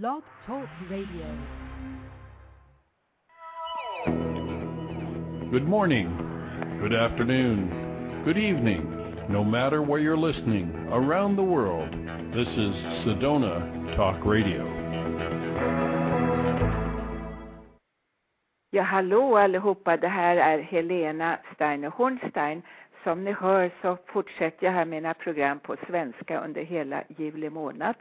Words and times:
Blog 0.00 0.22
Talk 0.46 0.68
Radio. 0.88 1.26
Good 5.50 5.68
morning, 5.68 6.08
good 6.80 6.94
afternoon, 6.94 8.22
good 8.24 8.38
evening, 8.38 8.88
no 9.28 9.44
matter 9.44 9.82
where 9.82 10.00
you're 10.00 10.16
listening 10.16 10.70
around 10.90 11.36
the 11.36 11.42
world. 11.42 11.92
This 12.32 12.48
is 12.48 12.74
Sedona 13.04 13.94
Talk 13.94 14.24
Radio. 14.24 14.64
Ja, 18.70 18.82
hallå 18.82 19.36
allihopa. 19.36 19.96
Det 19.96 20.08
här 20.08 20.36
är 20.36 20.58
Helena 20.58 21.38
Steiner 21.54 21.88
Hornstein. 21.88 22.62
Som 23.04 23.24
ni 23.24 23.32
hör 23.32 23.70
så 23.82 23.98
fortsätter 24.06 24.66
jag 24.66 24.72
här 24.72 24.84
mina 24.84 25.14
program 25.14 25.58
på 25.58 25.76
svenska 25.86 26.40
under 26.40 26.62
hela 26.62 27.02
juli 27.08 27.50
månad. 27.50 27.94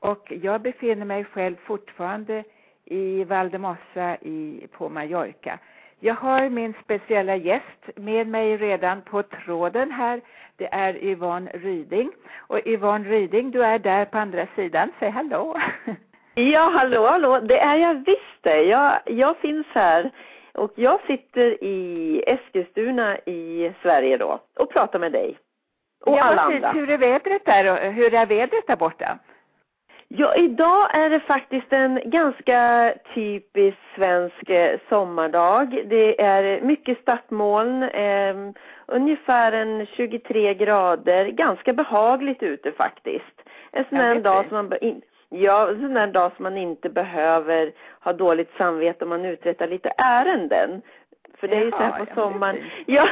Och 0.00 0.32
jag 0.42 0.60
befinner 0.60 1.06
mig 1.06 1.24
själv 1.24 1.56
fortfarande 1.64 2.44
i 2.84 3.24
Valdemossa 3.24 4.16
i, 4.20 4.66
på 4.72 4.88
Mallorca. 4.88 5.58
Jag 6.00 6.14
har 6.14 6.48
min 6.48 6.74
speciella 6.84 7.36
gäst 7.36 7.96
med 7.96 8.26
mig 8.26 8.56
redan 8.56 9.02
på 9.02 9.22
tråden 9.22 9.92
här. 9.92 10.20
Det 10.56 10.68
är 10.74 11.04
Yvonne 11.04 11.50
Ryding. 11.54 12.10
Och 12.36 12.60
Yvonne 12.66 13.08
Ryding, 13.08 13.50
du 13.50 13.64
är 13.64 13.78
där 13.78 14.04
på 14.04 14.18
andra 14.18 14.46
sidan. 14.56 14.92
Säg 14.98 15.10
hallå! 15.10 15.56
Ja, 16.34 16.70
hallå, 16.74 17.06
hallå. 17.06 17.40
Det 17.40 17.58
är 17.58 17.76
jag 17.76 17.94
visst 17.94 18.42
det. 18.42 18.62
Jag, 18.62 19.00
jag 19.06 19.36
finns 19.36 19.66
här 19.72 20.10
och 20.54 20.72
jag 20.74 21.00
sitter 21.06 21.64
i 21.64 22.22
Eskilstuna 22.26 23.18
i 23.18 23.72
Sverige 23.82 24.16
då 24.16 24.40
och 24.56 24.72
pratar 24.72 24.98
med 24.98 25.12
dig. 25.12 25.38
Och 26.04 26.16
ja, 26.16 26.22
alla 26.22 26.42
andra. 26.42 26.70
Hur 26.70 26.90
är 26.90 26.98
vädret 26.98 27.44
där 27.44 27.90
hur 27.90 28.14
är 28.14 28.26
vädret 28.26 28.66
där 28.66 28.76
borta? 28.76 29.18
Ja, 30.12 30.34
idag 30.34 30.94
är 30.94 31.10
det 31.10 31.20
faktiskt 31.20 31.72
en 31.72 32.00
ganska 32.04 32.92
typisk 33.14 33.78
svensk 33.96 34.50
eh, 34.50 34.78
sommardag. 34.88 35.84
Det 35.86 36.22
är 36.22 36.60
mycket 36.60 36.98
stadsmoln, 36.98 37.82
eh, 37.82 38.34
ungefär 38.86 39.52
en 39.52 39.86
23 39.86 40.54
grader, 40.54 41.26
ganska 41.26 41.72
behagligt 41.72 42.42
ute 42.42 42.72
faktiskt. 42.72 43.42
En 43.72 43.84
sån 43.88 43.98
här 43.98 44.20
dag 44.20 44.44
som 44.48 44.56
man 44.56 44.78
in, 44.80 45.02
Ja, 45.28 45.68
en 45.68 45.80
sån 45.80 45.94
där 45.94 46.06
dag 46.06 46.32
som 46.36 46.42
man 46.42 46.56
inte 46.56 46.88
behöver 46.88 47.72
ha 48.00 48.12
dåligt 48.12 48.50
samvete 48.58 49.04
om 49.04 49.08
man 49.08 49.24
uträttar 49.24 49.68
lite 49.68 49.92
ärenden. 49.96 50.82
För 51.38 51.48
det 51.48 51.56
är 51.56 51.64
ju 51.64 51.70
så 51.70 51.76
här 51.76 52.04
på 52.04 52.14
sommaren. 52.14 52.56
Ja, 52.86 53.08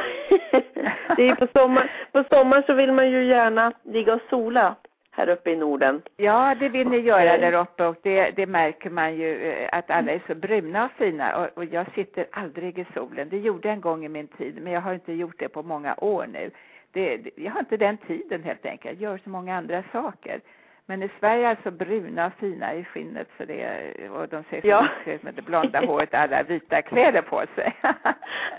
det 1.17 1.29
är 1.29 1.35
på 1.45 1.47
sommaren. 1.59 1.87
På 2.11 2.23
sommaren 2.31 2.63
så 2.67 2.73
vill 2.73 2.91
man 2.91 3.11
ju 3.11 3.25
gärna 3.25 3.71
ligga 3.83 4.13
och 4.13 4.21
sola 4.29 4.75
här 5.19 5.29
uppe 5.29 5.51
i 5.51 5.55
Norden. 5.55 6.01
Ja, 6.17 6.55
det 6.59 6.69
vill 6.69 6.89
ni 6.89 6.97
göra 6.97 7.33
Eh. 7.33 7.41
där 7.41 7.53
uppe 7.61 7.85
och 7.85 7.95
det, 8.01 8.31
det 8.35 8.45
märker 8.45 8.89
man 8.89 9.15
ju 9.15 9.51
eh, 9.51 9.69
att 9.71 9.89
alla 9.89 10.11
är 10.11 10.21
så 10.27 10.35
bruna 10.35 10.85
och 10.85 10.91
fina 10.91 11.37
och, 11.37 11.57
och 11.57 11.65
jag 11.65 11.85
sitter 11.95 12.25
aldrig 12.31 12.79
i 12.79 12.85
solen. 12.93 13.29
Det 13.29 13.37
gjorde 13.37 13.67
jag 13.67 13.75
en 13.75 13.81
gång 13.81 14.05
i 14.05 14.09
min 14.09 14.27
tid 14.27 14.61
men 14.61 14.73
jag 14.73 14.81
har 14.81 14.93
inte 14.93 15.13
gjort 15.13 15.39
det 15.39 15.49
på 15.49 15.63
många 15.63 15.95
år 15.97 16.27
nu. 16.27 16.51
Det, 16.91 17.17
det, 17.17 17.31
jag 17.35 17.51
har 17.51 17.59
inte 17.59 17.77
den 17.77 17.97
tiden 17.97 18.43
helt 18.43 18.65
enkelt. 18.65 19.01
Jag 19.01 19.11
gör 19.11 19.17
så 19.23 19.29
många 19.29 19.57
andra 19.57 19.83
saker. 19.91 20.41
Men 20.89 21.03
i 21.03 21.09
Sverige 21.19 21.45
är 21.45 21.49
alltså 21.49 21.71
bruna 21.71 22.25
och 22.25 22.33
fina 22.33 22.73
i 22.73 22.83
skinnet 22.83 23.27
så 23.37 23.45
det, 23.45 24.09
och 24.09 24.27
de 24.27 24.43
ser 24.49 24.61
Ja. 24.65 24.87
ut 25.05 25.23
med 25.23 25.33
det 25.33 25.41
blonda 25.41 25.79
håret 25.85 26.13
alla 26.13 26.43
vita 26.43 26.81
kläder 26.81 27.21
på 27.21 27.43
sig. 27.55 27.75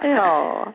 Ja, 0.03 0.73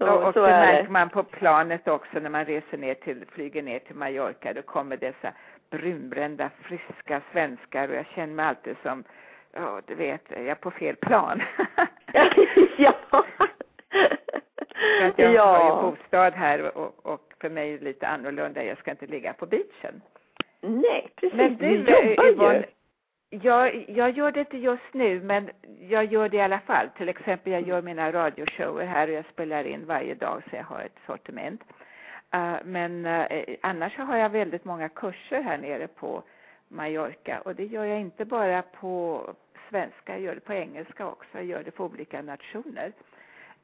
och, 0.00 0.08
och 0.08 0.22
och 0.26 0.34
så 0.34 0.40
det 0.40 0.50
är 0.50 0.66
märker 0.66 0.82
det. 0.82 0.90
man 0.90 1.08
på 1.10 1.22
planet 1.22 1.88
också 1.88 2.20
när 2.20 2.30
man 2.30 2.44
reser 2.44 2.78
ner 2.78 2.94
till, 2.94 3.24
flyger 3.32 3.62
ner 3.62 3.78
till 3.78 3.94
Mallorca. 3.94 4.52
Då 4.52 4.62
kommer 4.62 4.96
dessa 4.96 5.32
brunbrända, 5.70 6.50
friska 6.62 7.20
svenskar 7.32 7.88
och 7.88 7.94
jag 7.94 8.06
känner 8.06 8.34
mig 8.34 8.46
alltid 8.46 8.76
som, 8.82 9.04
ja 9.52 9.80
du 9.86 9.94
vet, 9.94 10.22
jag 10.28 10.46
är 10.46 10.54
på 10.54 10.70
fel 10.70 10.96
plan. 10.96 11.42
ja. 12.76 12.94
För 14.98 15.06
att 15.06 15.18
jag 15.18 15.46
har 15.46 15.58
ju 15.58 15.68
ja. 15.68 15.82
bostad 15.82 16.34
här 16.34 16.76
och, 16.78 17.06
och 17.06 17.32
för 17.40 17.50
mig 17.50 17.74
är 17.74 17.78
det 17.78 17.84
lite 17.84 18.06
annorlunda. 18.06 18.64
Jag 18.64 18.78
ska 18.78 18.90
inte 18.90 19.06
ligga 19.06 19.32
på 19.32 19.46
beachen. 19.46 20.00
Nej, 20.60 21.08
precis. 21.16 21.36
Men 21.36 21.56
du 21.56 21.82
du, 21.82 21.92
jobbar 21.92 22.24
ju. 22.24 22.30
Yvonne, 22.32 22.64
jag, 23.30 23.84
jag 23.88 24.10
gör 24.10 24.32
det 24.32 24.40
inte 24.40 24.56
just 24.58 24.92
nu, 24.94 25.20
men 25.20 25.50
jag 25.80 26.04
gör 26.12 26.28
det 26.28 26.36
i 26.36 26.40
alla 26.40 26.60
fall. 26.60 26.88
Till 26.96 27.08
exempel, 27.08 27.52
jag 27.52 27.68
gör 27.68 27.82
mina 27.82 28.12
radioshower 28.12 28.84
här 28.86 29.08
och 29.08 29.14
jag 29.14 29.24
spelar 29.32 29.64
in 29.64 29.86
varje 29.86 30.14
dag 30.14 30.42
så 30.50 30.56
jag 30.56 30.64
har 30.64 30.80
ett 30.80 30.98
sortiment. 31.06 31.62
Eh, 32.32 32.54
men 32.64 33.06
eh, 33.06 33.42
annars 33.62 33.96
har 33.96 34.16
jag 34.16 34.30
väldigt 34.30 34.64
många 34.64 34.88
kurser 34.88 35.40
här 35.42 35.58
nere 35.58 35.86
på 35.86 36.22
Mallorca 36.68 37.40
och 37.40 37.54
det 37.54 37.64
gör 37.64 37.84
jag 37.84 38.00
inte 38.00 38.24
bara 38.24 38.62
på 38.62 39.22
svenska, 39.70 40.12
jag 40.12 40.20
gör 40.20 40.34
det 40.34 40.40
på 40.40 40.52
engelska 40.52 41.06
också, 41.06 41.28
jag 41.32 41.44
gör 41.44 41.62
det 41.62 41.70
på 41.70 41.84
olika 41.84 42.22
nationer. 42.22 42.92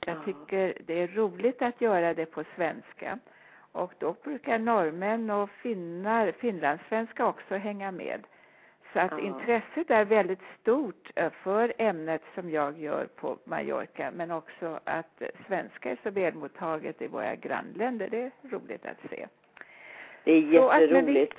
Jag 0.06 0.16
Ja. 0.16 0.20
tycker 0.24 0.74
det 0.86 1.00
är 1.02 1.06
roligt 1.08 1.62
att 1.62 1.80
göra 1.80 2.14
det 2.14 2.26
på 2.26 2.44
svenska. 2.56 3.18
Och 3.72 3.92
då 3.98 4.14
brukar 4.24 4.58
norrmän 4.58 5.30
och 5.30 5.50
finnar, 5.50 6.32
finlandssvenska 6.32 7.26
också 7.26 7.54
hänga 7.56 7.90
med. 7.92 8.22
Så 8.92 8.98
att 9.00 9.10
Ja. 9.12 9.18
intresset 9.20 9.90
är 9.90 10.04
väldigt 10.04 10.40
stort 10.60 11.10
eh, 11.14 11.30
för 11.42 11.72
ämnet 11.78 12.22
som 12.34 12.50
jag 12.50 12.78
gör 12.78 13.06
på 13.06 13.38
Mallorca 13.44 14.10
men 14.14 14.30
också 14.30 14.80
att 14.84 15.22
svenska 15.46 15.90
är 15.90 15.96
så 16.02 16.10
välmottaget 16.10 17.02
i 17.02 17.06
våra 17.06 17.34
grannländer. 17.34 18.08
Det 18.10 18.22
är 18.22 18.30
roligt 18.50 18.86
att 18.86 19.10
se. 19.10 19.26
Det 20.24 20.32
är 20.32 20.42
när 20.42 20.48
vi- 20.48 20.54
jätteroligt. 20.54 21.36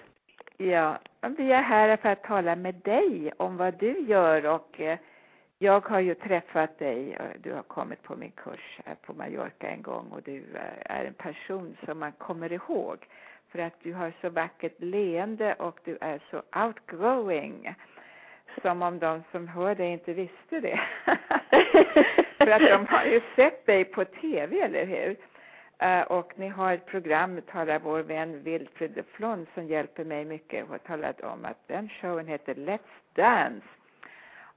Ja, 0.57 0.97
vi 1.37 1.51
är 1.51 1.61
här 1.61 1.97
för 1.97 2.09
att 2.09 2.23
tala 2.23 2.55
med 2.55 2.75
dig 2.75 3.31
om 3.37 3.57
vad 3.57 3.73
du 3.79 3.99
gör 3.99 4.45
och 4.45 4.81
eh, 4.81 4.97
jag 5.63 5.87
har 5.87 5.99
ju 5.99 6.15
träffat 6.15 6.79
dig, 6.79 7.13
eh, 7.13 7.25
du 7.43 7.53
har 7.53 7.63
kommit 7.63 8.03
på 8.03 8.15
min 8.15 8.31
kurs 8.31 8.79
här 8.85 8.95
på 8.95 9.13
Mallorca 9.13 9.67
en 9.67 9.81
gång 9.81 10.11
och 10.11 10.21
du 10.21 10.37
eh, 10.37 10.97
är 10.97 11.05
en 11.05 11.13
person 11.13 11.77
som 11.85 11.99
man 11.99 12.11
kommer 12.11 12.51
ihåg 12.51 12.97
för 13.49 13.59
att 13.59 13.73
du 13.83 13.93
har 13.93 14.13
så 14.21 14.29
vackert 14.29 14.79
leende 14.79 15.53
och 15.53 15.79
du 15.83 15.97
är 16.01 16.21
så 16.31 16.41
outgoing. 16.65 17.75
Som 18.61 18.81
om 18.81 18.99
de 18.99 19.23
som 19.31 19.47
hör 19.47 19.75
dig 19.75 19.91
inte 19.91 20.13
visste 20.13 20.59
det. 20.59 20.79
för 22.37 22.47
att 22.47 22.61
de 22.61 22.85
har 22.85 23.05
ju 23.05 23.21
sett 23.35 23.65
dig 23.65 23.85
på 23.85 24.05
TV, 24.05 24.61
eller 24.61 24.85
hur? 24.85 25.17
Eh, 25.79 26.01
och 26.01 26.33
ni 26.35 26.47
har 26.47 26.73
ett 26.73 26.85
program, 26.85 27.41
talar 27.41 27.79
vår 27.79 27.99
vän 27.99 28.43
Wilfrid 28.43 29.03
Flon 29.11 29.47
som 29.53 29.67
hjälper 29.67 30.03
mig 30.05 30.25
mycket 30.25 30.63
och 30.63 30.69
har 30.69 30.77
talat 30.77 31.21
om 31.21 31.45
att 31.45 31.67
den 31.67 31.89
showen 31.89 32.27
heter 32.27 32.55
Let's 32.55 32.79
Dance. 33.13 33.67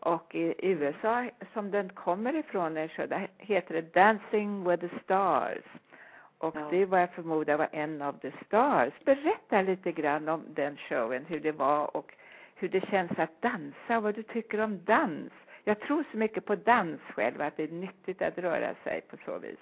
Och 0.00 0.34
i 0.34 0.54
USA, 0.58 1.30
som 1.52 1.70
den 1.70 1.88
kommer 1.88 2.34
ifrån, 2.36 2.88
så 2.96 3.06
där 3.06 3.28
heter 3.38 3.74
det 3.74 3.94
Dancing 3.94 4.68
with 4.68 4.80
the 4.80 4.98
Stars. 5.04 5.64
Och 6.38 6.56
Ja. 6.56 6.68
det 6.70 6.84
var 6.86 6.98
jag 6.98 7.10
förmodar 7.10 7.56
var 7.56 7.68
en 7.72 8.02
av 8.02 8.12
the 8.12 8.32
stars. 8.46 8.92
Berätta 9.04 9.62
lite 9.62 9.92
grann 9.92 10.28
om 10.28 10.42
den 10.48 10.76
showen, 10.76 11.24
hur 11.24 11.40
det 11.40 11.52
var 11.52 11.96
och 11.96 12.14
hur 12.54 12.68
det 12.68 12.86
känns 12.86 13.18
att 13.18 13.42
dansa 13.42 13.96
och 13.96 14.02
vad 14.02 14.14
du 14.14 14.22
tycker 14.22 14.60
om 14.60 14.84
dans. 14.84 15.32
Jag 15.64 15.80
tror 15.80 16.04
så 16.10 16.16
mycket 16.16 16.44
på 16.44 16.54
dans 16.56 17.00
själv, 17.00 17.40
att 17.40 17.56
det 17.56 17.62
är 17.62 17.68
nyttigt 17.68 18.22
att 18.22 18.38
röra 18.38 18.74
sig 18.84 19.00
på 19.00 19.16
så 19.24 19.38
vis. 19.38 19.58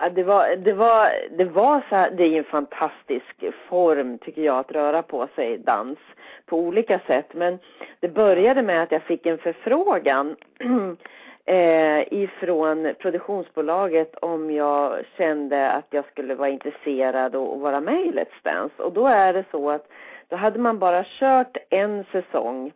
Ja, 0.00 0.08
det 0.08 0.22
var, 0.22 0.56
det 0.56 0.72
var, 0.72 1.12
det 1.38 1.44
var 1.44 1.82
så 1.88 1.96
här, 1.96 2.10
det 2.10 2.24
är 2.24 2.28
ju 2.28 2.38
en 2.38 2.44
fantastisk 2.44 3.44
form 3.68 4.18
tycker 4.18 4.42
jag 4.42 4.58
att 4.58 4.72
röra 4.72 5.02
på 5.02 5.28
sig 5.34 5.58
dans 5.58 5.98
på 6.46 6.58
olika 6.58 7.00
sätt. 7.06 7.34
Men 7.34 7.58
det 8.00 8.08
började 8.08 8.62
med 8.62 8.82
att 8.82 8.92
jag 8.92 9.02
fick 9.02 9.26
en 9.26 9.38
förfrågan 9.38 10.36
eh, 11.44 12.12
ifrån 12.12 12.94
produktionsbolaget 12.98 14.16
om 14.16 14.50
jag 14.50 15.04
kände 15.16 15.70
att 15.70 15.86
jag 15.90 16.04
skulle 16.04 16.34
vara 16.34 16.48
intresserad 16.48 17.36
och, 17.36 17.52
och 17.52 17.60
vara 17.60 17.80
med 17.80 18.06
i 18.06 18.10
Let's 18.10 18.42
Dance. 18.42 18.82
Och 18.82 18.92
då 18.92 19.06
är 19.06 19.32
det 19.32 19.44
så 19.50 19.70
att 19.70 19.88
då 20.28 20.36
hade 20.36 20.58
man 20.58 20.78
bara 20.78 21.04
kört 21.04 21.56
en 21.70 22.04
säsong. 22.12 22.72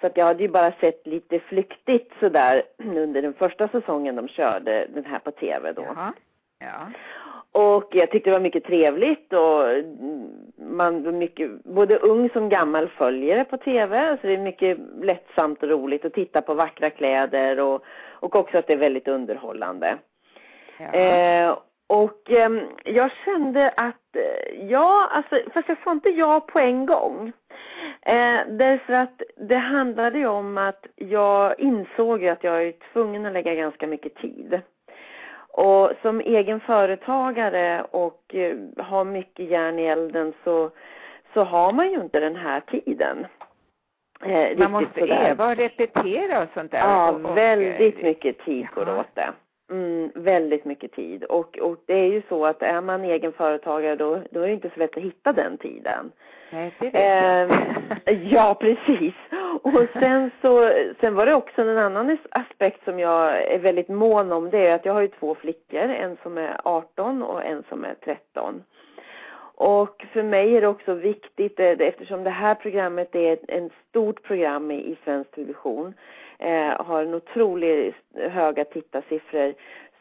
Så 0.00 0.06
att 0.06 0.16
jag 0.16 0.24
hade 0.24 0.42
ju 0.42 0.48
bara 0.48 0.72
sett 0.72 1.06
lite 1.06 1.38
flyktigt 1.38 2.12
sådär 2.20 2.62
under 2.78 3.22
den 3.22 3.34
första 3.34 3.68
säsongen 3.68 4.16
de 4.16 4.28
körde 4.28 4.86
den 4.94 5.04
här 5.04 5.18
på 5.18 5.30
tv 5.30 5.72
då. 5.72 5.82
Jaha. 5.82 6.12
Ja. 6.64 6.90
Och 7.52 7.88
jag 7.90 8.10
tyckte 8.10 8.30
det 8.30 8.34
var 8.34 8.40
mycket 8.40 8.64
trevligt 8.64 9.32
och 9.32 9.64
man 10.56 11.18
mycket, 11.18 11.64
både 11.64 11.98
ung 11.98 12.30
som 12.30 12.48
gammal 12.48 12.88
följer 12.88 13.36
det 13.36 13.44
på 13.44 13.56
tv. 13.56 14.18
Så 14.20 14.26
det 14.26 14.34
är 14.34 14.38
mycket 14.38 14.78
lättsamt 15.02 15.62
och 15.62 15.68
roligt 15.68 16.04
att 16.04 16.12
titta 16.12 16.42
på 16.42 16.54
vackra 16.54 16.90
kläder 16.90 17.60
och, 17.60 17.84
och 18.10 18.36
också 18.36 18.58
att 18.58 18.66
det 18.66 18.72
är 18.72 18.76
väldigt 18.76 19.08
underhållande. 19.08 19.98
ja. 20.78 20.92
Eh, 20.92 21.58
och 21.86 22.30
ehm, 22.30 22.60
jag 22.84 23.10
kände 23.24 23.70
att, 23.76 24.16
eh, 24.16 24.68
ja, 24.70 25.08
alltså, 25.10 25.50
fast 25.54 25.68
jag 25.68 25.78
sa 25.84 25.92
inte 25.92 26.08
ja 26.08 26.40
på 26.40 26.58
en 26.58 26.86
gång. 26.86 27.32
Eh, 28.02 28.40
därför 28.48 28.92
att 28.92 29.22
det 29.36 29.56
handlade 29.56 30.18
ju 30.18 30.26
om 30.26 30.58
att 30.58 30.86
jag 30.96 31.60
insåg 31.60 32.26
att 32.26 32.44
jag 32.44 32.62
är 32.62 32.72
tvungen 32.92 33.26
att 33.26 33.32
lägga 33.32 33.54
ganska 33.54 33.86
mycket 33.86 34.14
tid. 34.14 34.60
Och 35.56 35.92
som 36.02 36.20
egen 36.20 36.60
företagare 36.60 37.86
och 37.90 38.34
eh, 38.34 38.56
har 38.76 39.04
mycket 39.04 39.50
järn 39.50 39.78
i 39.78 39.84
elden 39.84 40.32
så, 40.44 40.70
så 41.34 41.44
har 41.44 41.72
man 41.72 41.90
ju 41.90 42.00
inte 42.00 42.20
den 42.20 42.36
här 42.36 42.60
tiden. 42.60 43.26
Eh, 44.24 44.58
Man 44.58 44.70
måste 44.70 45.00
öva 45.00 45.46
och 45.50 45.56
repetera 45.56 46.42
och 46.42 46.48
sånt 46.54 46.70
där. 46.70 46.78
Ja, 46.78 47.10
och, 47.10 47.30
och, 47.30 47.36
väldigt 47.36 48.02
mycket 48.02 48.38
tid 48.38 48.66
går 48.74 48.98
åt 48.98 49.14
det. 49.14 49.32
Mm, 49.70 50.10
väldigt 50.14 50.64
mycket 50.64 50.92
tid. 50.92 51.24
Och, 51.24 51.58
och 51.58 51.76
det 51.86 51.94
är 51.94 52.12
ju 52.12 52.22
så 52.28 52.46
att 52.46 52.62
är 52.62 52.80
man 52.80 53.04
egen 53.04 53.32
företagare 53.32 53.96
då, 53.96 54.22
då 54.30 54.40
är 54.40 54.46
det 54.46 54.52
inte 54.52 54.70
så 54.74 54.80
lätt 54.80 54.96
att 54.96 55.02
hitta 55.02 55.32
den 55.32 55.58
tiden. 55.58 56.12
Nej, 56.50 56.74
det 56.78 56.90
vet 56.90 56.94
eh, 56.94 58.22
Ja, 58.32 58.56
precis. 58.60 59.14
Och 59.62 59.86
sen 59.92 60.30
så, 60.40 60.70
sen 61.00 61.14
var 61.14 61.26
det 61.26 61.34
också 61.34 61.62
en 61.62 61.78
annan 61.78 62.18
aspekt 62.30 62.84
som 62.84 62.98
jag 62.98 63.42
är 63.42 63.58
väldigt 63.58 63.88
mån 63.88 64.32
om. 64.32 64.50
Det 64.50 64.66
är 64.66 64.74
att 64.74 64.84
jag 64.84 64.92
har 64.92 65.00
ju 65.00 65.08
två 65.08 65.34
flickor, 65.34 65.80
en 65.80 66.16
som 66.22 66.38
är 66.38 66.60
18 66.64 67.22
och 67.22 67.44
en 67.44 67.62
som 67.68 67.84
är 67.84 67.94
13. 68.04 68.62
Och 69.56 70.06
för 70.12 70.22
mig 70.22 70.56
är 70.56 70.60
det 70.60 70.68
också 70.68 70.94
viktigt, 70.94 71.60
eh, 71.60 71.66
eftersom 71.66 72.24
det 72.24 72.30
här 72.30 72.54
programmet 72.54 73.14
är 73.14 73.32
ett, 73.32 73.44
ett 73.48 73.72
stort 73.88 74.22
program 74.22 74.70
i 74.70 74.96
svensk 75.04 75.30
television, 75.30 75.94
eh, 76.38 76.84
har 76.86 77.02
en 77.02 77.14
otroligt 77.14 77.94
höga 78.14 78.64
tittarsiffror, 78.64 79.54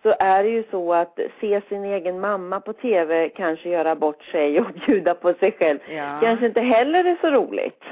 så 0.04 0.16
är 0.20 0.44
det 0.44 0.50
ju 0.50 0.64
så 0.72 0.94
att 0.94 1.20
se 1.42 1.62
sin 1.70 1.84
egen 1.84 2.20
mamma 2.20 2.60
på 2.60 2.74
tv 2.74 3.30
kanske 3.30 3.70
göra 3.70 3.96
bort 3.96 4.24
sig 4.24 4.60
och 4.60 4.74
bjuda 4.86 5.14
på 5.14 5.34
sig 5.34 5.52
själv 5.52 5.80
ja. 5.90 6.20
kanske 6.22 6.46
inte 6.46 6.62
heller 6.62 7.06
är 7.06 7.18
så 7.22 7.30
roligt. 7.30 7.84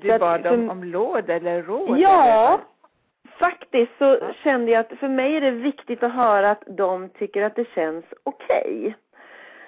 Du 0.00 0.18
bad 0.18 0.42
för, 0.42 0.54
om, 0.54 0.70
om 0.70 0.84
låd 0.84 1.30
eller 1.30 1.62
råd? 1.62 1.98
Ja, 1.98 2.48
eller? 2.48 2.58
faktiskt 3.38 3.92
så 3.98 4.04
ja. 4.04 4.32
kände 4.42 4.72
jag 4.72 4.80
att 4.80 4.98
för 4.98 5.08
mig 5.08 5.36
är 5.36 5.40
det 5.40 5.50
viktigt 5.50 6.02
att 6.02 6.14
höra 6.14 6.50
att 6.50 6.62
de 6.66 7.08
tycker 7.08 7.42
att 7.42 7.56
det 7.56 7.68
känns 7.74 8.04
okej. 8.24 8.78
Okay 8.78 8.94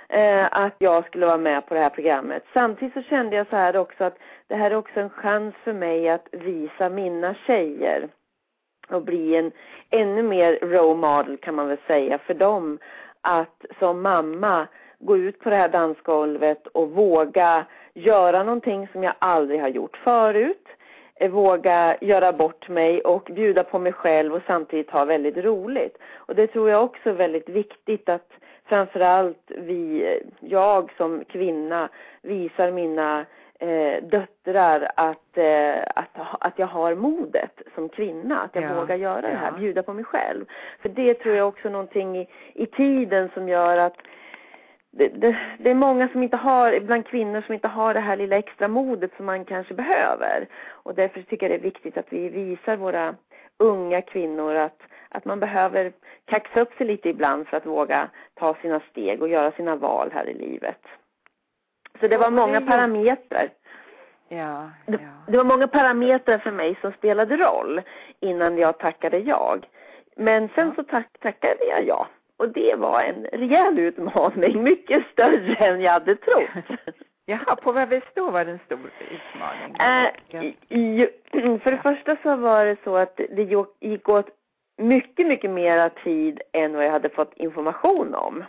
eh, 0.09 0.49
att 0.51 0.75
jag 0.79 1.07
skulle 1.07 1.27
vara 1.27 1.39
med 1.39 1.67
på 1.67 1.75
det 1.75 1.81
här 1.81 1.91
programmet. 1.91 2.43
Samtidigt 2.53 2.95
så 2.95 3.03
kände 3.03 3.37
jag 3.37 3.47
så 3.47 3.57
här 3.57 3.77
också 3.77 4.05
att 4.05 4.19
det 4.47 4.55
här 4.55 4.71
är 4.71 4.75
också 4.75 5.01
en 5.01 5.11
chans 5.11 5.55
för 5.65 5.73
mig 5.73 6.09
att 6.09 6.29
visa 6.33 6.89
mina 6.89 7.35
tjejer 7.35 8.09
och 8.91 9.03
bli 9.03 9.37
en 9.37 9.53
ännu 9.91 10.23
mer 10.23 10.59
role 10.63 10.95
model 10.95 11.37
kan 11.37 11.55
man 11.55 11.69
väl 11.69 11.79
säga 11.87 12.19
för 12.19 12.35
dem 12.35 12.79
att 13.21 13.65
som 13.79 14.03
mamma 14.03 14.67
gå 14.99 15.17
ut 15.17 15.41
på 15.41 15.51
det 15.51 15.57
här 15.57 15.69
dansgolvet 15.69 16.67
och 16.67 16.91
våga 16.91 17.65
göra 17.95 18.43
någonting 18.43 18.89
som 18.93 19.03
jag 19.03 19.15
aldrig 19.19 19.61
har 19.61 19.69
gjort 19.69 19.97
förut. 19.97 20.67
Eh, 21.21 21.31
våga 21.31 21.97
göra 22.01 22.33
bort 22.33 22.69
mig 22.69 23.01
och 23.01 23.31
bjuda 23.33 23.65
på 23.65 23.79
mig 23.79 23.93
själv 23.93 24.35
och 24.35 24.43
samtidigt 24.47 24.91
ha 24.91 25.05
väldigt 25.05 25.37
roligt. 25.37 25.99
Och 26.17 26.35
det 26.35 26.47
tror 26.47 26.71
jag 26.71 26.85
också 26.85 27.09
är 27.09 27.15
väldigt 27.15 27.49
viktigt 27.49 28.09
att 28.09 28.31
framförallt 28.65 29.43
vi, 29.49 30.05
eh, 30.05 30.49
jag 30.49 30.93
som 30.97 31.25
kvinna 31.25 31.89
visar 32.23 32.71
mina 32.71 33.27
eh, 33.59 34.03
döttrar 34.03 34.91
att, 34.95 35.39
eh, 35.39 35.83
att, 35.95 36.09
att 36.41 36.59
jag 36.59 36.67
har 36.67 36.95
modet 36.95 37.63
som 37.75 37.89
kvinna, 37.89 38.41
att 38.41 38.55
jag 38.55 38.65
ja, 38.65 38.75
vågar 38.75 38.97
göra 38.97 39.23
ja. 39.23 39.29
det 39.29 39.37
här, 39.37 39.53
bjuda 39.53 39.83
på 39.83 39.93
mig 39.93 40.05
själv. 40.05 40.45
För 40.83 40.89
det 40.89 41.15
tror 41.15 41.37
jag 41.37 41.49
också 41.49 41.69
någonting 41.69 42.19
i, 42.19 42.29
i 42.55 42.67
tiden 42.67 43.31
som 43.35 43.49
gör 43.49 43.79
att 43.79 43.97
det, 44.91 45.09
det, 45.09 45.39
det, 45.59 45.71
är 45.71 45.75
många 45.75 46.09
som 46.09 46.23
inte 46.23 46.37
har, 46.37 46.81
bland 46.81 47.07
kvinnor 47.07 47.43
som 47.43 47.55
inte 47.55 47.69
har 47.69 47.95
det 47.95 48.01
här 48.01 48.17
lilla 48.17 48.37
extra 48.37 48.69
modet 48.69 49.11
som 49.17 49.27
man 49.27 49.45
kanske 49.45 49.75
behöver. 49.75 50.49
Och 50.69 50.95
därför 50.95 51.23
tycker 51.23 51.51
jag 51.51 51.61
det 51.61 51.63
är 51.63 51.71
viktigt 51.71 51.99
att 51.99 52.13
vi 52.13 52.29
visar 52.29 52.77
våra 52.77 53.15
unga 53.59 54.03
kvinnor 54.03 54.55
att, 54.55 54.83
att 55.09 55.25
man 55.25 55.41
behöver 55.41 55.93
kaxa 56.25 56.61
upp 56.61 56.75
sig 56.75 56.87
lite 56.87 57.09
ibland 57.09 57.49
för 57.49 57.57
att 57.57 57.67
våga 57.67 58.11
ta 58.35 58.55
sina 58.55 58.81
steg 58.91 59.23
och 59.23 59.29
göra 59.29 59.53
sina 59.53 59.77
val 59.77 60.11
här 60.15 60.29
i 60.29 60.35
livet. 60.35 60.81
Så 62.01 62.09
det 62.09 62.17
var 62.17 62.31
många 62.31 62.61
parametrar. 62.61 63.51
Ja, 64.29 64.71
ja. 64.87 64.99
Det 65.27 65.37
var 65.37 65.45
många 65.45 65.69
parametrar 65.69 66.39
för 66.39 66.51
mig 66.51 66.79
som 66.81 66.93
spelade 66.93 67.37
roll 67.37 67.83
innan 68.21 68.59
jag 68.59 68.79
tackade 68.79 69.19
jag. 69.19 69.67
Men 70.17 70.49
sen 70.55 70.75
så 70.75 70.83
tack, 70.83 71.19
tackade 71.21 71.65
jag 71.65 71.87
ja. 71.87 72.09
Och 72.37 72.49
det 72.49 72.75
var 72.75 73.03
en 73.03 73.25
rejäl 73.33 73.79
utmaning, 73.79 74.63
mycket 74.63 75.07
större 75.13 75.55
än 75.55 75.81
jag 75.81 75.93
hade 75.93 76.17
trott. 76.17 76.49
Jaha, 77.27 77.57
på 77.57 77.73
vad 77.73 78.03
då 78.15 78.31
var 78.31 78.45
det 78.45 78.51
en 78.51 78.59
stor 78.67 78.91
utmaning? 79.11 79.77
Äh, 79.79 80.79
i, 80.79 81.09
för 81.63 81.71
det 81.71 81.79
första 81.79 82.17
så 82.23 82.37
var 82.37 82.65
det 82.65 82.77
så 82.85 82.97
att 82.97 83.17
det 83.17 83.67
gick 83.81 84.09
åt 84.09 84.29
mycket, 84.79 85.27
mycket 85.27 85.51
mera 85.51 85.91
tid 85.91 86.41
än 86.53 86.73
vad 86.73 86.85
jag 86.85 86.91
hade 86.91 87.09
fått 87.09 87.33
information 87.37 88.15
om. 88.15 88.45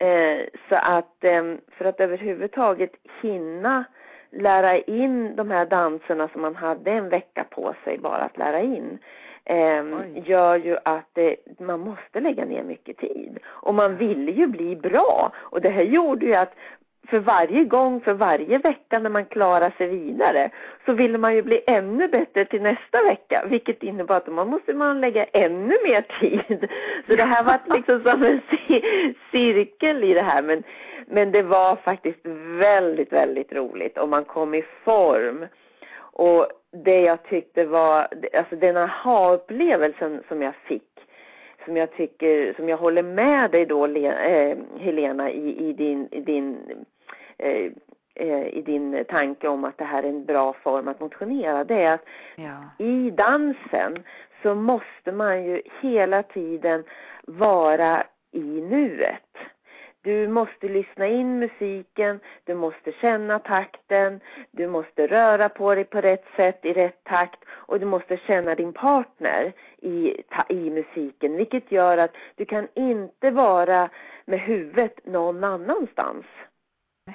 Eh, 0.00 0.46
så 0.68 0.74
att 0.74 1.24
eh, 1.24 1.42
för 1.70 1.84
att 1.84 2.00
överhuvudtaget 2.00 2.92
hinna 3.22 3.84
lära 4.30 4.78
in 4.78 5.36
de 5.36 5.50
här 5.50 5.66
danserna 5.66 6.28
som 6.28 6.42
man 6.42 6.56
hade 6.56 6.90
en 6.90 7.08
vecka 7.08 7.44
på 7.50 7.74
sig 7.84 7.98
bara 7.98 8.22
att 8.22 8.38
lära 8.38 8.60
in 8.60 8.98
eh, 9.44 9.84
gör 10.24 10.56
ju 10.56 10.76
att 10.84 11.18
man 11.58 11.80
måste 11.80 12.20
lägga 12.20 12.44
ner 12.44 12.62
mycket 12.62 12.98
tid. 12.98 13.38
Och 13.46 13.74
man 13.74 13.96
ville 13.96 14.32
ju 14.32 14.46
bli 14.46 14.76
bra. 14.76 15.32
Och 15.36 15.60
det 15.60 15.70
här 15.70 15.82
gjorde 15.82 16.26
ju 16.26 16.34
att 16.34 16.54
för 17.08 17.18
varje 17.18 17.64
gång, 17.64 18.00
för 18.00 18.14
varje 18.14 18.58
vecka 18.58 18.98
när 18.98 19.10
man 19.10 19.24
klarar 19.24 19.70
sig 19.78 19.88
vidare 19.88 20.50
så 20.86 20.92
ville 20.92 21.18
man 21.18 21.34
ju 21.34 21.42
bli 21.42 21.60
ännu 21.66 22.08
bättre 22.08 22.44
till 22.44 22.62
nästa 22.62 23.02
vecka 23.02 23.44
vilket 23.46 23.82
innebar 23.82 24.16
att 24.16 24.26
man 24.26 24.48
måste 24.48 24.74
man 24.74 25.00
lägga 25.00 25.24
ännu 25.24 25.74
mer 25.84 26.20
tid. 26.20 26.68
Så 27.06 27.16
det 27.16 27.24
här 27.24 27.44
var 27.44 27.76
liksom 27.76 28.02
som 28.10 28.24
en 28.24 28.40
cirkel 29.30 30.04
i 30.04 30.14
det 30.14 30.22
här 30.22 30.42
men, 30.42 30.62
men 31.06 31.32
det 31.32 31.42
var 31.42 31.76
faktiskt 31.76 32.20
väldigt, 32.58 33.12
väldigt 33.12 33.52
roligt 33.52 33.98
och 33.98 34.08
man 34.08 34.24
kom 34.24 34.54
i 34.54 34.64
form. 34.84 35.46
Och 36.12 36.46
det 36.84 37.00
jag 37.00 37.22
tyckte 37.22 37.64
var, 37.64 38.08
alltså 38.38 38.56
den 38.56 38.76
aha-upplevelsen 38.76 40.22
som 40.28 40.42
jag 40.42 40.54
fick 40.54 40.82
som 41.64 41.76
jag 41.76 41.92
tycker, 41.92 42.54
som 42.54 42.68
jag 42.68 42.76
håller 42.76 43.02
med 43.02 43.50
dig 43.50 43.66
då 43.66 43.86
eh, 43.86 44.58
Helena 44.78 45.30
i, 45.30 45.68
i 45.68 45.72
din, 45.72 46.08
i 46.10 46.20
din 46.20 46.58
eh, 47.38 47.72
eh, 48.14 48.46
i 48.46 48.62
din 48.66 49.04
tanke 49.08 49.48
om 49.48 49.64
att 49.64 49.78
det 49.78 49.84
här 49.84 50.02
är 50.02 50.08
en 50.08 50.24
bra 50.24 50.52
form 50.52 50.88
att 50.88 51.00
motionera, 51.00 51.64
det 51.64 51.82
är 51.82 51.94
att 51.94 52.04
ja. 52.36 52.84
i 52.84 53.10
dansen 53.10 54.04
så 54.42 54.54
måste 54.54 55.12
man 55.12 55.44
ju 55.44 55.62
hela 55.80 56.22
tiden 56.22 56.84
vara 57.26 58.04
i 58.32 58.60
nuet. 58.60 59.36
Du 60.02 60.28
måste 60.28 60.68
lyssna 60.68 61.06
in 61.06 61.38
musiken, 61.38 62.20
du 62.44 62.54
måste 62.54 62.92
känna 62.92 63.38
takten, 63.38 64.20
du 64.50 64.66
måste 64.66 65.06
röra 65.06 65.48
på 65.48 65.74
dig 65.74 65.84
på 65.84 66.00
rätt 66.00 66.24
sätt 66.36 66.64
i 66.64 66.72
rätt 66.72 67.04
takt 67.04 67.44
och 67.50 67.80
du 67.80 67.86
måste 67.86 68.16
känna 68.16 68.54
din 68.54 68.72
partner 68.72 69.52
i, 69.78 70.22
i 70.48 70.70
musiken 70.70 71.36
vilket 71.36 71.72
gör 71.72 71.98
att 71.98 72.16
du 72.34 72.44
kan 72.44 72.68
inte 72.74 73.30
vara 73.30 73.90
med 74.24 74.40
huvudet 74.40 75.06
någon 75.06 75.44
annanstans. 75.44 76.26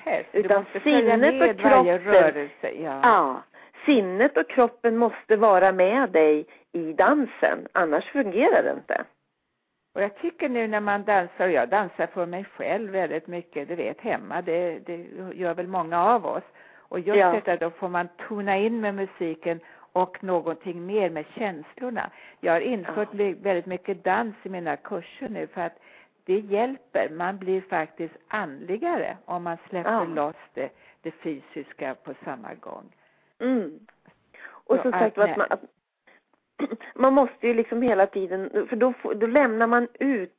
Nej, 0.06 0.28
Utan 0.32 0.66
sinnet 0.84 1.50
och 1.50 1.60
kroppen, 1.60 2.00
rörelse, 2.00 2.72
ja. 2.72 3.00
ja. 3.04 3.44
Sinnet 3.86 4.38
och 4.38 4.50
kroppen 4.50 4.98
måste 4.98 5.36
vara 5.36 5.72
med 5.72 6.10
dig 6.10 6.46
i 6.72 6.94
dansen, 6.94 7.68
annars 7.72 8.06
fungerar 8.06 8.64
det 8.64 8.72
inte. 8.72 9.06
Och 9.96 10.02
jag 10.02 10.16
tycker 10.16 10.50
nu 10.50 10.68
när 10.68 10.80
man 10.80 11.04
dansar, 11.04 11.46
och 11.46 11.52
jag 11.52 11.70
dansar 11.70 12.08
för 12.08 12.26
mig 12.26 12.44
själv 12.44 12.92
väldigt 12.92 13.28
mycket, 13.28 13.68
du 13.68 13.76
vet 13.76 14.02
hemma, 14.02 14.42
det, 14.42 14.80
det 14.80 15.08
gör 15.34 15.54
väl 15.54 15.68
många 15.68 16.04
av 16.04 16.26
oss. 16.26 16.44
Och 16.78 17.00
just 17.00 17.18
ja. 17.18 17.32
detta, 17.32 17.56
då 17.58 17.70
får 17.70 17.90
man 17.90 18.08
tona 18.28 18.58
in 18.58 18.82
med 18.82 18.96
musiken 18.96 19.60
och 19.94 20.24
någonting 20.24 20.86
mer 20.86 21.10
med 21.10 21.26
känslorna. 21.36 22.10
Jag 22.40 22.54
har 22.54 22.60
infört 22.60 23.10
ja. 23.12 23.34
väldigt 23.42 23.66
mycket 23.66 24.04
dans 24.04 24.36
i 24.44 24.50
mina 24.50 24.78
kurser 24.78 25.30
nu 25.30 25.48
för 25.48 25.62
att 25.62 25.80
det 26.26 26.40
hjälper. 26.40 27.10
Man 27.10 27.38
blir 27.38 27.62
faktiskt 27.62 28.16
andligare 28.28 29.18
om 29.26 29.44
man 29.44 29.58
släpper 29.70 29.92
ja. 29.92 30.04
loss 30.04 30.36
det, 30.54 30.70
det 31.02 31.12
fysiska 31.12 31.96
på 32.04 32.14
samma 32.24 32.54
gång. 32.54 32.96
Mm. 33.40 33.80
Och 34.48 34.78
som 34.82 34.92
sagt 34.92 35.18
att 35.18 35.38
man, 35.38 35.48
att 35.50 35.62
man 36.96 37.14
måste 37.14 37.48
ju 37.48 37.54
liksom 37.54 37.82
hela 37.82 38.08
tiden, 38.08 38.68
för 38.70 38.76
då, 38.76 38.94
då 39.16 39.28
lämnar 39.28 39.68
man 39.68 39.88
ut, 40.00 40.34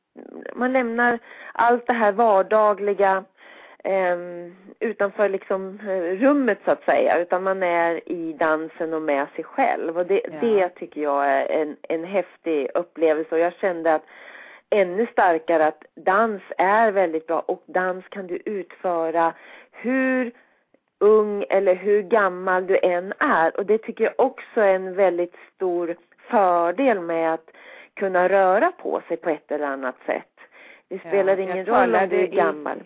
man 0.55 0.73
lämnar 0.73 1.19
allt 1.53 1.87
det 1.87 1.93
här 1.93 2.11
vardagliga 2.11 3.23
eh, 3.83 4.17
utanför 4.79 5.29
liksom 5.29 5.79
eh, 5.79 6.19
rummet 6.19 6.59
så 6.65 6.71
att 6.71 6.83
säga, 6.83 7.19
utan 7.19 7.43
man 7.43 7.63
är 7.63 8.09
i 8.09 8.33
dansen 8.33 8.93
och 8.93 9.01
med 9.01 9.27
sig 9.35 9.43
själv. 9.43 9.97
Och 9.97 10.05
det, 10.05 10.21
ja. 10.23 10.39
det 10.41 10.69
tycker 10.69 11.01
jag 11.01 11.25
är 11.25 11.45
en, 11.45 11.77
en 11.81 12.03
häftig 12.03 12.69
upplevelse. 12.73 13.35
Och 13.35 13.41
jag 13.41 13.53
kände 13.53 13.95
att 13.95 14.03
ännu 14.69 15.07
starkare 15.11 15.67
att 15.67 15.83
dans 15.95 16.41
är 16.57 16.91
väldigt 16.91 17.27
bra. 17.27 17.39
Och 17.39 17.63
dans 17.65 18.05
kan 18.09 18.27
du 18.27 18.35
utföra 18.45 19.33
hur 19.71 20.31
ung 20.99 21.45
eller 21.49 21.75
hur 21.75 22.01
gammal 22.01 22.67
du 22.67 22.79
än 22.83 23.13
är 23.19 23.57
och 23.57 23.65
det 23.65 23.77
tycker 23.77 24.03
jag 24.03 24.13
också 24.17 24.61
är 24.61 24.75
en 24.75 24.95
väldigt 24.95 25.35
stor 25.55 25.95
fördel 26.29 26.99
med 26.99 27.33
att 27.33 27.49
kunna 27.93 28.29
röra 28.29 28.71
på 28.71 29.01
sig 29.07 29.17
på 29.17 29.29
ett 29.29 29.51
eller 29.51 29.67
annat 29.67 29.95
sätt. 30.05 30.39
Det 30.87 30.99
spelar 30.99 31.37
ja, 31.37 31.43
ingen 31.43 31.65
roll 31.65 31.95
om 31.95 32.09
du 32.09 32.19
är 32.19 32.27
gammal. 32.27 32.83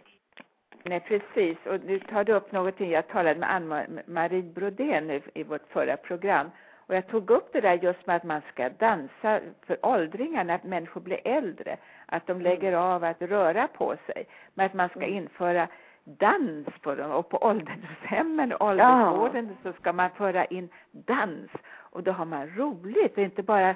Nej, 0.84 1.00
precis. 1.00 1.58
Och 1.66 1.80
nu 1.86 2.00
tar 2.00 2.24
du 2.24 2.34
upp 2.34 2.52
någonting. 2.52 2.92
Jag 2.92 3.08
talade 3.08 3.40
med 3.40 3.54
Ann-Marie 3.54 4.42
Brodén 4.42 5.12
i, 5.12 5.22
i 5.34 5.44
vårt 5.44 5.68
förra 5.70 5.98
program. 5.98 6.52
Och 6.88 6.96
jag 6.96 7.08
tog 7.08 7.30
upp 7.30 7.50
det 7.54 7.62
där 7.62 7.80
just 7.82 8.08
med 8.08 8.16
att 8.16 8.24
man 8.24 8.42
ska 8.54 8.70
dansa 8.70 9.40
för 9.66 9.86
åldringar 9.86 10.44
när 10.44 10.60
människor 10.64 11.02
blir 11.02 11.20
äldre. 11.28 11.78
Att 12.06 12.28
de 12.28 12.42
lägger 12.42 12.68
mm. 12.68 12.80
av 12.80 13.04
att 13.04 13.22
röra 13.22 13.68
på 13.68 13.96
sig. 14.06 14.26
Men 14.54 14.66
att 14.66 14.74
man 14.74 14.90
ska 14.90 15.00
mm. 15.00 15.14
införa 15.14 15.68
dans 16.04 16.68
på 16.82 16.96
dem 16.96 17.12
och 17.12 17.30
på 17.30 17.38
ålderdomshemmen 17.38 18.54
och 18.54 18.68
åldringsvården 18.68 19.50
ja. 19.64 19.72
så 19.72 19.78
ska 19.80 19.94
man 19.94 20.10
föra 20.10 20.46
in 20.46 20.70
dans 20.92 21.52
och 21.68 22.04
då 22.04 22.12
har 22.12 22.26
man 22.26 22.48
roligt 22.48 23.18
och 23.18 23.24
inte 23.24 23.44
bara 23.44 23.76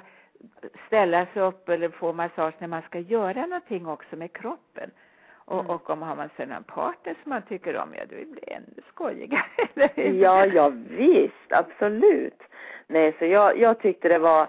ställa 0.86 1.26
sig 1.26 1.42
upp 1.42 1.68
eller 1.68 1.88
få 1.88 2.12
massage 2.12 2.54
när 2.58 2.68
man 2.68 2.82
ska 2.82 2.98
göra 2.98 3.46
någonting 3.46 3.86
också 3.86 4.16
med 4.16 4.32
kroppen. 4.32 4.90
Och, 5.34 5.60
mm. 5.60 5.70
och 5.70 5.90
om 5.90 6.02
har 6.02 6.16
man 6.16 6.28
sedan 6.36 6.52
en 6.52 6.64
partner 6.64 7.16
som 7.22 7.30
man 7.30 7.42
tycker 7.42 7.76
om, 7.76 7.94
ja 7.94 8.04
då 8.04 8.14
blir 8.14 8.40
det 8.46 8.52
ännu 8.52 8.82
skojigare. 8.88 9.42
ja, 10.20 10.46
ja 10.46 10.72
visst, 10.88 11.50
absolut. 11.50 12.42
Nej, 12.86 13.16
så 13.18 13.24
jag, 13.24 13.58
jag 13.58 13.80
tyckte 13.80 14.08
det 14.08 14.18
var 14.18 14.48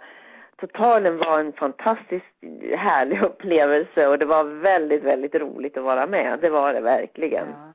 totalen 0.58 1.18
var 1.18 1.40
en 1.40 1.54
fantastiskt 1.54 2.26
härlig 2.78 3.22
upplevelse 3.30 4.08
och 4.08 4.20
det 4.20 4.26
var 4.26 4.44
väldigt, 4.44 5.04
väldigt 5.04 5.36
roligt 5.36 5.78
att 5.78 5.84
vara 5.84 6.08
med. 6.08 6.40
Det 6.40 6.50
var 6.50 6.74
det 6.74 6.82
verkligen. 6.82 7.48
Ja. 7.48 7.74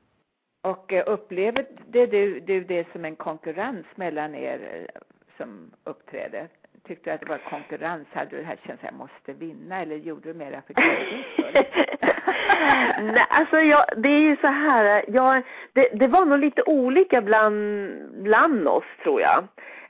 Och 0.71 0.93
eh, 0.93 1.03
upplever 1.07 1.65
det 1.87 2.05
du, 2.05 2.39
du 2.39 2.63
det 2.63 2.87
som 2.91 3.05
en 3.05 3.15
konkurrens 3.15 3.85
mellan 3.95 4.35
er 4.35 4.59
eh, 4.73 5.01
som 5.37 5.71
uppträder? 5.83 6.47
Tyckte 6.87 7.09
du 7.09 7.13
att 7.13 7.21
det 7.21 7.29
var 7.29 7.37
konkurrens? 7.49 8.07
Hade 8.11 8.29
du 8.29 8.37
det 8.37 8.43
här 8.43 8.55
känslan 8.55 8.91
jag 8.91 8.93
måste 8.93 9.33
vinna 9.33 9.81
eller 9.81 9.95
gjorde 9.95 10.29
du 10.29 10.33
mera 10.33 10.61
för 10.61 10.73
glädjens 10.73 11.25
skull? 11.33 11.65
Nej, 13.13 13.25
alltså 13.29 13.59
jag, 13.59 13.85
det 13.97 14.09
är 14.09 14.19
ju 14.19 14.37
så 14.37 14.47
här, 14.47 15.05
jag, 15.07 15.43
det, 15.73 15.89
det 15.93 16.07
var 16.07 16.25
nog 16.25 16.39
lite 16.39 16.63
olika 16.63 17.21
bland, 17.21 17.89
bland 18.23 18.67
oss 18.67 18.83
tror 19.03 19.21
jag. 19.21 19.47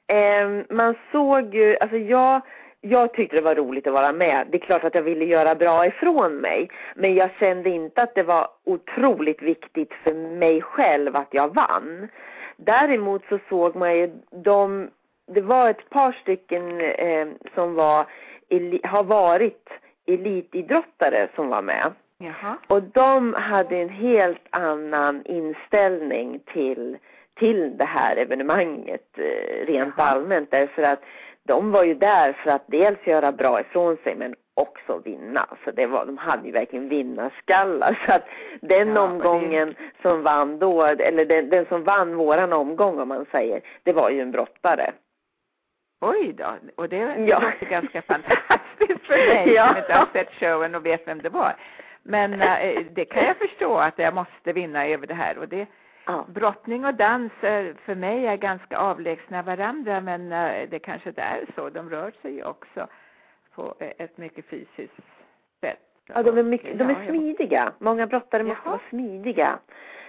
Eh, 0.07 0.65
man 0.69 0.95
såg 1.11 1.55
ju, 1.55 1.77
alltså 1.77 1.97
jag 1.97 2.41
jag 2.85 3.13
tyckte 3.13 3.35
det 3.35 3.41
var 3.41 3.55
roligt 3.55 3.87
att 3.87 3.93
vara 3.93 4.13
med. 4.13 4.47
Det 4.49 4.57
är 4.57 4.65
klart 4.65 4.83
att 4.83 4.95
jag 4.95 5.01
ville 5.01 5.25
göra 5.25 5.55
bra 5.55 5.85
ifrån 5.85 6.35
mig. 6.35 6.69
Men 6.95 7.15
jag 7.15 7.29
kände 7.39 7.69
inte 7.69 8.01
att 8.01 8.15
det 8.15 8.23
var 8.23 8.47
otroligt 8.63 9.41
viktigt 9.41 9.93
för 10.03 10.13
mig 10.13 10.61
själv 10.61 11.15
att 11.15 11.27
jag 11.31 11.53
vann. 11.53 12.07
Däremot 12.57 13.21
så 13.29 13.39
såg 13.49 13.75
man 13.75 13.97
ju 13.97 14.11
de, 14.31 14.89
det 15.27 15.41
var 15.41 15.69
ett 15.69 15.89
par 15.89 16.11
stycken 16.11 16.81
eh, 16.81 17.27
som 17.55 17.73
var, 17.75 18.05
har 18.83 19.03
varit 19.03 19.69
elitidrottare 20.07 21.27
som 21.35 21.49
var 21.49 21.61
med. 21.61 21.91
Jaha. 22.17 22.57
Och 22.67 22.83
de 22.83 23.33
hade 23.33 23.77
en 23.77 23.89
helt 23.89 24.47
annan 24.49 25.25
inställning 25.25 26.39
till, 26.53 26.97
till 27.35 27.77
det 27.77 27.85
här 27.85 28.15
evenemanget 28.15 29.07
eh, 29.17 29.65
rent 29.65 29.93
Jaha. 29.97 30.07
allmänt. 30.07 30.51
Därför 30.51 30.83
att 30.83 31.03
de 31.47 31.71
var 31.71 31.83
ju 31.83 31.93
där 31.93 32.33
för 32.33 32.51
att 32.51 32.63
dels 32.67 33.07
göra 33.07 33.31
bra 33.31 33.61
ifrån 33.61 33.97
sig 34.03 34.15
men 34.15 34.35
också 34.53 35.01
vinna. 35.05 35.45
Så 35.65 35.71
det 35.71 35.85
var, 35.85 36.05
de 36.05 36.17
hade 36.17 36.45
ju 36.45 36.51
verkligen 36.51 36.89
vinnarskallar. 36.89 38.03
Så 38.05 38.11
att 38.13 38.23
den 38.61 38.95
ja, 38.95 39.01
omgången 39.01 39.67
det... 39.67 40.01
som 40.01 40.23
vann 40.23 40.59
då, 40.59 40.83
eller 40.83 41.25
den, 41.25 41.49
den 41.49 41.65
som 41.65 41.83
vann 41.83 42.15
våran 42.15 42.53
omgång 42.53 42.99
om 42.99 43.07
man 43.07 43.25
säger, 43.31 43.61
det 43.83 43.93
var 43.93 44.09
ju 44.09 44.21
en 44.21 44.31
brottare. 44.31 44.93
Oj 46.01 46.33
då, 46.33 46.55
och 46.75 46.89
det 46.89 46.97
ja. 46.97 47.39
låter 47.39 47.65
ganska 47.69 48.01
fantastiskt 48.01 49.05
för 49.07 49.27
mig 49.33 49.53
ja. 49.53 49.67
som 49.67 49.77
inte 49.77 49.93
har 49.93 50.07
sett 50.13 50.33
showen 50.33 50.75
och 50.75 50.85
vet 50.85 51.07
vem 51.07 51.21
det 51.21 51.29
var. 51.29 51.55
Men 52.03 52.41
äh, 52.41 52.83
det 52.91 53.05
kan 53.05 53.25
jag 53.25 53.37
förstå 53.37 53.77
att 53.77 53.99
jag 53.99 54.13
måste 54.13 54.53
vinna 54.53 54.87
över 54.87 55.07
det 55.07 55.13
här 55.13 55.37
och 55.37 55.47
det 55.47 55.67
Ja. 56.05 56.25
Brottning 56.27 56.85
och 56.85 56.93
dans 56.93 57.31
för 57.85 57.95
mig 57.95 58.27
är 58.27 58.35
ganska 58.35 58.77
avlägsna 58.77 59.41
varandra 59.41 60.01
men 60.01 60.31
eh, 60.31 60.69
det 60.69 60.79
kanske 60.79 61.09
inte 61.09 61.21
är 61.21 61.45
så. 61.55 61.69
De 61.69 61.89
rör 61.89 62.13
sig 62.21 62.43
också 62.43 62.87
på 63.55 63.75
ett 63.79 64.17
mycket 64.17 64.45
fysiskt 64.45 64.93
sätt. 65.61 65.79
Ja, 66.07 66.23
de 66.23 66.37
är, 66.37 66.43
mycket, 66.43 66.79
de 66.79 66.89
är 66.89 67.07
smidiga. 67.07 67.71
Många 67.79 68.07
brottare 68.07 68.43
måste 68.43 68.69
vara 68.69 68.79
smidiga. 68.89 69.59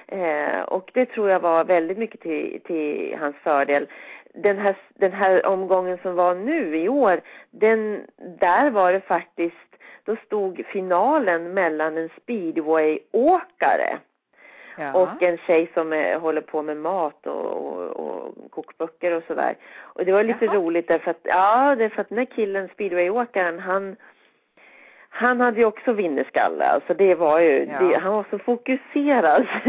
Eh, 0.07 0.61
och 0.61 0.91
det 0.95 1.07
tror 1.07 1.31
jag 1.31 1.41
var 1.41 1.65
väldigt 1.65 1.99
mycket 1.99 2.21
till, 2.21 2.61
till 2.65 3.17
hans 3.21 3.37
fördel. 3.37 3.87
Den 4.35 4.59
här, 4.59 4.77
den 4.89 5.13
här 5.13 5.47
omgången 5.47 5.99
som 6.03 6.15
var 6.15 6.35
nu 6.35 6.77
i 6.77 6.89
år, 6.89 7.21
den, 7.51 8.07
där 8.41 8.71
var 8.71 8.93
det 8.93 9.01
faktiskt, 9.01 9.57
då 10.05 10.17
stod 10.17 10.67
finalen 10.67 11.55
mellan 11.55 11.99
en 11.99 12.09
speedwayåkare 12.23 13.99
ja. 14.76 14.93
och 14.93 15.23
en 15.23 15.38
tjej 15.38 15.71
som 15.75 15.93
är, 15.93 16.19
håller 16.19 16.40
på 16.40 16.62
med 16.62 16.76
mat 16.76 17.26
och, 17.26 17.47
och, 17.47 17.90
och 17.90 18.50
kokböcker 18.50 19.12
och 19.12 19.23
sådär. 19.26 19.57
Och 19.81 20.04
det 20.04 20.12
var 20.12 20.23
lite 20.23 20.45
Jaha. 20.45 20.54
roligt 20.54 20.88
därför 20.88 21.11
att, 21.11 21.21
ja, 21.23 21.75
därför 21.78 22.00
att 22.00 22.09
den 22.09 22.19
här 22.19 22.25
killen, 22.25 22.69
speedwayåkaren, 22.69 23.61
han 23.61 23.97
han 25.16 25.40
hade 25.40 25.59
ju 25.59 25.64
också 25.64 25.93
vinnerskalle, 25.93 26.64
alltså 26.64 26.95
det 26.95 27.14
var 27.14 27.40
ju, 27.40 27.64
ja. 27.64 27.78
det, 27.78 27.99
han 27.99 28.12
var 28.12 28.25
så 28.31 28.38
fokuserad. 28.38 29.47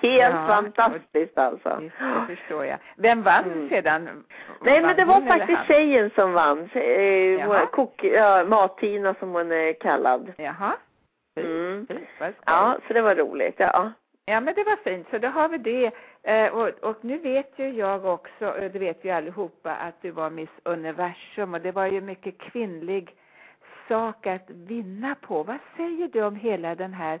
Helt 0.00 0.34
ja, 0.34 0.46
fantastiskt 0.46 1.38
alltså. 1.38 1.80
Det 1.80 2.36
förstår 2.36 2.64
jag. 2.64 2.78
Vem 2.96 3.22
vann 3.22 3.44
mm. 3.44 3.68
sedan? 3.68 4.24
Nej 4.60 4.82
men 4.82 4.96
det 4.96 5.04
var 5.04 5.20
faktiskt 5.20 5.66
tjejen 5.66 6.10
som 6.14 6.32
vann. 6.32 6.70
Eh, 6.72 7.66
kok, 7.66 8.04
ja, 8.04 8.44
Mat-Tina 8.44 9.14
som 9.14 9.32
hon 9.32 9.52
är 9.52 9.72
kallad. 9.72 10.32
Jaha. 10.36 10.72
Mm. 11.36 11.86
Ja, 12.46 12.78
så 12.86 12.92
det 12.92 13.02
var 13.02 13.14
roligt, 13.14 13.54
ja. 13.58 13.92
Ja, 14.26 14.40
men 14.40 14.54
det 14.54 14.64
var 14.64 14.76
fint. 14.76 15.06
Så 15.10 15.18
då 15.18 15.28
har 15.28 15.48
vi 15.48 15.58
det. 15.58 15.92
Eh, 16.22 16.54
och, 16.54 16.68
och, 16.68 17.04
nu 17.04 17.18
vet 17.18 17.58
ju 17.58 17.68
jag 17.68 18.04
också, 18.04 18.46
och 18.46 18.70
det 18.70 18.78
vet 18.78 19.04
ju 19.04 19.10
allihopa, 19.10 19.74
att 19.74 20.02
du 20.02 20.10
var 20.10 20.30
Miss 20.30 20.50
Universum 20.62 21.54
och 21.54 21.60
det 21.60 21.72
var 21.72 21.86
ju 21.86 22.00
mycket 22.00 22.38
kvinnlig 22.38 23.14
sak 23.88 24.26
att 24.26 24.50
vinna 24.50 25.14
på. 25.14 25.42
Vad 25.42 25.58
säger 25.76 26.08
du 26.08 26.22
om 26.22 26.36
hela 26.36 26.74
den 26.74 26.94
här, 26.94 27.20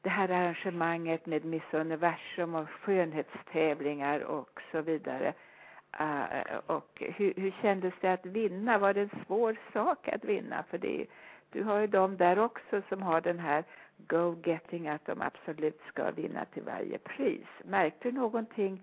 det 0.00 0.08
här 0.08 0.28
arrangemanget 0.28 1.26
med 1.26 1.44
Miss 1.44 1.72
Universum 1.72 2.54
och 2.54 2.70
skönhetstävlingar 2.70 4.20
och 4.20 4.60
så 4.72 4.80
vidare? 4.80 5.32
Uh, 6.00 6.58
och 6.66 7.02
hur, 7.16 7.34
hur 7.36 7.54
kändes 7.62 7.94
det 8.00 8.12
att 8.12 8.26
vinna? 8.26 8.78
Var 8.78 8.94
det 8.94 9.00
en 9.00 9.24
svår 9.26 9.56
sak 9.72 10.08
att 10.08 10.24
vinna? 10.24 10.64
För 10.70 10.78
det, 10.78 11.06
du 11.52 11.62
har 11.62 11.78
ju 11.78 11.86
de 11.86 12.16
där 12.16 12.38
också 12.38 12.82
som 12.88 13.02
har 13.02 13.20
den 13.20 13.38
här 13.38 13.64
go-getting, 13.96 14.88
att 14.88 15.06
de 15.06 15.22
absolut 15.22 15.80
ska 15.88 16.10
vinna 16.10 16.44
till 16.44 16.62
varje 16.62 16.98
pris. 16.98 17.46
Märkte 17.64 18.10
du 18.10 18.12
någonting 18.12 18.82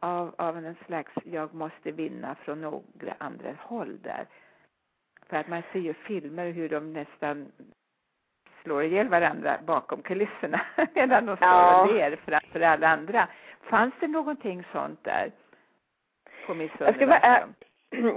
av, 0.00 0.34
av 0.38 0.56
en 0.56 0.76
slags 0.86 1.12
jag 1.24 1.54
måste 1.54 1.90
vinna 1.90 2.34
från 2.34 2.60
några 2.60 3.14
andra 3.18 3.54
håll 3.58 3.98
där? 4.02 4.26
För 5.26 5.36
att 5.36 5.48
man 5.48 5.62
ser 5.72 5.80
ju 5.80 5.94
filmer 5.94 6.50
hur 6.50 6.68
de 6.68 6.92
nästan 6.92 7.52
slår 8.62 8.82
ihjäl 8.82 9.08
varandra 9.08 9.58
bakom 9.66 10.02
kulisserna 10.02 10.60
medan 10.94 11.26
de 11.26 11.36
står 11.36 11.48
ja. 11.48 11.82
och 11.82 11.94
ler 11.94 12.16
framför 12.16 12.60
alla 12.60 12.88
andra. 12.88 13.28
Fanns 13.60 13.94
det 14.00 14.08
någonting 14.08 14.64
sånt 14.72 15.04
där 15.04 15.32
på 16.46 16.54
Miss 16.54 16.70
jag 16.78 16.94
ska 16.94 17.06
vara, 17.06 17.48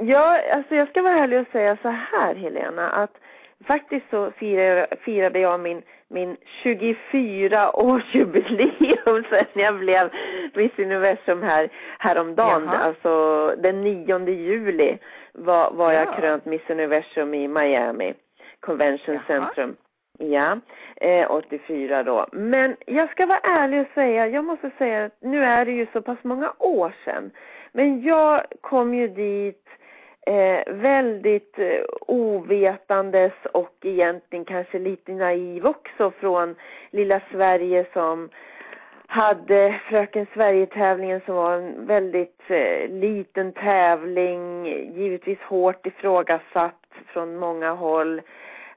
Ja, 0.01 0.41
alltså 0.53 0.75
jag 0.75 0.89
ska 0.89 1.01
vara 1.01 1.19
ärlig 1.19 1.39
och 1.39 1.47
säga 1.51 1.77
så 1.81 1.89
här 1.89 2.35
Helena, 2.35 2.89
att 2.89 3.17
faktiskt 3.65 4.05
så 4.09 4.31
firade, 4.31 4.87
firade 5.01 5.39
jag 5.39 5.59
min, 5.59 5.81
min 6.07 6.37
24 6.63 7.71
årsjubileum 7.75 9.23
sen 9.29 9.45
jag 9.53 9.79
blev 9.79 10.09
Miss 10.53 10.79
Universum 10.79 11.43
här 11.43 11.69
häromdagen. 11.99 12.63
Jaha. 12.65 12.77
Alltså 12.77 13.55
den 13.57 13.81
9 13.81 14.29
juli 14.29 14.97
var, 15.33 15.71
var 15.71 15.91
jag 15.91 16.07
ja. 16.07 16.13
krönt 16.13 16.45
Miss 16.45 16.69
Universum 16.69 17.33
i 17.33 17.47
Miami 17.47 18.13
Convention 18.59 19.15
Jaha. 19.15 19.23
Centrum. 19.27 19.75
Ja, 20.19 20.59
eh, 20.95 21.31
84 21.31 22.03
då. 22.03 22.25
Men 22.31 22.75
jag 22.85 23.11
ska 23.11 23.25
vara 23.25 23.39
ärlig 23.39 23.81
och 23.81 23.87
säga, 23.93 24.27
jag 24.27 24.45
måste 24.45 24.71
säga 24.77 25.05
att 25.05 25.17
nu 25.21 25.43
är 25.43 25.65
det 25.65 25.71
ju 25.71 25.87
så 25.93 26.01
pass 26.01 26.17
många 26.21 26.53
år 26.59 26.93
sedan. 27.05 27.31
Men 27.71 28.01
jag 28.01 28.41
kom 28.61 28.93
ju 28.93 29.07
dit 29.07 29.67
eh, 30.27 30.73
väldigt 30.73 31.59
eh, 31.59 31.81
ovetandes 32.07 33.33
och 33.51 33.75
egentligen 33.81 34.45
kanske 34.45 34.79
lite 34.79 35.11
naiv 35.11 35.65
också 35.65 36.11
från 36.11 36.55
lilla 36.91 37.21
Sverige 37.31 37.85
som 37.93 38.29
hade 39.07 39.79
Fröken 39.89 40.27
Sverige-tävlingen 40.33 41.21
som 41.25 41.35
var 41.35 41.53
en 41.53 41.85
väldigt 41.85 42.41
eh, 42.47 42.89
liten 42.89 43.51
tävling, 43.51 44.65
givetvis 44.95 45.39
hårt 45.39 45.85
ifrågasatt 45.85 46.85
från 47.05 47.37
många 47.37 47.71
håll. 47.71 48.21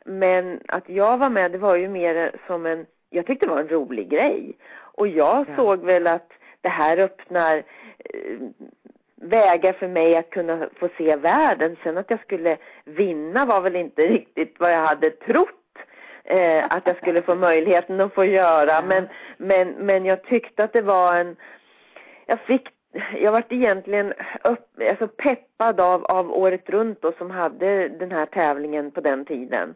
Men 0.05 0.61
att 0.69 0.89
jag 0.89 1.19
var 1.19 1.31
med, 1.31 1.53
det 1.53 1.59
var 1.59 1.77
ju 1.77 1.89
mer 1.89 2.33
som 2.47 2.67
en, 2.67 2.87
jag 3.11 3.27
tyckte 3.27 3.47
det 3.47 3.53
var 3.53 3.61
en 3.61 3.69
rolig 3.69 4.09
grej. 4.09 4.57
Och 4.73 5.09
jag 5.09 5.47
ja. 5.49 5.57
såg 5.57 5.85
väl 5.85 6.07
att 6.07 6.33
det 6.61 6.69
här 6.69 6.99
öppnar 6.99 7.57
eh, 7.99 8.39
vägar 9.21 9.73
för 9.73 9.89
mig 9.89 10.17
att 10.17 10.31
kunna 10.31 10.69
få 10.77 10.89
se 10.99 11.17
världen. 11.17 11.77
Sen 11.83 11.99
att 11.99 12.11
jag 12.11 12.21
skulle 12.21 12.57
vinna 12.85 13.45
var 13.45 13.61
väl 13.61 13.77
inte 13.77 14.03
riktigt 14.03 14.55
vad 14.59 14.73
jag 14.73 14.87
hade 14.87 15.11
trott 15.11 15.79
eh, 16.25 16.65
att 16.71 16.87
jag 16.87 16.97
skulle 16.97 17.23
få 17.23 17.35
möjligheten 17.35 18.01
att 18.01 18.15
få 18.15 18.25
göra. 18.25 18.83
Men, 18.83 19.09
men, 19.37 19.69
men 19.69 20.05
jag 20.05 20.23
tyckte 20.23 20.65
att 20.65 20.73
det 20.73 20.83
var 20.83 21.17
en, 21.17 21.37
jag 22.27 22.41
fick 22.41 22.69
jag 23.21 23.33
vart 23.33 23.53
egentligen 23.53 24.13
upp, 24.45 24.69
alltså 24.91 25.09
peppad 25.09 25.81
av, 25.81 26.05
av 26.05 26.33
året 26.33 26.71
runt 26.71 27.03
då, 27.03 27.13
som 27.19 27.31
hade 27.31 27.89
den 27.89 28.13
här 28.13 28.27
tävlingen 28.27 28.91
på 28.91 29.01
den 29.01 29.25
tiden. 29.25 29.75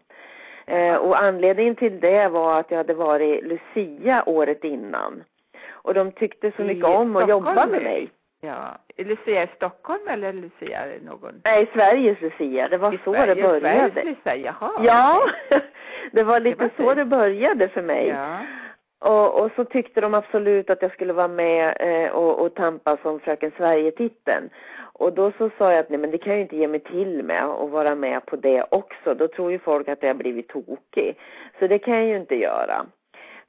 Eh, 0.66 0.94
och 0.94 1.22
anledningen 1.22 1.76
till 1.76 2.00
det 2.00 2.28
var 2.28 2.60
att 2.60 2.70
jag 2.70 2.78
hade 2.78 2.94
varit 2.94 3.44
Lucia 3.44 4.22
året 4.26 4.64
innan. 4.64 5.24
Och 5.70 5.94
de 5.94 6.12
tyckte 6.12 6.52
så 6.56 6.62
mycket 6.62 6.84
om 6.84 7.16
att 7.16 7.28
jobba 7.28 7.66
med 7.66 7.82
mig. 7.82 8.10
Ja, 8.44 8.78
Lucia 8.96 9.42
i 9.42 9.48
Stockholm 9.56 10.08
eller 10.08 10.32
Lucia 10.32 10.80
någon? 11.02 11.40
Nej, 11.44 11.70
Sveriges 11.74 12.20
Lucia. 12.20 12.68
Det 12.68 12.76
var 12.76 12.94
I 12.94 12.98
så 13.04 13.12
Sverige, 13.12 13.34
det 13.34 13.42
började. 13.42 13.90
Sveriges 13.90 14.04
Lucia, 14.04 14.36
jaha. 14.36 14.72
Ja, 14.84 15.22
det 16.12 16.22
var 16.22 16.40
lite 16.40 16.64
det 16.64 16.70
var 16.78 16.86
så 16.86 16.94
det 16.94 17.04
började 17.04 17.68
för 17.68 17.82
mig. 17.82 18.08
Ja. 18.08 18.38
Och, 18.98 19.40
och, 19.40 19.50
så 19.56 19.64
tyckte 19.64 20.00
de 20.00 20.14
absolut 20.14 20.70
att 20.70 20.82
jag 20.82 20.92
skulle 20.92 21.12
vara 21.12 21.28
med 21.28 21.76
eh, 21.80 22.10
och, 22.10 22.38
och 22.38 22.54
tampas 22.54 22.98
om 23.02 23.20
Fröken 23.20 23.52
Sverige-titeln. 23.56 24.50
Och 24.92 25.12
då 25.12 25.32
så 25.38 25.50
sa 25.58 25.70
jag 25.70 25.80
att 25.80 25.90
nej 25.90 25.98
men 25.98 26.10
det 26.10 26.18
kan 26.18 26.32
jag 26.32 26.36
ju 26.36 26.42
inte 26.42 26.56
ge 26.56 26.68
mig 26.68 26.80
till 26.80 27.22
med 27.22 27.46
och 27.46 27.70
vara 27.70 27.94
med 27.94 28.26
på 28.26 28.36
det 28.36 28.64
också. 28.70 29.14
Då 29.14 29.28
tror 29.28 29.52
ju 29.52 29.58
folk 29.58 29.88
att 29.88 30.02
jag 30.02 30.08
har 30.08 30.14
blivit 30.14 30.48
tokig. 30.48 31.18
Så 31.58 31.66
det 31.66 31.78
kan 31.78 31.94
jag 31.94 32.06
ju 32.06 32.16
inte 32.16 32.34
göra. 32.34 32.86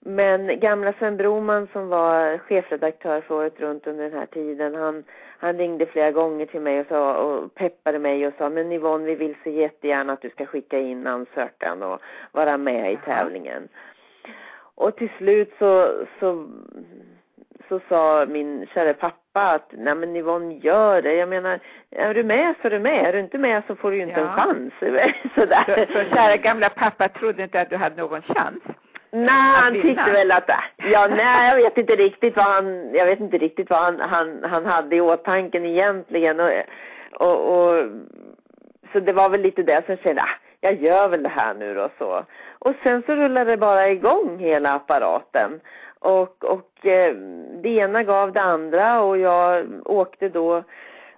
Men 0.08 0.60
gamla 0.60 0.94
Sven 0.94 1.18
Broman 1.18 1.68
som 1.74 1.90
var 1.90 2.38
chefredaktör 2.38 3.22
för 3.22 3.36
Året 3.36 3.60
Runt 3.60 3.88
under 3.88 4.04
den 4.10 4.20
här 4.20 4.26
tiden, 4.26 4.76
han, 4.76 5.04
han 5.40 5.58
ringde 5.58 5.86
flera 5.86 6.12
gånger 6.12 6.46
till 6.46 6.62
mig 6.62 6.80
och, 6.80 6.86
sa, 6.88 7.14
och 7.18 7.56
peppade 7.56 8.00
mig 8.00 8.28
och 8.28 8.34
sa, 8.38 8.50
men 8.50 8.72
Yvonne 8.72 9.06
vi 9.06 9.16
vill 9.16 9.36
så 9.44 9.50
jättegärna 9.50 10.14
att 10.14 10.22
du 10.22 10.30
ska 10.30 10.46
skicka 10.46 10.80
in 10.80 11.08
ansökan 11.08 11.84
och 11.84 12.02
vara 12.32 12.58
med 12.58 12.94
i 12.94 12.98
tävlingen. 13.06 13.68
Och 14.76 14.96
till 14.96 15.10
slut 15.18 15.54
så, 15.60 15.92
så, 16.20 16.48
så 17.70 17.80
sa 17.90 18.26
min 18.30 18.68
kära 18.74 18.94
pappa 18.94 19.42
att, 19.42 19.72
nej 19.72 19.96
men 19.96 20.16
Yvonne 20.16 20.56
gör 20.56 21.02
det. 21.02 21.14
Jag 21.14 21.30
menar, 21.30 21.60
är 21.92 22.14
du 22.14 22.24
med 22.24 22.56
så 22.62 22.68
är 22.68 22.72
du 22.72 22.80
med. 22.80 23.06
Är 23.06 23.14
du 23.14 23.20
inte 23.20 23.38
med 23.38 23.64
så 23.68 23.76
får 23.76 23.92
du 23.92 23.98
ju 23.98 24.04
inte 24.04 24.20
ja. 24.20 24.28
en 24.28 24.34
chans. 24.34 24.74
Sådär. 25.36 25.88
Så, 25.88 25.94
så 25.94 26.16
kära 26.16 26.38
gamla 26.38 26.70
pappa 26.70 27.10
trodde 27.10 27.44
inte 27.44 27.62
att 27.62 27.70
du 27.70 27.76
hade 27.76 28.02
någon 28.02 28.22
chans? 28.22 28.64
Nej, 29.16 29.62
han 29.62 29.74
tyckte 29.74 30.12
väl 30.12 30.32
att, 30.32 30.50
ja 30.78 31.08
nej 31.08 31.50
jag 31.50 31.56
vet 31.56 31.78
inte 31.78 31.96
riktigt 31.96 32.36
vad 32.36 32.46
han, 32.46 32.94
jag 32.94 33.06
vet 33.06 33.20
inte 33.20 33.38
riktigt 33.38 33.70
vad 33.70 33.80
han, 33.80 34.00
han, 34.00 34.44
han 34.44 34.66
hade 34.66 34.96
i 34.96 35.02
åtanken 35.02 35.66
egentligen 35.66 36.40
och, 36.40 36.52
och, 37.12 37.58
och 37.58 37.84
så 38.94 39.00
det 39.00 39.14
var 39.14 39.30
väl 39.30 39.42
lite 39.42 39.64
det 39.64 39.86
som 39.86 39.98
kände, 39.98 40.22
ah, 40.22 40.40
jag 40.62 40.82
gör 40.82 41.08
väl 41.08 41.24
det 41.24 41.30
här 41.30 41.54
nu 41.54 41.74
då 41.74 41.90
så. 41.98 42.26
Och 42.60 42.74
sen 42.84 43.04
så 43.06 43.16
rullade 43.16 43.52
det 43.52 43.58
bara 43.58 43.90
igång 43.90 44.40
hela 44.40 44.74
apparaten. 44.74 45.60
Och, 46.00 46.44
och 46.44 46.86
eh, 46.86 47.16
det 47.64 47.70
ena 47.70 48.04
gav 48.04 48.32
det 48.32 48.42
andra 48.42 49.02
och 49.02 49.18
jag 49.18 49.66
åkte 49.86 50.30
då, 50.30 50.64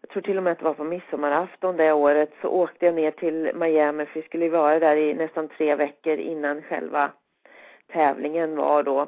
jag 0.01 0.10
tror 0.10 0.22
till 0.22 0.38
och 0.38 0.44
med 0.44 0.51
att 0.51 0.60
det 0.60 0.66
var 0.66 0.74
på 0.74 0.84
midsommarafton 0.84 1.77
det 1.77 1.92
året, 1.92 2.32
så 2.42 2.48
åkte 2.48 2.86
jag 2.86 2.96
ner 2.96 3.12
till 3.12 3.51
Miami 3.56 4.06
för 4.06 4.20
vi 4.20 4.25
skulle 4.25 4.50
vara 4.50 4.80
där 4.80 4.96
i 4.96 5.13
nästan 5.13 5.48
tre 5.48 5.75
veckor 5.75 6.18
innan 6.18 6.62
själva 6.62 7.12
tävlingen 7.94 8.56
var 8.56 8.84
då. 8.84 9.08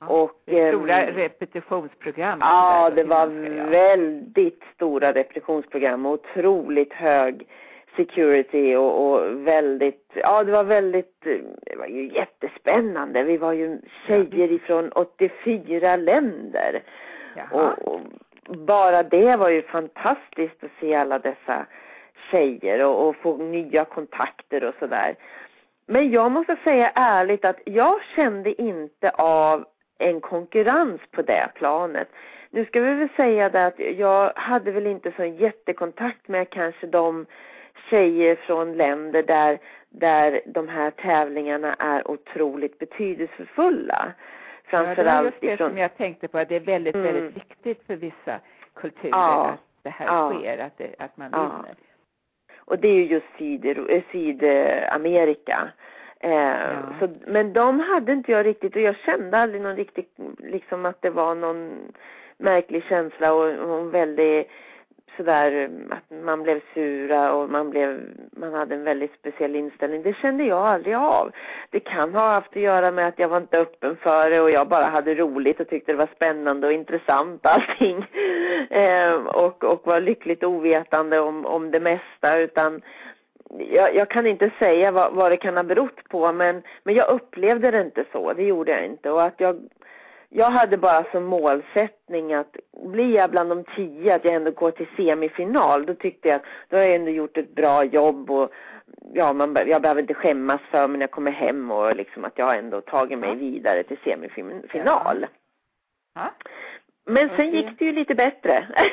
Ja, 0.00 0.06
och, 0.06 0.30
stora 0.46 1.02
eh, 1.02 1.14
repetitionsprogram. 1.14 2.38
Ja, 2.40 2.90
det 2.90 3.04
var 3.04 3.26
väldigt 3.70 4.62
stora 4.74 5.12
repetitionsprogram 5.12 6.06
och 6.06 6.12
otroligt 6.12 6.92
hög 6.92 7.46
security 7.96 8.76
och, 8.76 9.06
och, 9.06 9.46
väldigt, 9.46 10.10
ja 10.14 10.44
det 10.44 10.52
var 10.52 10.64
väldigt, 10.64 11.20
det 11.62 11.76
var 11.76 11.86
ju 11.86 12.12
jättespännande. 12.14 13.22
Vi 13.22 13.36
var 13.36 13.52
ju 13.52 13.78
tjejer 14.06 14.52
ifrån 14.52 14.92
84 14.92 15.96
länder. 15.96 16.82
Och, 17.50 17.92
och, 17.92 18.00
bara 18.48 19.02
det 19.02 19.36
var 19.36 19.48
ju 19.48 19.62
fantastiskt 19.62 20.64
att 20.64 20.70
se 20.80 20.94
alla 20.94 21.18
dessa 21.18 21.66
tjejer 22.30 22.84
och, 22.84 23.08
och 23.08 23.16
få 23.16 23.36
nya 23.36 23.84
kontakter 23.84 24.64
och 24.64 24.74
sådär. 24.78 25.14
Men 25.86 26.10
jag 26.10 26.32
måste 26.32 26.56
säga 26.64 26.90
ärligt 26.94 27.44
att 27.44 27.60
jag 27.64 28.02
kände 28.16 28.62
inte 28.62 29.10
av 29.10 29.64
en 29.98 30.20
konkurrens 30.20 31.00
på 31.10 31.22
det 31.22 31.48
planet. 31.54 32.08
Nu 32.50 32.64
ska 32.64 32.80
vi 32.80 32.94
väl 32.94 33.08
säga 33.16 33.48
det 33.48 33.66
att 33.66 33.78
jag 33.78 34.32
hade 34.36 34.70
väl 34.70 34.86
inte 34.86 35.12
så 35.16 35.24
jättekontakt 35.24 36.28
med 36.28 36.50
kanske 36.50 36.86
de 36.86 37.26
tjejer 37.90 38.36
från 38.36 38.76
länder 38.76 39.22
där, 39.22 39.58
där 39.88 40.40
de 40.46 40.68
här 40.68 40.90
tävlingarna 40.90 41.74
är 41.74 42.10
otroligt 42.10 42.78
betydelsefulla. 42.78 44.12
Framförallt 44.64 44.98
ja, 44.98 45.04
det 45.04 45.16
var 45.16 45.24
just 45.24 45.40
det 45.40 45.46
ifrån... 45.46 45.68
som 45.68 45.78
jag 45.78 45.96
tänkte 45.96 46.28
på, 46.28 46.38
att 46.38 46.48
det 46.48 46.56
är 46.56 46.60
väldigt, 46.60 46.94
mm. 46.94 47.14
väldigt 47.14 47.36
viktigt 47.36 47.86
för 47.86 47.96
vissa 47.96 48.40
kulturer 48.74 49.10
ja. 49.10 49.46
att 49.46 49.60
det 49.82 49.90
här 49.90 50.06
ja. 50.06 50.32
sker, 50.32 50.58
att, 50.58 50.78
det, 50.78 50.94
att 50.98 51.16
man 51.16 51.30
vinner. 51.30 51.74
Och 52.66 52.78
det 52.78 52.88
är 52.88 52.94
ju 52.94 53.06
just 53.06 53.26
Syd, 53.38 53.66
eh, 53.66 54.02
Sydamerika. 54.12 55.68
Eh, 56.20 56.30
ja. 56.30 56.68
så, 57.00 57.08
men 57.26 57.52
de 57.52 57.80
hade 57.80 58.12
inte 58.12 58.32
jag 58.32 58.46
riktigt 58.46 58.76
och 58.76 58.82
jag 58.82 58.96
kände 58.96 59.38
aldrig 59.38 59.62
någon 59.62 59.76
riktigt, 59.76 60.10
liksom 60.38 60.86
att 60.86 61.02
det 61.02 61.10
var 61.10 61.34
någon 61.34 61.92
märklig 62.38 62.84
känsla 62.84 63.32
och, 63.32 63.44
och 63.44 63.78
en 63.78 63.90
väldigt 63.90 64.48
sådär 65.16 65.70
att 65.90 66.24
man 66.24 66.42
blev 66.42 66.60
sura 66.74 67.32
och 67.32 67.50
man 67.50 67.70
blev, 67.70 68.00
man 68.30 68.54
hade 68.54 68.74
en 68.74 68.84
väldigt 68.84 69.14
speciell 69.14 69.56
inställning. 69.56 70.02
Det 70.02 70.16
kände 70.16 70.44
jag 70.44 70.66
aldrig 70.66 70.94
av. 70.94 71.30
Det 71.70 71.80
kan 71.80 72.14
ha 72.14 72.32
haft 72.32 72.56
att 72.56 72.62
göra 72.62 72.90
med 72.90 73.08
att 73.08 73.18
jag 73.18 73.28
var 73.28 73.36
inte 73.36 73.58
öppen 73.58 73.96
för 73.96 74.30
det 74.30 74.40
och 74.40 74.50
jag 74.50 74.68
bara 74.68 74.84
hade 74.84 75.14
roligt 75.14 75.60
och 75.60 75.68
tyckte 75.68 75.92
det 75.92 75.98
var 75.98 76.08
spännande 76.16 76.66
och 76.66 76.72
intressant 76.72 77.46
allting. 77.46 78.06
Eh, 78.70 79.14
och, 79.14 79.64
och 79.64 79.86
var 79.86 80.00
lyckligt 80.00 80.44
ovetande 80.44 81.20
om, 81.20 81.46
om 81.46 81.70
det 81.70 81.80
mesta 81.80 82.38
utan 82.38 82.82
jag, 83.58 83.94
jag, 83.94 84.10
kan 84.10 84.26
inte 84.26 84.50
säga 84.58 84.90
vad, 84.90 85.12
vad 85.12 85.32
det 85.32 85.36
kan 85.36 85.56
ha 85.56 85.62
berott 85.62 86.08
på 86.08 86.32
men, 86.32 86.62
men 86.82 86.94
jag 86.94 87.08
upplevde 87.10 87.70
det 87.70 87.80
inte 87.80 88.04
så, 88.12 88.32
det 88.32 88.42
gjorde 88.42 88.72
jag 88.72 88.84
inte 88.84 89.10
och 89.10 89.22
att 89.22 89.40
jag 89.40 89.60
jag 90.28 90.50
hade 90.50 90.76
bara 90.76 91.04
som 91.12 91.24
målsättning 91.24 92.34
att 92.34 92.56
blir 92.84 93.16
jag 93.16 93.30
bland 93.30 93.50
de 93.50 93.64
tio, 93.64 94.14
att 94.14 94.24
jag 94.24 94.34
ändå 94.34 94.50
går 94.50 94.70
till 94.70 94.86
semifinal. 94.96 95.86
Då 95.86 95.94
tyckte 95.94 96.28
jag 96.28 96.36
att 96.36 96.46
då 96.68 96.76
har 96.76 96.84
jag 96.84 96.94
ändå 96.94 97.10
gjort 97.10 97.36
ett 97.36 97.54
bra 97.54 97.84
jobb 97.84 98.30
och 98.30 98.52
ja, 99.12 99.32
man, 99.32 99.56
jag 99.66 99.82
behöver 99.82 100.00
inte 100.00 100.14
skämmas 100.14 100.60
för 100.70 100.88
mig 100.88 100.98
när 100.98 101.02
jag 101.02 101.10
kommer 101.10 101.30
hem 101.30 101.70
och 101.70 101.96
liksom 101.96 102.24
att 102.24 102.38
jag 102.38 102.58
ändå 102.58 102.80
tagit 102.80 103.18
mig 103.18 103.34
vidare 103.34 103.82
till 103.82 103.98
semifinal. 104.04 105.26
Ja. 106.14 106.30
Men 107.06 107.28
sen 107.36 107.50
gick 107.50 107.78
det 107.78 107.84
ju 107.84 107.92
lite 107.92 108.14
bättre. 108.14 108.66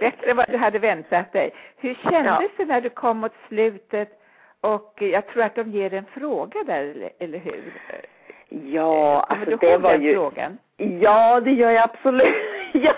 bättre 0.00 0.30
än 0.30 0.36
vad 0.36 0.50
du 0.50 0.56
hade 0.56 0.78
väntat 0.78 1.32
dig. 1.32 1.54
Hur 1.76 1.94
kändes 1.94 2.40
ja. 2.40 2.48
det 2.56 2.64
när 2.64 2.80
du 2.80 2.88
kom 2.88 3.18
mot 3.18 3.32
slutet 3.48 4.20
och 4.60 4.94
jag 5.02 5.26
tror 5.26 5.42
att 5.42 5.54
de 5.54 5.70
ger 5.70 5.94
en 5.94 6.04
fråga 6.04 6.64
där, 6.64 7.10
eller 7.18 7.38
hur? 7.38 7.72
Ja, 8.48 9.26
alltså 9.28 9.56
det 9.56 9.76
var 9.76 9.94
ju... 9.94 10.14
Frågan? 10.14 10.58
Ja, 10.76 11.40
det 11.40 11.52
gör 11.52 11.70
jag 11.70 11.84
absolut. 11.84 12.34
jag, 12.72 12.94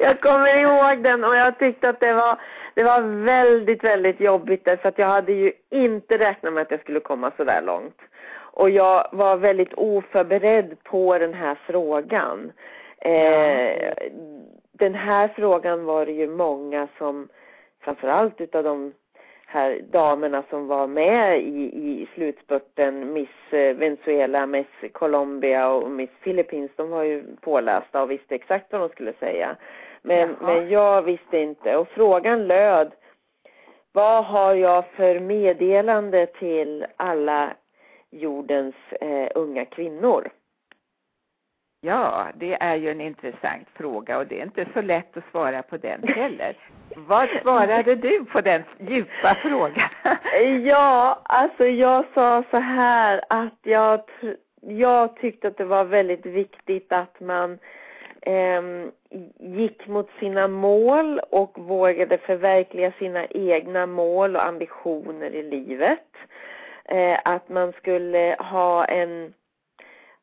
jag 0.00 0.20
kommer 0.20 0.56
ihåg 0.58 1.02
den 1.02 1.24
och 1.24 1.36
jag 1.36 1.58
tyckte 1.58 1.88
att 1.88 2.00
det 2.00 2.12
var, 2.12 2.38
det 2.74 2.82
var 2.82 3.00
väldigt, 3.24 3.84
väldigt 3.84 4.20
jobbigt 4.20 4.64
därför 4.64 4.88
att 4.88 4.98
jag 4.98 5.06
hade 5.06 5.32
ju 5.32 5.52
inte 5.70 6.18
räknat 6.18 6.52
med 6.52 6.62
att 6.62 6.70
jag 6.70 6.80
skulle 6.80 7.00
komma 7.00 7.32
så 7.36 7.44
där 7.44 7.62
långt. 7.62 8.00
Och 8.36 8.70
jag 8.70 9.08
var 9.12 9.36
väldigt 9.36 9.74
oförberedd 9.74 10.82
på 10.84 11.18
den 11.18 11.34
här 11.34 11.58
frågan. 11.66 12.52
Eh, 12.98 13.92
den 14.72 14.94
här 14.94 15.28
frågan 15.36 15.84
var 15.84 16.06
det 16.06 16.12
ju 16.12 16.28
många 16.28 16.88
som, 16.98 17.28
framförallt 17.80 18.40
utav 18.40 18.64
de 18.64 18.92
här 19.46 19.80
damerna 19.90 20.44
som 20.50 20.66
var 20.66 20.86
med 20.86 21.40
i, 21.40 21.62
i 21.62 22.08
slutspurten, 22.14 23.12
Miss 23.12 23.52
eh, 23.52 23.76
Venezuela, 23.76 24.46
Miss 24.46 24.66
Colombia 24.92 25.68
och 25.68 25.90
Miss 25.90 26.10
Philippines, 26.24 26.70
de 26.76 26.90
var 26.90 27.02
ju 27.02 27.36
pålästa 27.40 28.02
och 28.02 28.10
visste 28.10 28.34
exakt 28.34 28.72
vad 28.72 28.80
de 28.80 28.88
skulle 28.88 29.12
säga. 29.12 29.56
Men, 30.02 30.36
men 30.40 30.68
jag 30.68 31.02
visste 31.02 31.38
inte 31.38 31.76
och 31.76 31.88
frågan 31.88 32.46
löd, 32.46 32.92
vad 33.92 34.24
har 34.24 34.54
jag 34.54 34.84
för 34.86 35.20
meddelande 35.20 36.26
till 36.26 36.86
alla 36.96 37.50
jordens 38.10 38.74
eh, 39.00 39.28
unga 39.34 39.64
kvinnor? 39.64 40.28
Ja, 41.80 42.26
det 42.34 42.54
är 42.54 42.76
ju 42.76 42.90
en 42.90 43.00
intressant 43.00 43.68
fråga 43.74 44.18
och 44.18 44.26
det 44.26 44.40
är 44.40 44.42
inte 44.42 44.66
så 44.74 44.82
lätt 44.82 45.16
att 45.16 45.30
svara 45.30 45.62
på 45.62 45.76
den 45.76 46.02
heller. 46.08 46.56
Vad 46.98 47.28
svarade 47.42 47.94
du 47.94 48.24
på 48.24 48.40
den 48.40 48.62
djupa 48.78 49.34
frågan? 49.42 49.88
ja, 50.64 51.20
alltså 51.24 51.66
jag 51.66 52.04
sa 52.14 52.42
så 52.50 52.56
här 52.56 53.20
att 53.28 53.58
jag, 53.62 54.00
jag 54.60 55.16
tyckte 55.16 55.48
att 55.48 55.56
det 55.56 55.64
var 55.64 55.84
väldigt 55.84 56.26
viktigt 56.26 56.92
att 56.92 57.20
man 57.20 57.58
eh, 58.22 58.62
gick 59.38 59.86
mot 59.86 60.10
sina 60.20 60.48
mål 60.48 61.18
och 61.30 61.58
vågade 61.58 62.18
förverkliga 62.18 62.92
sina 62.98 63.26
egna 63.26 63.86
mål 63.86 64.36
och 64.36 64.44
ambitioner 64.44 65.30
i 65.30 65.42
livet. 65.42 66.08
eh, 66.84 67.18
att 67.24 67.48
man 67.48 67.72
skulle 67.72 68.36
ha 68.38 68.84
en 68.84 69.34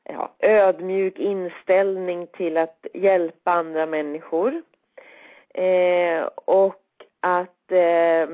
ja, 0.04 0.32
ödmjuk 0.40 1.20
inställning 1.20 2.28
till 2.28 2.58
att 2.58 2.86
hjälpa 2.94 3.52
andra 3.52 3.86
människor. 3.86 4.62
Eh, 5.54 6.24
och 6.36 6.82
att 7.22 7.72
eh, 7.72 8.28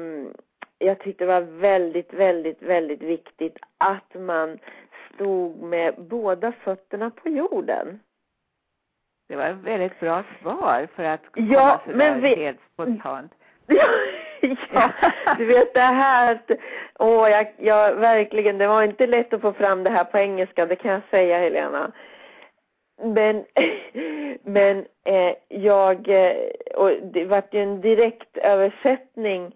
jag 0.77 0.99
tyckte 0.99 1.25
det 1.25 1.39
var 1.39 1.41
väldigt, 1.41 2.13
väldigt, 2.13 2.61
väldigt 2.61 3.01
viktigt 3.01 3.57
att 3.77 4.13
man 4.21 4.59
stod 5.13 5.61
med 5.61 5.95
båda 5.97 6.51
fötterna 6.51 7.09
på 7.09 7.29
jorden. 7.29 7.99
Det 9.27 9.35
var 9.35 9.45
ett 9.45 9.57
väldigt 9.57 9.99
bra 9.99 10.23
svar 10.41 10.87
för 10.95 11.03
att 11.03 11.31
komma 11.31 11.53
ja, 11.53 11.81
sådär 11.85 11.97
men 11.97 12.21
vi... 12.21 12.35
helt 12.35 12.59
spontant. 12.73 13.31
ja, 14.73 14.91
du 15.37 15.45
vet 15.45 15.73
det 15.73 15.79
här, 15.79 16.39
åh, 16.99 17.29
jag, 17.29 17.53
jag, 17.57 17.95
verkligen, 17.95 18.57
det 18.57 18.67
var 18.67 18.83
inte 18.83 19.07
lätt 19.07 19.33
att 19.33 19.41
få 19.41 19.53
fram 19.53 19.83
det 19.83 19.89
här 19.89 20.03
på 20.03 20.17
engelska, 20.17 20.65
det 20.65 20.75
kan 20.75 20.91
jag 20.91 21.01
säga 21.11 21.39
Helena. 21.39 21.91
Men, 23.01 23.45
men 24.43 24.85
eh, 25.03 25.33
jag, 25.47 26.09
eh, 26.09 26.35
och 26.75 26.91
det 27.03 27.25
vart 27.25 27.53
ju 27.53 27.59
en 27.59 27.81
direkt 27.81 28.37
översättning 28.37 29.55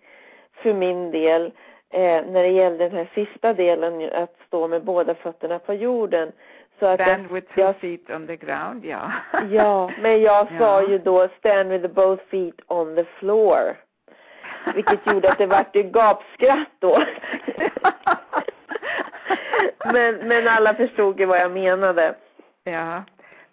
för 0.53 0.73
min 0.73 1.11
del 1.11 1.45
eh, 1.89 2.25
när 2.25 2.43
det 2.43 2.49
gällde 2.49 2.89
den 2.89 2.97
här 2.97 3.09
sista 3.13 3.53
delen, 3.53 4.09
att 4.13 4.35
stå 4.47 4.67
med 4.67 4.83
båda 4.83 5.15
fötterna 5.15 5.59
på 5.59 5.73
jorden. 5.73 6.31
Så 6.79 6.85
att 6.85 7.01
stand 7.01 7.31
with 7.31 7.53
two 7.53 7.61
jag, 7.61 7.75
feet 7.75 8.09
on 8.09 8.27
the 8.27 8.35
ground, 8.35 8.85
ja. 8.85 9.11
ja, 9.51 9.91
men 10.01 10.21
jag 10.21 10.47
sa 10.59 10.81
ja. 10.81 10.89
ju 10.89 10.97
då 10.97 11.27
stand 11.39 11.69
with 11.69 11.87
both 11.87 12.23
feet 12.23 12.61
on 12.67 12.95
the 12.95 13.03
floor. 13.03 13.77
Vilket 14.75 15.07
gjorde 15.07 15.31
att 15.31 15.37
det 15.37 15.45
vart 15.45 15.75
ju 15.75 15.83
gapskratt 15.83 16.71
då. 16.79 17.03
men, 19.93 20.15
men 20.15 20.47
alla 20.47 20.73
förstod 20.73 21.19
ju 21.19 21.25
vad 21.25 21.39
jag 21.39 21.51
menade. 21.51 22.15
Ja. 22.63 23.03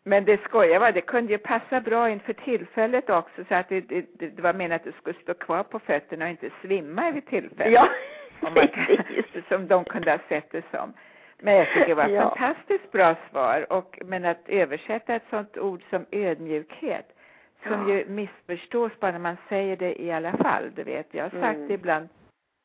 Men 0.04 0.24
det 0.24 0.40
skojar 0.44 0.80
var, 0.80 0.92
det 0.92 1.00
kunde 1.00 1.32
ju 1.32 1.38
passa 1.38 1.80
bra 1.80 2.10
inför 2.10 2.32
tillfället 2.32 3.10
också 3.10 3.44
så 3.48 3.54
att 3.54 3.68
det, 3.68 3.80
det, 3.80 4.06
det 4.18 4.42
var 4.42 4.52
menat 4.52 4.80
att 4.80 4.84
du 4.84 4.92
skulle 4.92 5.18
stå 5.22 5.34
kvar 5.34 5.62
på 5.62 5.78
fötterna 5.78 6.24
och 6.24 6.30
inte 6.30 6.50
svimma 6.62 7.10
vid 7.10 7.26
tillfället. 7.26 7.72
Ja, 7.72 7.88
man 8.40 8.68
Som 9.48 9.68
de 9.68 9.84
kunde 9.84 10.10
ha 10.10 10.18
sett 10.28 10.50
det 10.50 10.64
som. 10.70 10.92
Men 11.38 11.54
jag 11.54 11.66
tycker 11.66 11.86
det 11.86 11.94
var 11.94 12.08
ja. 12.08 12.22
fantastiskt 12.22 12.92
bra 12.92 13.14
svar. 13.30 13.72
Och, 13.72 13.98
men 14.04 14.24
att 14.24 14.48
översätta 14.48 15.14
ett 15.14 15.26
sånt 15.30 15.58
ord 15.58 15.82
som 15.90 16.06
ödmjukhet 16.10 17.16
som 17.62 17.88
ja. 17.88 17.94
ju 17.94 18.06
missförstås 18.06 18.92
bara 19.00 19.12
när 19.12 19.18
man 19.18 19.36
säger 19.48 19.76
det 19.76 20.02
i 20.02 20.12
alla 20.12 20.32
fall. 20.32 20.70
Du 20.76 20.82
vet, 20.82 21.06
jag 21.10 21.24
har 21.24 21.30
sagt 21.30 21.56
mm. 21.56 21.68
det 21.68 21.74
ibland 21.74 22.08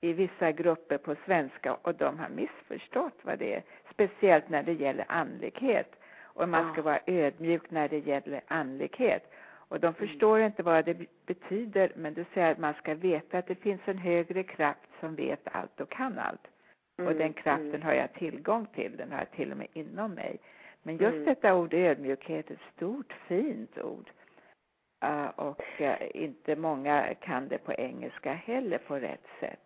i 0.02 0.14
vissa 0.14 0.52
grupper 0.52 0.98
på 0.98 1.16
svenska 1.26 1.74
och 1.74 1.96
de 1.96 2.20
har 2.20 2.30
missförstått 2.30 3.20
vad 3.22 3.40
det 3.40 3.54
är. 3.54 3.64
Speciellt 3.92 4.50
när 4.50 4.64
det 4.64 4.74
gäller 4.74 5.06
andlighet. 5.08 5.96
Och 6.36 6.50
man 6.50 6.74
ska 6.74 6.82
vara 6.82 7.00
ödmjuk 7.06 7.72
när 7.72 7.90
det 7.90 8.00
gäller 8.00 8.42
andlighet. 8.48 9.32
Och 9.68 9.80
de 9.80 9.88
mm. 9.88 10.08
förstår 10.08 10.40
inte 10.40 10.64
vad 10.64 10.86
det 10.86 10.98
betyder, 11.26 11.92
men 11.96 12.14
det 12.14 12.26
säger 12.34 12.52
att 12.52 12.58
man 12.58 12.74
ska 12.74 12.94
veta 12.94 13.38
att 13.38 13.48
det 13.48 13.56
finns 13.56 13.82
en 13.86 13.98
högre 13.98 14.44
kraft 14.44 14.90
som 15.00 15.16
vet 15.16 15.48
allt 15.52 15.82
och 15.82 15.90
kan 15.90 16.20
allt. 16.20 16.48
Mm. 16.98 17.12
Och 17.12 17.18
den 17.18 17.34
kraften 17.34 17.70
mm. 17.70 17.82
har 17.82 17.94
jag 17.94 18.14
tillgång 18.14 18.66
till, 18.66 18.98
den 18.98 19.12
har 19.12 19.20
jag 19.20 19.32
till 19.32 19.52
och 19.52 19.58
med 19.58 19.68
inom 19.74 20.12
mig. 20.12 20.40
Men 20.84 20.98
just 20.98 21.14
mm. 21.14 21.26
detta 21.26 21.56
ord 21.56 21.74
ödmjukhet 21.74 22.50
är 22.50 22.54
ett 22.54 22.60
stort, 22.76 23.14
fint 23.28 23.78
ord. 23.78 24.10
Uh, 25.06 25.26
och 25.26 25.82
uh, 25.82 25.94
inte 26.14 26.56
många 26.56 27.14
kan 27.14 27.48
det 27.48 27.58
på 27.58 27.74
engelska 27.74 28.34
heller 28.34 28.78
på 28.78 28.96
rätt 28.96 29.26
sätt. 29.40 29.65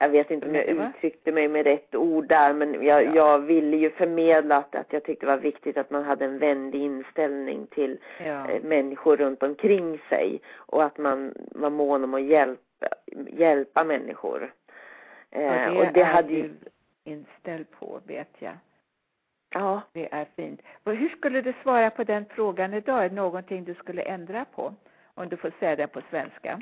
Jag 0.00 0.08
vet 0.08 0.30
inte 0.30 0.48
om 0.48 0.54
jag 0.54 0.64
uttryckte 0.64 1.32
mig 1.32 1.48
med 1.48 1.66
rätt 1.66 1.94
ord 1.94 2.28
där 2.28 2.52
men 2.52 2.84
jag, 2.84 3.04
ja. 3.04 3.14
jag 3.14 3.38
ville 3.38 3.76
ju 3.76 3.90
förmedla 3.90 4.56
att, 4.56 4.74
att 4.74 4.92
jag 4.92 5.04
tyckte 5.04 5.26
det 5.26 5.32
var 5.32 5.38
viktigt 5.38 5.76
att 5.76 5.90
man 5.90 6.04
hade 6.04 6.24
en 6.24 6.38
vänlig 6.38 6.82
inställning 6.82 7.66
till 7.66 7.98
ja. 8.26 8.50
eh, 8.50 8.62
människor 8.62 9.16
runt 9.16 9.42
omkring 9.42 9.98
sig 10.08 10.40
och 10.56 10.84
att 10.84 10.98
man 10.98 11.34
var 11.36 11.70
mån 11.70 12.04
om 12.04 12.14
att 12.14 12.22
hjälpa, 12.22 12.88
hjälpa 13.26 13.84
människor. 13.84 14.52
Eh, 15.30 15.66
och 15.66 15.74
det, 15.74 15.86
och 15.86 15.92
det 15.92 16.00
är 16.00 16.04
hade 16.04 16.32
ju 16.32 16.50
inställd 17.04 17.70
på 17.70 18.00
vet 18.06 18.34
jag. 18.38 18.56
Ja. 19.50 19.82
Det 19.92 20.12
är 20.12 20.26
fint. 20.36 20.60
Hur 20.84 21.08
skulle 21.08 21.40
du 21.40 21.52
svara 21.62 21.90
på 21.90 22.04
den 22.04 22.24
frågan 22.30 22.74
idag? 22.74 23.04
Är 23.04 23.08
det 23.08 23.14
någonting 23.14 23.64
du 23.64 23.74
skulle 23.74 24.02
ändra 24.02 24.44
på? 24.44 24.74
Om 25.14 25.28
du 25.28 25.36
får 25.36 25.52
säga 25.58 25.76
det 25.76 25.86
på 25.86 26.00
svenska. 26.10 26.60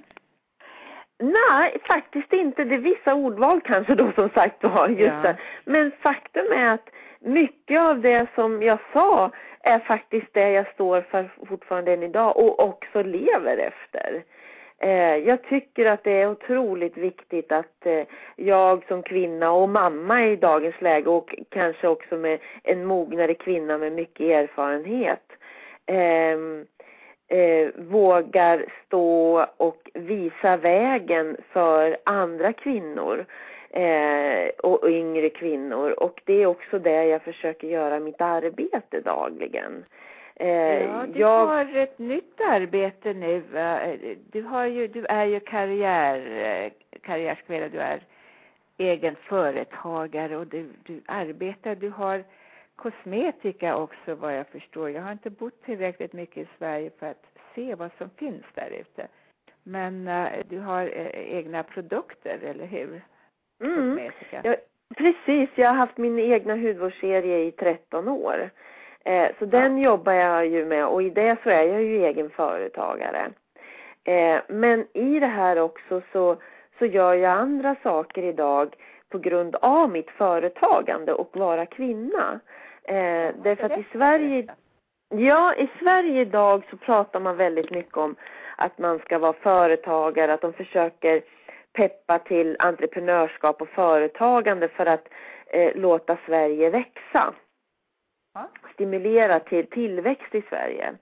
Nej, 1.19 1.77
faktiskt 1.89 2.33
inte. 2.33 2.65
Det 2.65 2.75
är 2.75 2.79
vissa 2.79 3.15
ordval 3.15 3.61
kanske 3.61 3.95
då 3.95 4.13
som 4.13 4.29
sagt 4.29 4.65
var 4.65 4.89
just 4.89 5.01
ja. 5.01 5.23
det. 5.23 5.37
Men 5.65 5.93
faktum 6.01 6.47
är 6.53 6.75
att 6.75 6.89
mycket 7.21 7.81
av 7.81 8.01
det 8.01 8.27
som 8.35 8.63
jag 8.63 8.79
sa 8.93 9.31
är 9.61 9.79
faktiskt 9.79 10.27
det 10.33 10.51
jag 10.51 10.73
står 10.75 11.01
för 11.01 11.31
fortfarande 11.49 11.93
än 11.93 12.03
idag 12.03 12.37
och 12.37 12.61
också 12.61 13.03
lever 13.03 13.57
efter. 13.57 14.23
Eh, 14.79 15.17
jag 15.17 15.43
tycker 15.43 15.87
att 15.87 16.05
det 16.05 16.13
är 16.13 16.31
otroligt 16.31 16.97
viktigt 16.97 17.53
att 17.53 17.87
eh, 17.87 18.03
jag 18.37 18.85
som 18.89 19.03
kvinna 19.03 19.53
och 19.53 19.69
mamma 19.69 20.27
i 20.27 20.37
dagens 20.37 20.81
läge 20.81 21.11
och 21.11 21.35
kanske 21.51 21.89
också 21.89 22.17
med 22.17 22.39
en 22.63 22.85
mognare 22.85 23.35
kvinna 23.35 23.79
med 23.79 23.93
mycket 23.93 24.21
erfarenhet 24.21 25.33
eh, 27.29 27.39
eh, 27.39 27.69
vågar 27.77 28.65
stå 28.87 29.47
och 29.57 29.91
visa 29.95 30.57
vägen 30.57 31.37
för 31.53 31.97
andra 32.05 32.53
kvinnor 32.53 33.27
eh, 33.71 34.49
och 34.59 34.91
yngre 34.91 35.31
kvinnor 35.31 35.91
och 35.91 36.21
det 36.25 36.43
är 36.43 36.47
också 36.47 36.79
det 36.79 37.05
jag 37.05 37.23
försöker 37.23 37.69
göra 37.69 38.01
mitt 38.01 38.21
arbete 38.21 39.01
dagligen. 39.01 39.85
Eh, 40.35 40.83
ja, 40.83 41.07
du 41.13 41.21
jag... 41.21 41.47
har 41.47 41.77
ett 41.77 41.99
nytt 41.99 42.41
arbete 42.41 43.13
nu. 43.13 43.43
Du, 44.33 44.43
har 44.43 44.67
ju, 44.67 44.87
du 44.87 45.05
är 45.05 45.25
ju 45.25 45.41
karriär, 45.41 46.17
eh, 46.45 46.99
karriärskvinna, 47.01 47.69
du 47.69 47.79
är 47.79 48.01
egen 48.79 49.17
företagare 49.17 50.37
och 50.37 50.47
du, 50.47 50.69
du 50.83 51.01
arbetar, 51.07 51.75
du 51.75 51.91
har 51.91 52.25
kosmetika 52.77 53.77
också 53.77 54.15
vad 54.15 54.37
jag 54.37 54.47
förstår. 54.47 54.91
Jag 54.91 55.03
har 55.03 55.13
inte 55.13 55.31
bott 55.31 55.63
tillräckligt 55.63 56.13
mycket 56.13 56.37
i 56.37 56.49
Sverige 56.59 56.91
för 56.99 57.07
att 57.07 57.25
se 57.55 57.75
vad 57.75 57.91
som 57.99 58.11
finns 58.11 58.45
där 58.55 58.71
ute. 58.71 59.09
Men 59.63 60.09
uh, 60.09 60.29
du 60.49 60.59
har 60.59 60.85
uh, 60.85 61.37
egna 61.37 61.63
produkter, 61.63 62.39
eller 62.43 62.67
hur? 62.67 63.03
Mm. 63.61 64.11
Ja, 64.31 64.57
precis, 64.97 65.51
jag 65.55 65.69
har 65.69 65.77
haft 65.77 65.97
min 65.97 66.19
egna 66.19 66.57
hudvårdsserie 66.57 67.45
i 67.45 67.53
13 67.53 68.09
år. 68.09 68.51
Eh, 69.07 69.31
så 69.39 69.45
den 69.45 69.79
jobbar 69.79 70.13
jag 70.13 70.47
ju 70.47 70.65
med 70.65 70.87
och 70.87 71.03
i 71.03 71.11
det 71.11 71.37
så 71.43 71.51
är 71.51 71.63
jag 71.63 71.83
ju 71.83 72.05
egen 72.05 72.31
företagare. 72.31 73.31
Eh, 74.05 74.41
men 74.49 74.87
i 74.93 75.21
det 75.21 75.27
här 75.27 75.59
också 75.59 76.03
så, 76.13 76.37
så 76.79 76.87
gör 76.87 77.15
jag 77.15 77.33
andra 77.33 77.77
saker 77.83 78.23
idag 78.23 78.77
på 79.09 79.19
grund 79.19 79.57
av 79.57 79.91
mitt 79.91 80.11
företagande 80.11 81.13
och 81.13 81.37
vara 81.37 81.67
kvinna. 81.67 82.41
Eh, 82.89 83.35
därför 83.43 83.65
att 83.65 83.79
i 83.79 83.87
Sverige, 83.93 84.47
ja 85.09 85.55
i 85.55 85.69
Sverige 85.81 86.21
idag 86.21 86.63
så 86.71 86.77
pratar 86.77 87.21
man 87.21 87.37
väldigt 87.37 87.71
mycket 87.71 87.97
om 87.97 88.17
att 88.57 88.79
man 88.79 88.99
ska 88.99 89.19
vara 89.19 89.33
företagare, 89.33 90.35
att 90.35 90.41
de 90.41 90.53
försöker 90.53 91.23
peppa 91.73 92.19
till 92.19 92.57
entreprenörskap 92.59 93.63
och 93.63 93.69
företagande 93.69 94.69
för 94.69 94.87
att 94.87 95.09
eh, 95.47 95.75
låta 95.75 96.19
Sverige 96.27 96.71
växa. 96.71 97.35
Stimulera 98.75 99.41
till 99.41 99.67
tillväxt 99.67 100.35
i 100.35 100.43
Sverige. 100.49 100.95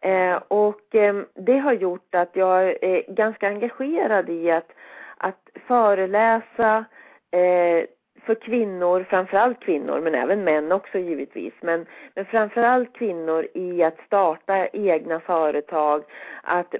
Eh, 0.00 0.42
och 0.48 0.94
eh, 0.94 1.22
det 1.34 1.58
har 1.58 1.72
gjort 1.72 2.14
att 2.14 2.36
jag 2.36 2.84
är 2.84 3.12
ganska 3.12 3.48
engagerad 3.48 4.30
i 4.30 4.50
att, 4.50 4.70
att 5.16 5.48
föreläsa 5.66 6.84
eh, 7.30 7.84
för 8.26 8.34
kvinnor, 8.34 9.06
framförallt 9.10 9.60
kvinnor, 9.60 10.00
men 10.00 10.14
även 10.14 10.44
män 10.44 10.72
också 10.72 10.98
givetvis, 10.98 11.52
men, 11.60 11.86
men 12.14 12.24
framförallt 12.24 12.92
kvinnor 12.92 13.46
i 13.54 13.82
att 13.82 13.98
starta 14.06 14.66
egna 14.66 15.20
företag, 15.20 16.04
att 16.42 16.74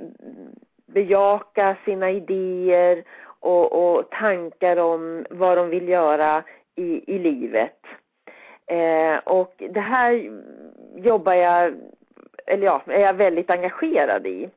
bejaka 0.86 1.76
sina 1.84 2.10
idéer 2.10 3.04
och, 3.40 3.72
och 3.72 4.10
tankar 4.10 4.76
om 4.76 5.26
vad 5.30 5.58
de 5.58 5.68
vill 5.68 5.88
göra 5.88 6.42
i, 6.76 7.14
i 7.14 7.18
livet. 7.18 7.80
Eh, 8.66 9.18
och 9.24 9.54
det 9.70 9.80
här 9.80 10.30
jobbar 10.96 11.34
jag, 11.34 11.74
eller 12.46 12.66
ja, 12.66 12.82
är 12.86 13.00
jag 13.00 13.14
väldigt 13.14 13.50
engagerad 13.50 14.26
i. 14.26 14.48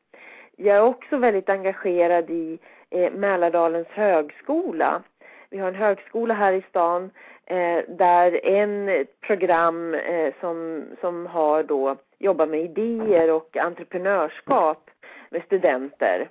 Jag 0.56 0.78
är 0.78 0.82
också 0.82 1.17
väldigt 1.17 1.50
engagerad 1.50 2.30
i 2.30 2.60
eh, 2.89 3.12
Mälardalens 3.13 3.88
högskola. 3.88 5.02
Vi 5.50 5.58
har 5.58 5.68
en 5.68 5.76
högskola 5.76 6.34
här 6.34 6.54
i 6.54 6.62
stan 6.70 7.10
eh, 7.46 7.80
där 7.88 8.46
en 8.46 9.06
program 9.22 9.94
eh, 9.94 10.34
som, 10.40 10.86
som 11.02 11.26
har 11.26 11.64
då 11.64 11.96
jobbar 12.20 12.46
med 12.46 12.62
idéer 12.62 13.32
och 13.32 13.58
entreprenörskap 13.58 14.90
med 15.30 15.44
studenter. 15.46 16.30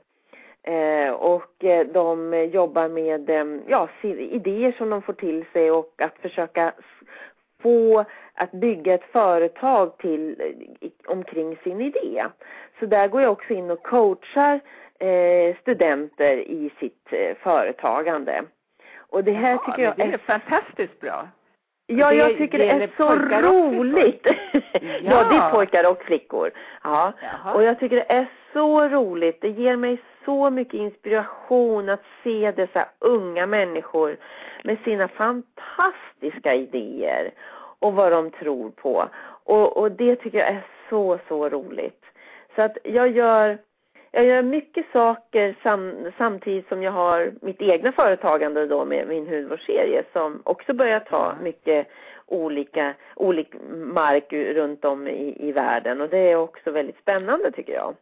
Eh, 0.62 1.10
och 1.10 1.64
eh, 1.64 1.86
de 1.86 2.34
jobbar 2.52 2.88
med 2.88 3.30
eh, 3.30 3.60
ja, 3.66 3.88
idéer 4.02 4.72
som 4.72 4.90
de 4.90 5.02
får 5.02 5.12
till 5.12 5.44
sig 5.52 5.70
och 5.70 5.92
att 5.98 6.18
försöka 6.18 6.72
få 7.62 8.04
att 8.34 8.50
bygga 8.52 8.94
ett 8.94 9.12
företag 9.12 9.98
till, 9.98 10.40
eh, 10.80 10.90
omkring 11.06 11.56
sin 11.56 11.80
idé. 11.80 12.24
Så 12.78 12.86
där 12.86 13.08
går 13.08 13.22
jag 13.22 13.32
också 13.32 13.52
in 13.52 13.70
och 13.70 13.82
coachar 13.82 14.60
eh, 14.98 15.56
studenter 15.60 16.36
i 16.36 16.70
sitt 16.80 17.08
företagande. 17.42 18.42
Och 19.08 19.24
det 19.24 19.32
här 19.32 19.50
ja, 19.50 19.58
tycker 19.66 19.82
jag 19.82 20.00
är, 20.00 20.12
är 20.12 20.18
fantastiskt 20.18 21.00
bra. 21.00 21.28
Ja, 21.86 22.10
det, 22.10 22.14
jag 22.14 22.38
tycker 22.38 22.58
det, 22.58 22.64
det 22.64 22.84
är 22.84 22.90
så 22.96 23.14
roligt. 23.48 24.26
ja. 24.52 24.80
ja, 25.02 25.24
det 25.24 25.36
är 25.36 25.50
pojkar 25.50 25.90
och 25.90 26.02
flickor. 26.02 26.50
Ja. 26.82 27.12
Jaha. 27.22 27.54
Och 27.54 27.62
jag 27.62 27.80
tycker 27.80 27.96
det 27.96 28.12
är 28.12 28.26
så 28.52 28.88
roligt. 28.88 29.40
Det 29.40 29.48
ger 29.48 29.76
mig 29.76 29.98
så 30.24 30.50
mycket 30.50 30.74
inspiration 30.74 31.88
att 31.88 32.02
se 32.24 32.52
dessa 32.56 32.88
unga 32.98 33.46
människor 33.46 34.16
med 34.64 34.78
sina 34.84 35.08
fantastiska 35.08 36.54
idéer 36.54 37.30
och 37.78 37.92
vad 37.92 38.12
de 38.12 38.30
tror 38.30 38.70
på. 38.70 39.08
Och, 39.44 39.76
och 39.76 39.92
det 39.92 40.16
tycker 40.16 40.38
jag 40.38 40.48
är 40.48 40.66
så, 40.90 41.18
så 41.28 41.48
roligt. 41.48 42.04
Så 42.54 42.62
att 42.62 42.78
jag 42.84 43.10
gör 43.10 43.58
jag 44.16 44.24
gör 44.24 44.42
mycket 44.42 44.86
saker 44.92 45.56
sam, 45.62 46.12
samtidigt 46.18 46.68
som 46.68 46.82
jag 46.82 46.92
har 46.92 47.32
mitt 47.42 47.62
egna 47.62 47.92
företagande 47.92 48.66
då 48.66 48.84
med 48.84 49.08
min 49.08 49.26
hudvårdsserie 49.26 50.04
som 50.12 50.42
också 50.44 50.74
börjar 50.74 51.00
ta 51.00 51.34
mycket 51.42 51.88
olika, 52.26 52.94
olik 53.14 53.54
mark 53.74 54.32
runt 54.32 54.84
om 54.84 55.08
i, 55.08 55.48
i 55.48 55.52
världen 55.52 56.00
och 56.00 56.08
det 56.08 56.18
är 56.18 56.36
också 56.36 56.70
väldigt 56.70 56.98
spännande 56.98 57.52
tycker 57.52 57.72
jag. 57.72 57.94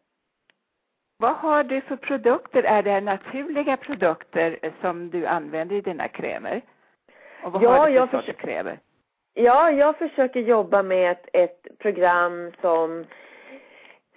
Vad 1.18 1.35
har 1.37 1.64
du 1.64 1.81
för 1.81 1.96
produkter? 1.96 2.62
Är 2.62 2.83
det 2.83 3.00
naturliga 3.00 3.77
produkter 3.77 4.59
som 4.81 5.11
du 5.11 5.27
använder 5.27 5.77
i 5.77 5.81
dina 5.81 6.09
krämer? 6.09 6.62
Och 7.42 7.53
vad 7.53 7.62
ja, 7.62 7.70
har 7.70 7.90
du 7.90 8.07
för 8.07 8.22
sorts 8.22 8.38
krämer? 8.38 8.79
Ja, 9.35 9.70
jag 9.70 9.98
försöker 9.98 10.40
jobba 10.40 10.83
med 10.83 11.11
ett, 11.11 11.29
ett 11.33 11.79
program 11.79 12.53
som 12.61 13.05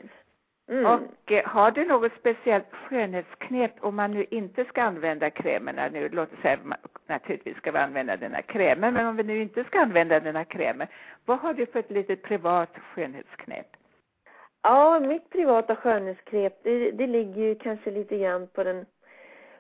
Mm. 0.70 0.86
Och 0.86 1.32
eh, 1.32 1.46
har 1.46 1.72
du 1.72 1.86
något 1.86 2.12
speciellt 2.20 2.72
skönhetsknep 2.72 3.72
om 3.80 3.96
man 3.96 4.12
nu 4.12 4.26
inte 4.30 4.66
ska 4.66 4.84
använda 4.84 5.30
krämerna 5.30 5.90
nu, 5.90 6.10
låt 6.10 6.34
oss 6.34 6.40
säga 6.42 6.60
naturligtvis 7.08 7.58
ska 7.58 7.72
vi 7.72 7.78
använda 7.78 8.18
denna 8.18 8.42
krämer, 8.42 8.92
men 8.92 9.08
om 9.08 9.16
vi 9.16 9.24
nu 9.24 9.42
inte 9.42 9.64
ska 9.64 9.80
använda 9.80 10.20
denna 10.20 10.46
krämer, 10.46 10.88
vad 11.26 11.40
har 11.40 11.54
du 11.54 11.66
för 11.66 11.80
ett 11.80 11.92
litet 11.92 12.22
privat 12.22 12.78
skönhetsknep? 12.78 13.68
Ja, 14.62 15.00
mitt 15.00 15.30
privata 15.30 15.76
skönhetsknep, 15.76 16.64
det, 16.64 16.92
det 16.92 17.08
ligger 17.08 17.42
ju 17.42 17.56
kanske 17.56 17.92
lite 17.92 18.18
grann 18.18 18.48
på 18.48 18.64
den 18.64 18.86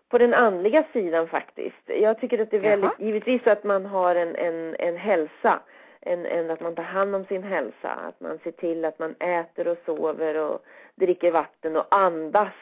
på 0.09 0.17
den 0.17 0.33
andliga 0.33 0.83
sidan 0.93 1.27
faktiskt. 1.27 1.83
Jag 1.85 2.19
tycker 2.19 2.41
att 2.41 2.51
det 2.51 2.57
är 2.57 2.61
väldigt, 2.61 2.91
Jaha. 2.97 3.07
givetvis 3.07 3.47
att 3.47 3.63
man 3.63 3.85
har 3.85 4.15
en, 4.15 4.35
en, 4.35 4.75
en 4.79 4.97
hälsa 4.97 5.59
än, 6.01 6.25
än 6.25 6.51
att 6.51 6.61
man 6.61 6.75
tar 6.75 6.83
hand 6.83 7.15
om 7.15 7.25
sin 7.25 7.43
hälsa. 7.43 7.89
Att 7.89 8.19
man 8.19 8.39
ser 8.43 8.51
till 8.51 8.85
att 8.85 8.99
man 8.99 9.15
äter 9.19 9.67
och 9.67 9.77
sover 9.85 10.35
och 10.35 10.65
dricker 10.95 11.31
vatten 11.31 11.75
och 11.75 11.95
andas. 11.95 12.53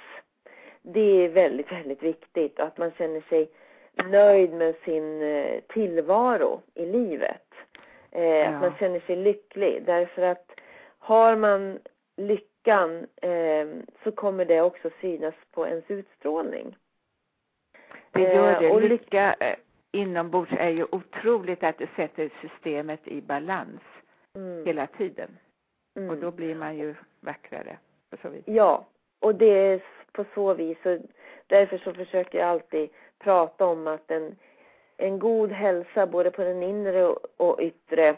Det 0.81 1.25
är 1.25 1.29
väldigt, 1.29 1.71
väldigt 1.71 2.03
viktigt. 2.03 2.59
Och 2.59 2.65
att 2.65 2.77
man 2.77 2.91
känner 2.91 3.21
sig 3.21 3.49
nöjd 4.09 4.53
med 4.53 4.75
sin 4.85 5.21
eh, 5.21 5.61
tillvaro 5.67 6.61
i 6.73 6.85
livet. 6.85 7.47
Eh, 8.11 8.23
ja. 8.23 8.47
Att 8.47 8.61
man 8.61 8.75
känner 8.79 8.99
sig 8.99 9.15
lycklig. 9.15 9.83
Därför 9.85 10.21
att 10.21 10.51
har 10.99 11.35
man 11.35 11.79
lyckan 12.17 13.07
eh, 13.21 13.67
så 14.03 14.11
kommer 14.11 14.45
det 14.45 14.61
också 14.61 14.89
synas 15.01 15.35
på 15.51 15.67
ens 15.67 15.85
utstrålning. 15.87 16.77
Det 18.11 18.21
gör 18.21 18.61
det. 18.61 18.71
Och 18.71 18.81
lycka 18.81 19.35
inombords 19.91 20.51
är 20.57 20.69
ju 20.69 20.85
otroligt 20.91 21.63
att 21.63 21.77
det 21.77 21.89
sätter 21.95 22.31
systemet 22.41 23.07
i 23.07 23.21
balans 23.21 23.81
mm. 24.35 24.65
hela 24.65 24.87
tiden. 24.87 25.37
Mm. 25.97 26.09
Och 26.09 26.17
då 26.17 26.31
blir 26.31 26.55
man 26.55 26.77
ju 26.77 26.95
vackrare 27.19 27.77
på 28.12 28.17
så 28.21 28.30
vis. 28.30 28.43
Ja, 28.45 28.86
och 29.19 29.36
det 29.36 29.45
är 29.45 29.84
på 30.12 30.26
så 30.36 30.54
vis. 30.54 30.78
Och 30.86 30.97
därför 31.47 31.78
så 31.78 31.93
försöker 31.93 32.39
jag 32.39 32.47
alltid 32.47 32.89
prata 33.19 33.65
om 33.65 33.88
att 33.88 34.12
en, 34.12 34.36
en 34.97 35.19
god 35.19 35.52
hälsa 35.52 36.08
både 36.08 36.32
på 36.32 36.43
den 36.43 36.63
inre 36.63 37.06
och, 37.06 37.26
och 37.38 37.60
yttre 37.62 38.17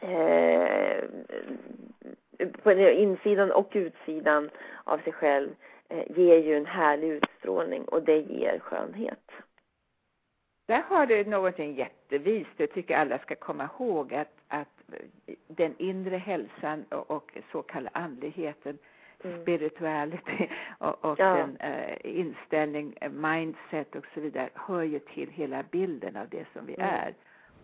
eh, 0.00 1.04
på 2.62 2.72
insidan 2.72 3.52
och 3.52 3.70
utsidan 3.72 4.50
av 4.84 4.98
sig 4.98 5.12
själv 5.12 5.50
eh, 5.88 6.18
ger 6.18 6.38
ju 6.38 6.56
en 6.56 6.66
härlig 6.66 7.08
utstrålning 7.08 7.84
och 7.84 8.02
det 8.02 8.18
ger 8.18 8.58
skönhet. 8.58 9.30
Där 10.66 10.82
har 10.82 11.06
du 11.06 11.24
någonting 11.24 11.74
jättevist. 11.74 12.50
Jag 12.56 12.72
tycker 12.72 12.96
alla 12.96 13.18
ska 13.18 13.34
komma 13.34 13.68
ihåg 13.78 14.14
att, 14.14 14.32
att 14.48 14.81
den 15.46 15.74
inre 15.78 16.16
hälsan 16.16 16.84
och, 16.84 17.10
och 17.10 17.38
så 17.52 17.62
kallade 17.62 17.98
andligheten, 17.98 18.78
mm. 19.24 19.42
spirituality 19.42 20.48
och, 20.78 21.04
och 21.04 21.20
ja. 21.20 21.34
den 21.34 21.58
uh, 21.72 21.96
inställning, 22.02 22.94
eh, 23.00 23.10
mindset 23.10 23.94
och 23.94 24.06
så 24.14 24.20
vidare 24.20 24.48
hör 24.54 24.82
ju 24.82 24.98
till 24.98 25.30
hela 25.30 25.62
bilden 25.62 26.16
av 26.16 26.28
det 26.28 26.46
som 26.52 26.66
vi 26.66 26.74
mm. 26.74 26.88
är. 26.88 27.14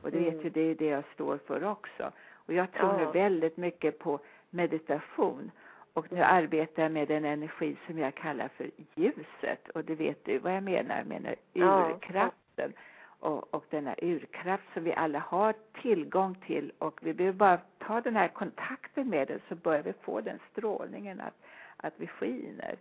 Och 0.02 0.10
det 0.10 0.18
mm. 0.18 0.34
vet 0.34 0.44
ju, 0.44 0.50
det 0.50 0.60
är 0.60 0.74
det 0.74 0.86
jag 0.86 1.04
står 1.14 1.38
för 1.46 1.64
också. 1.64 2.12
Och 2.32 2.54
jag 2.54 2.72
tror 2.72 3.00
ja. 3.00 3.10
väldigt 3.10 3.56
mycket 3.56 3.98
på 3.98 4.20
meditation. 4.50 5.50
Och 5.92 6.12
nu 6.12 6.22
arbetar 6.22 6.82
jag 6.82 6.92
med 6.92 7.10
en 7.10 7.24
energi 7.24 7.76
som 7.86 7.98
jag 7.98 8.14
kallar 8.14 8.48
för 8.48 8.70
ljuset. 8.94 9.68
Och 9.74 9.84
det 9.84 9.94
vet 9.94 10.24
du 10.24 10.38
vad 10.38 10.56
jag 10.56 10.62
menar, 10.62 10.96
jag 10.96 11.06
menar 11.06 11.34
urkraften. 11.54 12.72
Ja 12.76 12.82
och, 13.20 13.54
och 13.54 13.64
denna 13.70 13.94
urkraft 14.02 14.64
som 14.74 14.84
vi 14.84 14.92
alla 14.92 15.18
har 15.18 15.54
tillgång 15.82 16.34
till 16.46 16.72
och 16.78 17.00
vi 17.02 17.14
behöver 17.14 17.38
bara 17.38 17.60
ta 17.78 18.00
den 18.00 18.16
här 18.16 18.28
kontakten 18.28 19.08
med 19.08 19.28
den 19.28 19.40
så 19.48 19.54
börjar 19.54 19.82
vi 19.82 19.92
få 19.92 20.20
den 20.20 20.38
strålningen 20.52 21.20
att, 21.20 21.34
att 21.76 21.94
vi 21.96 22.06
skiner. 22.06 22.76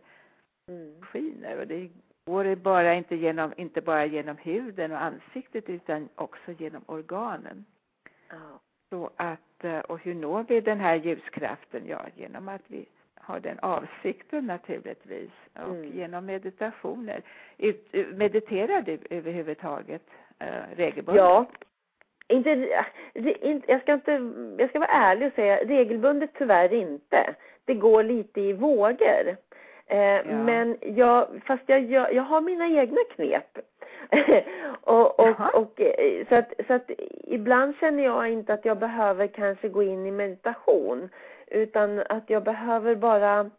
Mm. 0.68 1.02
Skiner 1.02 1.60
och 1.60 1.68
det 1.68 1.90
går 2.26 2.56
bara 2.56 2.94
inte, 2.94 3.16
genom, 3.16 3.54
inte 3.58 3.82
bara 3.82 4.06
genom 4.06 4.38
huden 4.38 4.92
och 4.92 5.02
ansiktet 5.02 5.70
utan 5.70 6.10
också 6.16 6.52
genom 6.52 6.82
organen. 6.86 7.66
Oh. 8.32 8.58
Så 8.90 9.10
att, 9.16 9.64
eh, 9.64 9.80
och 9.80 10.00
hur 10.00 10.16
når 10.16 10.46
vi 10.48 10.62
den 10.62 10.80
här 10.80 10.96
ljuskraften? 10.96 11.84
Ja, 11.88 12.06
genom 12.16 12.48
att 12.48 12.62
vi 12.68 12.86
har 13.16 13.40
den 13.40 13.60
avsikten 13.60 14.46
naturligtvis 14.46 15.32
och 15.54 15.76
mm. 15.76 15.98
genom 15.98 16.26
meditationer. 16.26 17.22
Ut, 17.58 17.94
mediterar 18.14 18.82
du 18.82 19.00
överhuvudtaget? 19.10 20.04
Eh, 20.40 20.76
regelbundet? 20.76 21.24
Ja. 21.24 21.46
Inte, 22.30 22.50
inte, 23.42 23.72
jag 23.72 23.82
ska 23.82 23.94
inte, 23.94 24.12
jag 24.58 24.70
ska 24.70 24.80
vara 24.80 24.90
ärlig 24.90 25.28
och 25.28 25.34
säga 25.34 25.58
regelbundet 25.58 26.30
tyvärr 26.38 26.74
inte. 26.74 27.36
Det 27.66 27.74
går 27.74 28.04
lite 28.04 28.42
i 28.42 28.54
vågor. 28.54 29.38
Eh, 29.86 29.98
ja. 30.00 30.24
Men 30.24 30.78
jag, 30.82 31.28
fast 31.46 31.64
jag, 31.66 31.82
jag, 31.92 32.14
jag 32.14 32.24
har 32.24 32.42
mina 32.42 32.68
egna 32.68 33.02
knep. 33.16 33.58
och, 34.82 35.20
och, 35.20 35.56
och, 35.56 35.82
så, 36.30 36.36
att, 36.36 36.54
så 36.68 36.74
att 36.74 36.92
ibland 37.24 37.76
känner 37.80 38.04
jag 38.04 38.30
inte 38.30 38.54
att 38.54 38.66
jag 38.66 38.78
behöver 38.78 39.28
kanske 39.28 39.70
gå 39.70 39.84
in 39.84 40.06
i 40.06 40.12
meditation. 40.12 41.10
Utan 41.48 42.00
att 42.10 42.30
jag 42.30 42.44
behöver 42.44 42.96
bara 42.96 43.50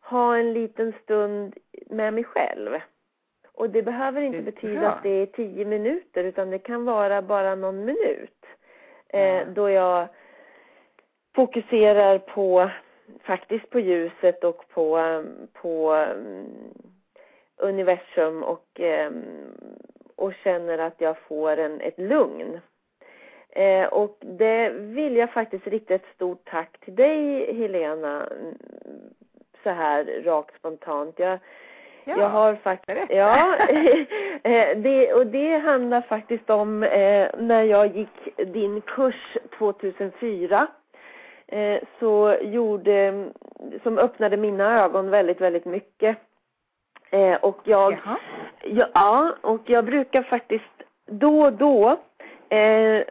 ha 0.00 0.36
en 0.36 0.52
liten 0.52 0.92
stund 1.02 1.54
med 1.86 2.14
mig 2.14 2.24
själv. 2.24 2.70
Och 3.58 3.70
det 3.70 3.82
behöver 3.82 4.22
inte 4.22 4.38
det 4.38 4.52
betyda 4.52 4.80
bra. 4.80 4.88
att 4.88 5.02
det 5.02 5.08
är 5.08 5.26
tio 5.26 5.64
minuter 5.64 6.24
utan 6.24 6.50
det 6.50 6.58
kan 6.58 6.84
vara 6.84 7.22
bara 7.22 7.54
någon 7.54 7.84
minut. 7.84 8.46
Eh, 9.08 9.48
då 9.48 9.70
jag 9.70 10.08
fokuserar 11.34 12.18
på 12.18 12.70
faktiskt 13.22 13.70
på 13.70 13.80
ljuset 13.80 14.44
och 14.44 14.68
på, 14.68 15.22
på 15.52 15.92
um, 15.94 16.46
universum 17.56 18.42
och, 18.42 18.80
um, 18.80 19.24
och 20.16 20.34
känner 20.34 20.78
att 20.78 21.00
jag 21.00 21.18
får 21.18 21.56
en, 21.56 21.80
ett 21.80 21.98
lugn. 21.98 22.60
Eh, 23.50 23.86
och 23.86 24.16
det 24.20 24.70
vill 24.70 25.16
jag 25.16 25.32
faktiskt 25.32 25.66
rikta 25.66 25.94
ett 25.94 26.14
stort 26.14 26.44
tack 26.44 26.80
till 26.80 26.94
dig 26.94 27.54
Helena 27.54 28.28
så 29.62 29.70
här 29.70 30.22
rakt 30.24 30.56
spontant. 30.58 31.18
Jag, 31.18 31.38
Ja, 32.08 32.18
jag 32.18 32.28
har 32.28 32.54
faktiskt, 32.54 32.98
ja, 33.08 33.56
eh, 34.42 34.76
det, 34.76 35.12
och 35.12 35.26
det 35.26 35.58
handlar 35.58 36.00
faktiskt 36.00 36.50
om 36.50 36.82
eh, 36.82 37.28
när 37.38 37.62
jag 37.62 37.96
gick 37.96 38.36
din 38.36 38.80
kurs 38.80 39.36
2004 39.58 40.66
eh, 41.46 41.78
så 41.98 42.36
gjorde, 42.42 43.24
som 43.82 43.98
öppnade 43.98 44.36
mina 44.36 44.84
ögon 44.84 45.10
väldigt, 45.10 45.40
väldigt 45.40 45.64
mycket. 45.64 46.16
Eh, 47.10 47.34
och 47.34 47.60
jag, 47.64 47.98
ja, 48.64 49.34
och 49.40 49.62
jag 49.66 49.84
brukar 49.84 50.22
faktiskt 50.22 50.82
då 51.06 51.40
och 51.40 51.52
då 51.52 51.96
eh, 52.48 53.02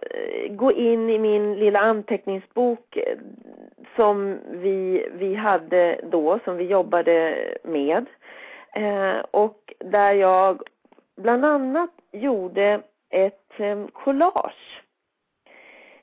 gå 0.50 0.72
in 0.72 1.10
i 1.10 1.20
min 1.20 1.56
lilla 1.56 1.80
anteckningsbok 1.80 2.98
eh, 2.98 3.18
som 3.96 4.38
vi, 4.52 5.08
vi 5.14 5.36
hade 5.36 6.00
då, 6.04 6.40
som 6.46 6.58
vi 6.58 6.64
jobbade 6.64 7.38
med. 7.64 8.06
Eh, 8.78 9.20
och 9.32 9.74
där 9.80 10.14
jag 10.14 10.62
bland 11.16 11.46
annat 11.46 11.92
gjorde 12.12 12.82
ett 13.10 13.60
eh, 13.60 13.88
collage. 13.88 14.84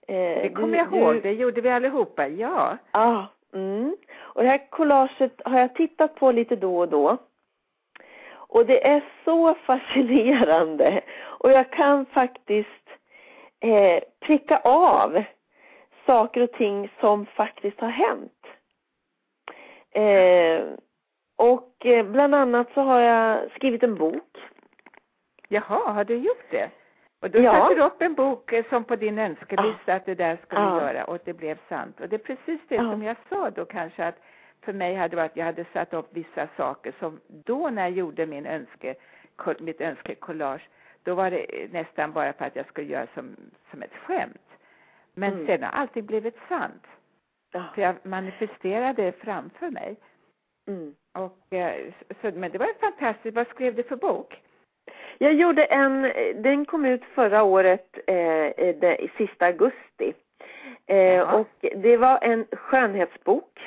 Eh, 0.09 0.43
det 0.43 0.53
kommer 0.55 0.79
jag 0.79 0.95
ihåg, 0.95 1.23
det 1.23 1.33
gjorde 1.33 1.61
vi 1.61 1.71
allihopa, 1.71 2.29
ja. 2.29 2.77
Ja, 2.93 3.01
ah, 3.01 3.27
mm. 3.57 3.97
Och 4.17 4.43
det 4.43 4.49
här 4.49 4.71
collaget 4.71 5.41
har 5.45 5.59
jag 5.59 5.75
tittat 5.75 6.15
på 6.15 6.33
lite 6.33 6.57
då 6.57 6.79
och 6.79 6.89
då. 6.89 7.19
Och 8.33 8.67
det 8.67 8.87
är 8.87 9.05
så 9.25 9.55
fascinerande. 9.67 11.01
Och 11.23 11.51
jag 11.51 11.73
kan 11.73 12.07
faktiskt 12.07 12.89
eh, 13.61 14.03
pricka 14.21 14.59
av 14.65 15.25
saker 16.07 16.41
och 16.41 16.53
ting 16.53 16.93
som 17.01 17.27
faktiskt 17.27 17.81
har 17.81 17.89
hänt. 17.89 18.47
Eh, 19.91 20.65
och 21.37 21.87
eh, 21.87 22.07
bland 22.07 22.35
annat 22.35 22.69
så 22.75 22.81
har 22.81 23.01
jag 23.01 23.51
skrivit 23.51 23.83
en 23.83 23.95
bok. 23.95 24.39
Jaha, 25.49 25.93
har 25.93 26.05
du 26.05 26.17
gjort 26.17 26.51
det? 26.51 26.71
Och 27.21 27.31
då 27.31 27.39
ja. 27.39 27.53
satte 27.53 27.75
du 27.75 27.83
upp 27.83 28.03
en 28.03 28.15
bok 28.15 28.53
eh, 28.53 28.65
som 28.69 28.85
på 28.85 28.97
din 28.97 29.19
önskelista 29.19 29.83
ja. 29.87 29.95
att 29.95 30.07
det 30.07 30.15
där 30.15 30.39
skulle 30.47 30.61
ja. 30.61 30.81
göra 30.81 31.05
och 31.05 31.19
det 31.25 31.33
blev 31.33 31.59
sant. 31.69 32.01
Och 32.01 32.09
det 32.09 32.17
är 32.17 32.35
precis 32.35 32.61
det 32.69 32.75
ja. 32.75 32.91
som 32.91 33.03
jag 33.03 33.17
sa 33.29 33.51
då 33.51 33.65
kanske 33.65 34.05
att 34.05 34.19
för 34.63 34.73
mig 34.73 34.95
hade 34.95 35.17
varit, 35.17 35.37
jag 35.37 35.45
hade 35.45 35.65
satt 35.73 35.95
upp 35.95 36.09
vissa 36.11 36.49
saker 36.57 36.95
som 36.99 37.21
då 37.29 37.71
när 37.71 37.83
jag 37.83 37.91
gjorde 37.91 38.27
min 38.27 38.47
önske, 38.47 38.95
mitt 39.59 39.81
önskekollage, 39.81 40.69
då 41.03 41.15
var 41.15 41.31
det 41.31 41.73
nästan 41.73 42.13
bara 42.13 42.33
för 42.33 42.45
att 42.45 42.57
jag 42.57 42.67
skulle 42.67 42.87
göra 42.87 43.07
som, 43.15 43.37
som 43.71 43.83
ett 43.83 43.95
skämt. 44.07 44.49
Men 45.15 45.33
mm. 45.33 45.47
sen 45.47 45.63
har 45.63 45.71
alltid 45.71 46.05
blivit 46.05 46.37
sant. 46.49 46.87
För 47.75 47.83
jag 47.83 47.97
manifesterade 48.03 49.13
framför 49.13 49.71
mig. 49.71 49.97
Mm. 50.67 50.95
Och, 51.15 51.53
eh, 51.53 51.93
så, 52.23 52.31
men 52.35 52.51
det 52.51 52.59
var 52.59 52.81
fantastiskt. 52.81 53.37
Vad 53.37 53.47
skrev 53.47 53.75
du 53.75 53.83
för 53.83 53.97
bok? 53.97 54.41
Jag 55.19 55.35
gjorde 55.35 55.65
en, 55.65 56.03
den 56.43 56.65
kom 56.65 56.85
ut 56.85 57.03
förra 57.15 57.43
året, 57.43 57.99
eh, 58.07 58.75
det, 58.81 59.11
sista 59.19 59.47
augusti. 59.47 60.15
Eh, 60.87 61.35
och 61.35 61.49
det 61.77 61.97
var 61.97 62.19
en 62.23 62.47
skönhetsbok. 62.53 63.61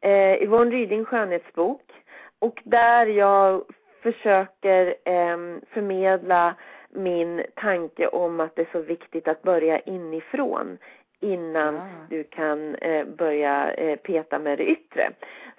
Eh, 0.00 0.42
Yvonne 0.42 0.70
Ryding 0.70 1.04
skönhetsbok. 1.04 1.92
Och 2.38 2.60
där 2.64 3.06
jag 3.06 3.64
försöker 4.02 4.86
eh, 4.86 5.36
förmedla 5.70 6.54
min 6.90 7.42
tanke 7.54 8.06
om 8.06 8.40
att 8.40 8.56
det 8.56 8.62
är 8.62 8.72
så 8.72 8.80
viktigt 8.80 9.28
att 9.28 9.42
börja 9.42 9.78
inifrån 9.78 10.78
innan 11.20 11.74
ja. 11.74 11.82
du 12.10 12.24
kan 12.24 12.74
eh, 12.74 13.06
börja 13.06 13.72
eh, 13.72 13.96
peta 13.96 14.38
med 14.38 14.58
det 14.58 14.64
yttre. 14.64 15.10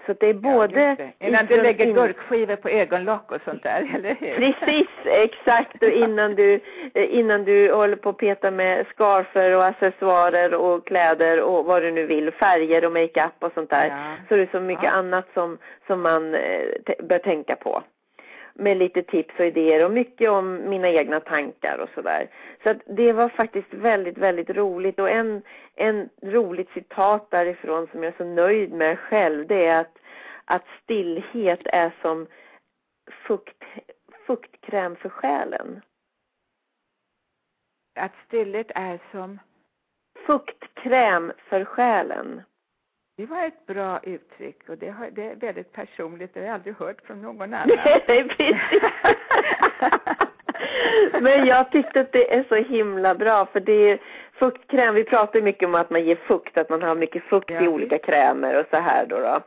Så 0.06 0.14
det 0.20 0.30
är 0.30 0.34
både... 0.34 0.82
Ja, 0.82 0.96
det. 0.96 1.28
Innan 1.28 1.46
du 1.46 1.62
lägger 1.62 1.86
in... 1.86 1.94
gurkskivor 1.94 2.56
på 2.56 2.70
ögonlock 2.70 3.32
och 3.32 3.42
sånt 3.46 3.64
där, 3.64 3.92
eller 3.96 4.16
hur? 4.16 4.36
Precis, 4.36 4.88
exakt. 5.06 5.84
Och 5.84 5.90
innan 5.90 6.36
du, 6.36 6.60
eh, 6.94 7.16
innan 7.20 7.44
du 7.44 7.74
håller 7.74 7.96
på 7.96 8.10
att 8.10 8.18
peta 8.18 8.52
med 8.52 8.86
scarfer 8.88 9.56
och 9.56 9.66
accessoarer 9.66 10.54
och 10.54 10.88
kläder 10.88 11.42
och 11.42 11.66
vad 11.66 11.82
du 11.82 11.92
nu 11.92 12.06
vill, 12.06 12.32
färger 12.32 12.86
och 12.86 12.92
makeup 12.92 13.34
och 13.40 13.52
sånt 13.54 13.70
där. 13.70 13.88
Ja. 13.88 14.16
Så 14.30 14.36
det 14.36 14.42
är 14.42 14.50
så 14.52 14.60
mycket 14.60 14.94
annat 14.94 15.26
som, 15.34 15.58
som 15.88 16.02
man 16.02 16.36
eh, 16.36 16.62
bör 17.04 17.20
tänka 17.20 17.56
på 17.56 17.84
med 18.62 18.78
lite 18.78 19.04
tips 19.04 19.40
och 19.40 19.46
idéer 19.46 19.86
och 19.86 19.92
mycket 19.92 20.30
om 20.30 20.70
mina 20.70 20.90
egna 20.90 21.20
tankar 21.20 21.78
och 21.78 21.90
sådär. 21.96 22.30
Så 22.64 22.70
att 22.70 22.78
det 22.86 23.14
var 23.14 23.30
faktiskt 23.30 23.74
väldigt, 23.74 24.18
väldigt 24.18 24.50
roligt 24.50 25.00
och 25.00 25.10
en, 25.10 25.42
en 25.76 26.10
roligt 26.22 26.70
citat 26.74 27.32
därifrån 27.32 27.88
som 27.92 28.04
jag 28.04 28.14
är 28.14 28.18
så 28.18 28.26
nöjd 28.26 28.72
med 28.74 29.00
själv 29.00 29.48
det 29.48 29.66
är 29.66 29.82
att, 29.82 29.98
att 30.46 30.64
stillhet 30.84 31.62
är 31.66 31.92
som 32.02 32.28
fukt, 33.28 33.64
fuktkräm 34.28 34.96
för 34.96 35.10
själen. 35.10 35.82
Att 37.96 38.14
stillhet 38.28 38.72
är 38.76 39.00
som? 39.12 39.40
Fuktkräm 40.26 41.34
för 41.50 41.66
själen. 41.66 42.42
Det 43.22 43.28
var 43.28 43.46
ett 43.46 43.66
bra 43.68 44.00
uttryck 44.04 44.70
och 44.70 44.78
det, 44.78 44.90
har, 44.90 45.10
det 45.12 45.24
är 45.24 45.36
väldigt 45.36 45.74
personligt. 45.74 46.34
Det 46.34 46.40
har 46.40 46.48
jag 46.48 46.56
aldrig 46.56 46.76
hört 46.76 47.02
från 47.06 47.22
någon 47.22 47.54
annan. 47.54 47.78
Men 51.22 51.46
jag 51.46 51.72
tyckte 51.72 52.02
att 52.02 52.12
det 52.12 52.34
är 52.34 52.46
så 52.50 52.56
himla 52.56 53.16
bra 53.16 53.46
för 53.46 53.60
det 53.60 53.92
är 53.92 54.00
fuktkräm. 54.34 54.96
Vi 54.96 55.04
pratar 55.04 55.42
mycket 55.42 55.68
om 55.68 55.76
att 55.76 55.90
man 55.90 56.06
ger 56.06 56.16
fukt, 56.16 56.58
att 56.58 56.70
man 56.70 56.82
har 56.82 56.96
mycket 56.96 57.24
fukt 57.24 57.50
ja, 57.50 57.62
i 57.62 57.68
olika 57.68 57.98
krämer 57.98 58.60
och 58.60 58.66
så 58.70 58.78
här 58.78 59.06
då. 59.06 59.18
då. 59.18 59.40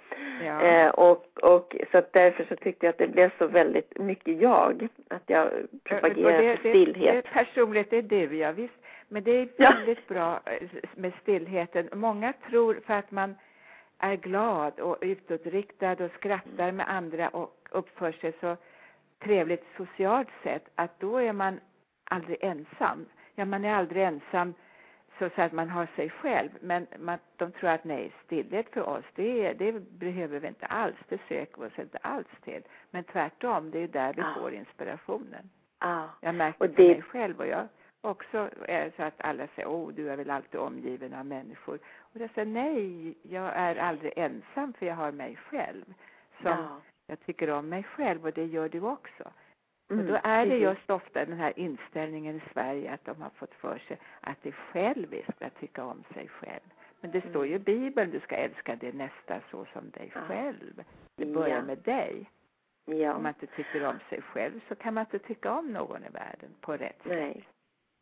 Ja. 0.44 0.62
Eh, 0.62 0.88
och, 0.88 1.26
och 1.42 1.76
så 1.92 1.98
att 1.98 2.12
därför 2.12 2.44
så 2.44 2.56
tyckte 2.56 2.86
jag 2.86 2.90
att 2.90 2.98
det 2.98 3.08
blev 3.08 3.30
så 3.38 3.46
väldigt 3.46 3.98
mycket 3.98 4.40
jag. 4.40 4.88
Att 5.08 5.22
jag 5.26 5.48
propagerar 5.84 6.42
det, 6.42 6.56
för 6.56 6.68
stillhet. 6.68 6.94
Det, 6.94 7.30
det 7.30 7.40
är 7.40 7.44
personligt, 7.44 7.90
det 7.90 7.96
är 7.96 8.02
du, 8.02 8.36
ja 8.36 8.52
visst. 8.52 8.74
Men 9.08 9.24
det 9.24 9.30
är 9.30 9.48
väldigt 9.56 9.98
ja. 10.08 10.14
bra 10.14 10.40
eh, 10.44 10.68
med 10.94 11.12
stillheten. 11.22 11.88
Många 11.92 12.32
tror 12.50 12.80
för 12.86 12.94
att 12.94 13.10
man 13.10 13.34
är 13.98 14.16
glad 14.16 14.80
och 14.80 14.98
utåtriktad 15.00 16.04
och 16.04 16.10
skrattar 16.10 16.72
med 16.72 16.88
andra 16.88 17.28
och 17.28 17.68
uppför 17.70 18.12
sig 18.12 18.32
så 18.40 18.56
trevligt 19.18 19.64
socialt 19.76 20.28
sett 20.42 20.64
att 20.74 21.00
då 21.00 21.18
är 21.18 21.32
man 21.32 21.60
aldrig 22.04 22.38
ensam. 22.40 23.06
Ja, 23.34 23.44
man 23.44 23.64
är 23.64 23.74
aldrig 23.74 24.02
ensam 24.02 24.54
så 25.18 25.30
att 25.36 25.52
man 25.52 25.68
har 25.68 25.88
sig 25.96 26.10
själv, 26.10 26.50
men 26.60 26.86
man, 26.98 27.18
de 27.36 27.52
tror 27.52 27.70
att 27.70 27.84
nej, 27.84 28.12
stillhet 28.24 28.66
för 28.72 28.88
oss, 28.88 29.04
det, 29.14 29.52
det 29.52 29.72
behöver 29.90 30.40
vi 30.40 30.48
inte 30.48 30.66
alls, 30.66 30.96
det 31.08 31.20
söker 31.28 31.60
vi 31.60 31.66
oss 31.66 31.78
inte 31.78 31.98
alls 31.98 32.26
till. 32.44 32.62
Men 32.90 33.04
tvärtom, 33.04 33.70
det 33.70 33.78
är 33.78 33.88
där 33.88 34.12
vi 34.12 34.22
ah. 34.22 34.34
får 34.34 34.54
inspirationen. 34.54 35.50
Ah. 35.78 36.04
Jag 36.20 36.34
märker 36.34 36.68
det... 36.68 36.74
för 36.74 36.82
mig 36.82 37.02
själv 37.02 37.38
och 37.38 37.46
jag 37.46 37.68
också 38.00 38.50
är 38.68 38.92
så 38.96 39.02
att 39.02 39.14
alla 39.20 39.46
säger, 39.46 39.68
åh, 39.68 39.90
du 39.92 40.10
är 40.10 40.16
väl 40.16 40.30
alltid 40.30 40.60
omgiven 40.60 41.14
av 41.14 41.26
människor. 41.26 41.78
Och 42.14 42.20
jag 42.20 42.30
säger, 42.30 42.46
nej, 42.46 43.14
jag 43.22 43.52
är 43.56 43.76
aldrig 43.76 44.12
ensam 44.16 44.72
för 44.72 44.86
jag 44.86 44.94
har 44.94 45.12
mig 45.12 45.36
själv. 45.36 45.84
Som 46.42 46.50
ja. 46.50 46.80
jag 47.06 47.20
tycker 47.20 47.50
om 47.50 47.68
mig 47.68 47.82
själv 47.82 48.24
och 48.24 48.32
det 48.32 48.44
gör 48.44 48.68
du 48.68 48.80
också. 48.80 49.32
Mm, 49.90 50.00
och 50.00 50.12
då 50.12 50.20
är 50.22 50.46
det 50.46 50.56
just 50.56 50.90
ofta 50.90 51.24
den 51.24 51.38
här 51.38 51.58
inställningen 51.58 52.36
i 52.36 52.42
Sverige 52.52 52.92
att 52.92 53.04
de 53.04 53.22
har 53.22 53.30
fått 53.30 53.54
för 53.54 53.78
sig 53.78 53.98
att 54.20 54.38
det 54.42 54.48
är 54.48 54.52
själviskt 54.52 55.42
att 55.42 55.60
tycka 55.60 55.84
om 55.84 56.04
sig 56.14 56.28
själv. 56.28 56.62
Men 57.00 57.10
det 57.10 57.30
står 57.30 57.46
ju 57.46 57.54
i 57.54 57.58
Bibeln, 57.58 58.10
du 58.10 58.20
ska 58.20 58.36
älska 58.36 58.76
din 58.76 58.98
nästa 58.98 59.40
så 59.50 59.66
som 59.72 59.90
dig 59.90 60.10
själv. 60.10 60.84
Det 61.16 61.26
börjar 61.26 61.56
ja. 61.56 61.62
med 61.62 61.78
dig. 61.78 62.30
Ja. 62.84 63.14
Om 63.14 63.22
man 63.22 63.34
inte 63.40 63.56
tycker 63.56 63.86
om 63.86 63.98
sig 64.08 64.22
själv 64.22 64.60
så 64.68 64.74
kan 64.74 64.94
man 64.94 65.00
inte 65.04 65.18
tycka 65.18 65.52
om 65.52 65.72
någon 65.72 66.04
i 66.04 66.08
världen 66.08 66.50
på 66.60 66.72
rätt 66.72 67.04
Nej. 67.04 67.34
sätt. 67.34 67.44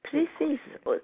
Precis. 0.03 0.61
Och 0.85 0.99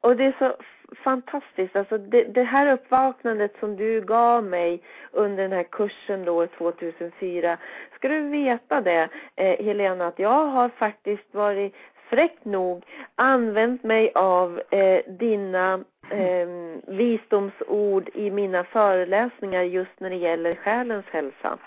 och 0.00 0.16
det 0.16 0.24
är 0.24 0.36
så 0.38 0.56
fantastiskt. 1.04 1.76
Alltså 1.76 1.98
det, 1.98 2.24
det, 2.24 2.42
här 2.42 2.72
uppvaknandet 2.72 3.52
som 3.60 3.76
du 3.76 4.00
gav 4.00 4.44
mig 4.44 4.82
under 5.12 5.42
den 5.42 5.52
här 5.52 5.62
kursen 5.62 6.24
då 6.24 6.46
2004. 6.46 7.58
Ska 7.94 8.08
du 8.08 8.20
veta 8.20 8.80
det, 8.80 9.08
eh, 9.36 9.64
Helena, 9.64 10.06
att 10.06 10.18
jag 10.18 10.46
har 10.46 10.68
faktiskt 10.68 11.34
varit 11.34 11.74
fräckt 12.10 12.44
nog 12.44 12.84
använt 13.14 13.82
mig 13.82 14.12
av 14.14 14.62
eh, 14.70 15.00
dina 15.06 15.84
eh, 16.10 16.48
visdomsord 16.86 18.10
i 18.14 18.30
mina 18.30 18.64
föreläsningar 18.64 19.62
just 19.62 20.00
när 20.00 20.10
det 20.10 20.16
gäller 20.16 20.54
själens 20.54 21.06
hälsa. 21.06 21.58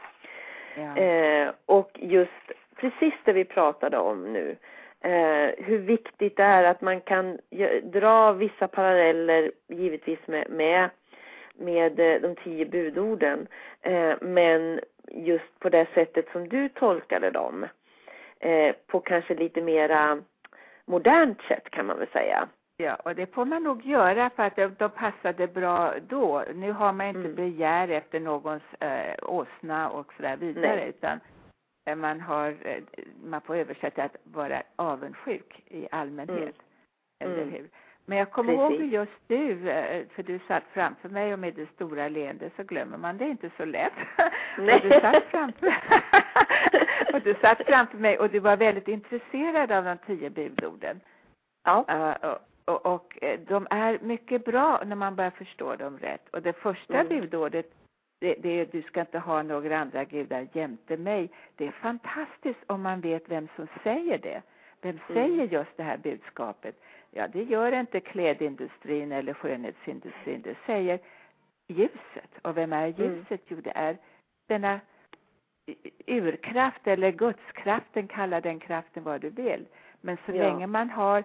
Ja. 0.75 0.97
Eh, 0.97 1.49
och 1.65 1.91
just 1.93 2.51
precis 2.75 3.13
det 3.23 3.33
vi 3.33 3.45
pratade 3.45 3.97
om 3.97 4.33
nu. 4.33 4.55
Eh, 5.01 5.65
hur 5.65 5.77
viktigt 5.77 6.37
det 6.37 6.43
är 6.43 6.63
att 6.63 6.81
man 6.81 7.01
kan 7.01 7.37
dra 7.83 8.31
vissa 8.31 8.67
paralleller 8.67 9.51
givetvis 9.67 10.19
med, 10.25 10.49
med, 10.49 10.89
med 11.55 11.99
eh, 11.99 12.21
de 12.21 12.35
tio 12.35 12.65
budorden. 12.65 13.47
Eh, 13.81 14.13
men 14.21 14.79
just 15.11 15.59
på 15.59 15.69
det 15.69 15.87
sättet 15.93 16.25
som 16.31 16.49
du 16.49 16.69
tolkade 16.69 17.31
dem. 17.31 17.65
Eh, 18.39 18.75
på 18.87 18.99
kanske 18.99 19.35
lite 19.35 19.61
mera 19.61 20.23
modernt 20.85 21.41
sätt 21.41 21.69
kan 21.69 21.85
man 21.85 21.99
väl 21.99 22.07
säga. 22.07 22.47
Ja, 22.77 22.95
och 22.95 23.15
det 23.15 23.33
får 23.33 23.45
man 23.45 23.63
nog 23.63 23.85
göra 23.85 24.29
för 24.29 24.43
att 24.43 24.55
de, 24.55 24.75
de 24.77 24.89
passade 24.89 25.47
bra 25.47 25.93
då. 26.07 26.43
Nu 26.55 26.71
har 26.71 26.93
man 26.93 27.07
inte 27.07 27.19
mm. 27.19 27.35
begär 27.35 27.87
efter 27.87 28.19
någons 28.19 28.63
eh, 28.79 29.15
åsna 29.21 29.89
och 29.89 30.13
så 30.17 30.21
där 30.21 30.37
vidare 30.37 30.75
Nej. 30.75 30.89
utan 30.89 31.19
man 31.95 32.21
har, 32.21 32.55
eh, 32.61 32.83
man 33.23 33.41
får 33.41 33.55
översätta 33.55 34.03
att 34.03 34.15
vara 34.23 34.63
avundsjuk 34.75 35.63
i 35.67 35.87
allmänhet. 35.91 36.39
Mm. 36.39 36.53
Eller 37.19 37.41
mm. 37.41 37.53
hur? 37.53 37.69
Men 38.05 38.17
jag 38.17 38.31
kommer 38.31 38.57
Precis. 38.57 38.79
ihåg 38.79 38.93
just 38.93 39.27
du, 39.27 39.69
eh, 39.69 40.05
för 40.15 40.23
du 40.23 40.39
satt 40.47 40.63
framför 40.73 41.09
mig 41.09 41.33
och 41.33 41.39
med 41.39 41.53
det 41.53 41.69
stora 41.75 42.07
leendet 42.07 42.53
så 42.55 42.63
glömmer 42.63 42.97
man 42.97 43.17
det 43.17 43.29
inte 43.29 43.51
så 43.57 43.65
lätt. 43.65 43.93
Nej. 44.57 44.75
och, 44.75 44.81
du 44.81 44.89
satt 44.89 45.23
framför, 45.23 45.67
och 47.13 47.21
du 47.21 47.35
satt 47.41 47.65
framför 47.65 47.97
mig 47.97 48.19
och 48.19 48.29
du 48.29 48.39
var 48.39 48.57
väldigt 48.57 48.87
intresserad 48.87 49.71
av 49.71 49.83
de 49.83 49.97
tio 49.97 50.29
budorden. 50.29 50.99
Ja. 51.63 51.85
Uh, 51.89 52.29
och, 52.29 52.39
och, 52.65 52.85
och, 52.85 53.23
eh, 53.23 53.39
de 53.39 53.67
är 53.69 53.99
mycket 54.01 54.45
bra 54.45 54.83
när 54.85 54.95
man 54.95 55.15
börjar 55.15 55.31
förstå 55.31 55.75
dem 55.75 55.97
rätt. 55.97 56.29
Och 56.29 56.41
det 56.41 56.53
första 56.53 56.99
mm. 56.99 57.07
budordet, 57.07 57.71
det, 58.19 58.35
det 58.39 58.65
du 58.71 58.81
ska 58.81 59.01
inte 59.01 59.19
ha 59.19 59.43
några 59.43 59.77
andra 59.79 60.03
gudar 60.03 60.47
jämte 60.53 60.97
mig. 60.97 61.29
Det 61.55 61.67
är 61.67 61.71
fantastiskt 61.71 62.59
om 62.67 62.81
man 62.81 63.01
vet 63.01 63.29
vem 63.29 63.47
som 63.55 63.67
säger 63.83 64.17
det. 64.17 64.41
Vem 64.81 64.99
mm. 65.09 65.13
säger 65.13 65.47
just 65.47 65.77
det 65.77 65.83
här 65.83 65.97
budskapet? 65.97 66.81
Ja, 67.11 67.27
det 67.27 67.43
gör 67.43 67.71
inte 67.71 67.99
klädindustrin 67.99 69.11
eller 69.11 69.33
skönhetsindustrin. 69.33 70.41
Det 70.41 70.57
säger 70.65 70.99
ljuset. 71.67 72.37
Och 72.41 72.57
vem 72.57 72.73
är 72.73 72.87
mm. 72.87 73.15
ljuset? 73.15 73.41
Jo, 73.47 73.61
det 73.63 73.71
är 73.75 73.97
denna 74.47 74.79
urkraft 76.07 76.87
eller 76.87 77.11
gudskraften, 77.11 78.07
kalla 78.07 78.41
den 78.41 78.59
kraften 78.59 79.03
vad 79.03 79.21
du 79.21 79.29
vill. 79.29 79.65
Men 80.01 80.17
så 80.25 80.31
ja. 80.31 80.43
länge 80.43 80.67
man 80.67 80.89
har 80.89 81.23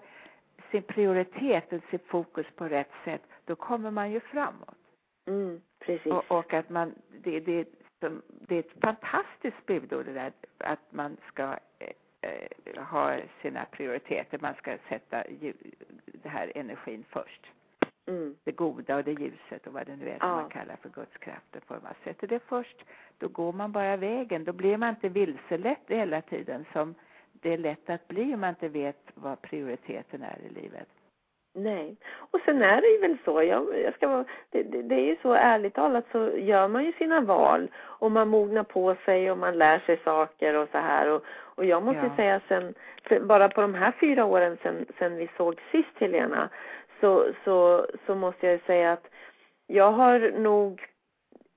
sin 0.71 0.83
prioritet 0.83 1.73
och 1.73 1.81
sitt 1.91 2.07
fokus 2.07 2.47
på 2.57 2.65
rätt 2.65 2.91
sätt, 3.05 3.23
då 3.45 3.57
kommer 3.57 3.91
man 3.91 4.11
ju 4.11 4.21
framåt. 4.21 4.84
Mm, 5.27 5.61
precis. 5.79 6.13
Och, 6.13 6.31
och, 6.31 6.55
att 6.55 6.71
man, 6.71 6.95
det, 7.23 7.41
det, 7.41 7.69
det 8.29 8.55
är 8.55 8.61
ett 8.61 8.81
fantastiskt 8.81 9.67
budord 9.67 10.07
det 10.07 10.13
där 10.13 10.33
att 10.59 10.93
man 10.93 11.17
ska 11.29 11.57
eh, 11.79 12.85
ha 12.85 13.19
sina 13.43 13.65
prioriteter, 13.65 14.39
man 14.39 14.55
ska 14.55 14.79
sätta 14.89 15.25
det 16.05 16.29
här 16.29 16.53
energin 16.55 17.05
först. 17.09 17.47
Mm. 18.07 18.37
Det 18.45 18.53
goda 18.53 18.97
och 18.97 19.05
det 19.05 19.13
ljuset 19.13 19.67
och 19.67 19.73
vad 19.73 19.87
det 19.87 19.97
nu 19.97 20.09
är 20.09 20.19
som 20.19 20.29
ja. 20.29 20.37
man 20.37 20.51
kallar 20.51 20.77
för 20.77 20.89
Guds 20.89 21.17
krafter. 21.17 21.61
För 21.67 21.81
man 21.81 21.95
sätter 22.05 22.27
det 22.27 22.39
först, 22.39 22.85
då 23.19 23.29
går 23.29 23.53
man 23.53 23.73
bara 23.73 23.97
vägen. 23.97 24.45
Då 24.45 24.53
blir 24.53 24.77
man 24.77 24.89
inte 24.89 25.09
vilselett 25.09 25.83
hela 25.87 26.23
tiden 26.23 26.65
som 26.73 26.95
det 27.33 27.53
är 27.53 27.59
lätt 27.59 27.91
att 27.91 28.09
bli 28.09 28.35
om 28.35 28.41
man 28.41 28.51
inte 28.51 28.69
vet 28.69 29.11
vad 29.15 29.43
prioriteten 29.43 30.23
är 30.23 30.39
i 30.39 30.49
livet. 30.49 30.89
Nej. 31.57 31.97
Och 32.31 32.41
sen 32.45 32.63
är 32.63 32.81
det 32.81 32.87
ju 32.87 32.99
väl 32.99 33.17
så, 33.25 33.43
jag, 33.43 33.81
jag 33.85 33.95
ska 33.95 34.09
vara, 34.09 34.25
det, 34.51 34.63
det, 34.63 34.83
det, 34.83 34.95
är 34.95 35.07
ju 35.07 35.17
så 35.23 35.33
ärligt 35.33 35.75
talat 35.75 36.05
så 36.13 36.31
gör 36.37 36.69
man 36.69 36.85
ju 36.85 36.93
sina 36.93 37.21
val 37.21 37.69
och 37.77 38.13
man 38.13 38.29
mognar 38.29 38.63
på 38.63 38.97
sig 39.05 39.31
och 39.31 39.39
man 39.39 39.59
lär 39.59 39.79
sig 39.79 40.01
saker 40.05 40.55
och 40.55 40.69
så 40.73 40.79
här 40.79 41.09
och, 41.11 41.23
och 41.29 41.65
jag 41.65 41.83
måste 41.83 42.07
ja. 42.07 42.17
säga 42.17 42.41
sen, 42.49 42.75
bara 43.21 43.49
på 43.49 43.61
de 43.61 43.75
här 43.75 43.93
fyra 44.01 44.25
åren 44.25 44.59
sen, 44.63 44.87
sen 44.99 45.17
vi 45.17 45.29
såg 45.37 45.61
sist 45.71 45.99
Helena 45.99 46.49
så, 47.01 47.27
så, 47.45 47.87
så 48.07 48.15
måste 48.15 48.47
jag 48.47 48.61
säga 48.61 48.93
att 48.93 49.07
jag 49.67 49.93
har 49.93 50.33
nog 50.39 50.85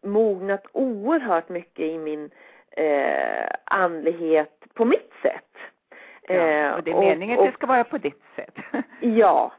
mognat 0.04 0.64
oerhört 0.72 1.50
mycket 1.50 1.86
i 1.86 1.98
min 1.98 2.30
eh, 2.72 3.48
andlighet 3.66 4.64
på 4.74 4.86
mitt 4.86 5.12
sätt. 5.22 5.44
Ja, 6.28 6.76
och 6.76 6.84
det 6.84 6.92
är 6.92 6.96
eh, 6.96 7.00
meningen 7.00 7.38
och, 7.38 7.46
att 7.46 7.52
det 7.52 7.58
ska 7.58 7.68
vara 7.68 7.84
på 7.84 7.98
ditt 7.98 8.24
sätt. 8.36 8.56
ja. 9.00 9.52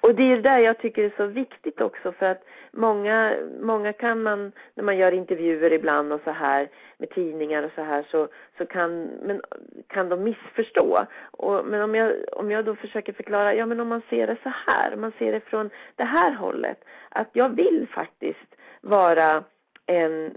Och 0.00 0.14
det 0.14 0.32
är 0.32 0.42
där 0.42 0.58
jag 0.58 0.78
tycker 0.78 1.02
det 1.02 1.08
är 1.08 1.26
så 1.26 1.26
viktigt 1.26 1.80
också 1.80 2.12
för 2.12 2.26
att 2.26 2.44
många, 2.70 3.36
många 3.60 3.92
kan 3.92 4.22
man, 4.22 4.52
när 4.74 4.84
man 4.84 4.96
gör 4.96 5.12
intervjuer 5.12 5.72
ibland 5.72 6.12
och 6.12 6.20
så 6.24 6.30
här 6.30 6.68
med 6.98 7.10
tidningar 7.10 7.62
och 7.62 7.70
så 7.74 7.82
här 7.82 8.06
så, 8.10 8.28
så 8.58 8.66
kan, 8.66 9.04
men, 9.22 9.40
kan 9.86 10.08
de 10.08 10.24
missförstå. 10.24 11.06
Och, 11.30 11.64
men 11.66 11.82
om 11.82 11.94
jag, 11.94 12.12
om 12.32 12.50
jag 12.50 12.64
då 12.64 12.74
försöker 12.74 13.12
förklara, 13.12 13.54
ja 13.54 13.66
men 13.66 13.80
om 13.80 13.88
man 13.88 14.02
ser 14.10 14.26
det 14.26 14.36
så 14.42 14.52
här, 14.66 14.94
om 14.94 15.00
man 15.00 15.12
ser 15.18 15.32
det 15.32 15.40
från 15.40 15.70
det 15.96 16.04
här 16.04 16.32
hållet, 16.34 16.84
att 17.08 17.28
jag 17.32 17.48
vill 17.48 17.86
faktiskt 17.94 18.54
vara 18.80 19.44
en, 19.86 20.32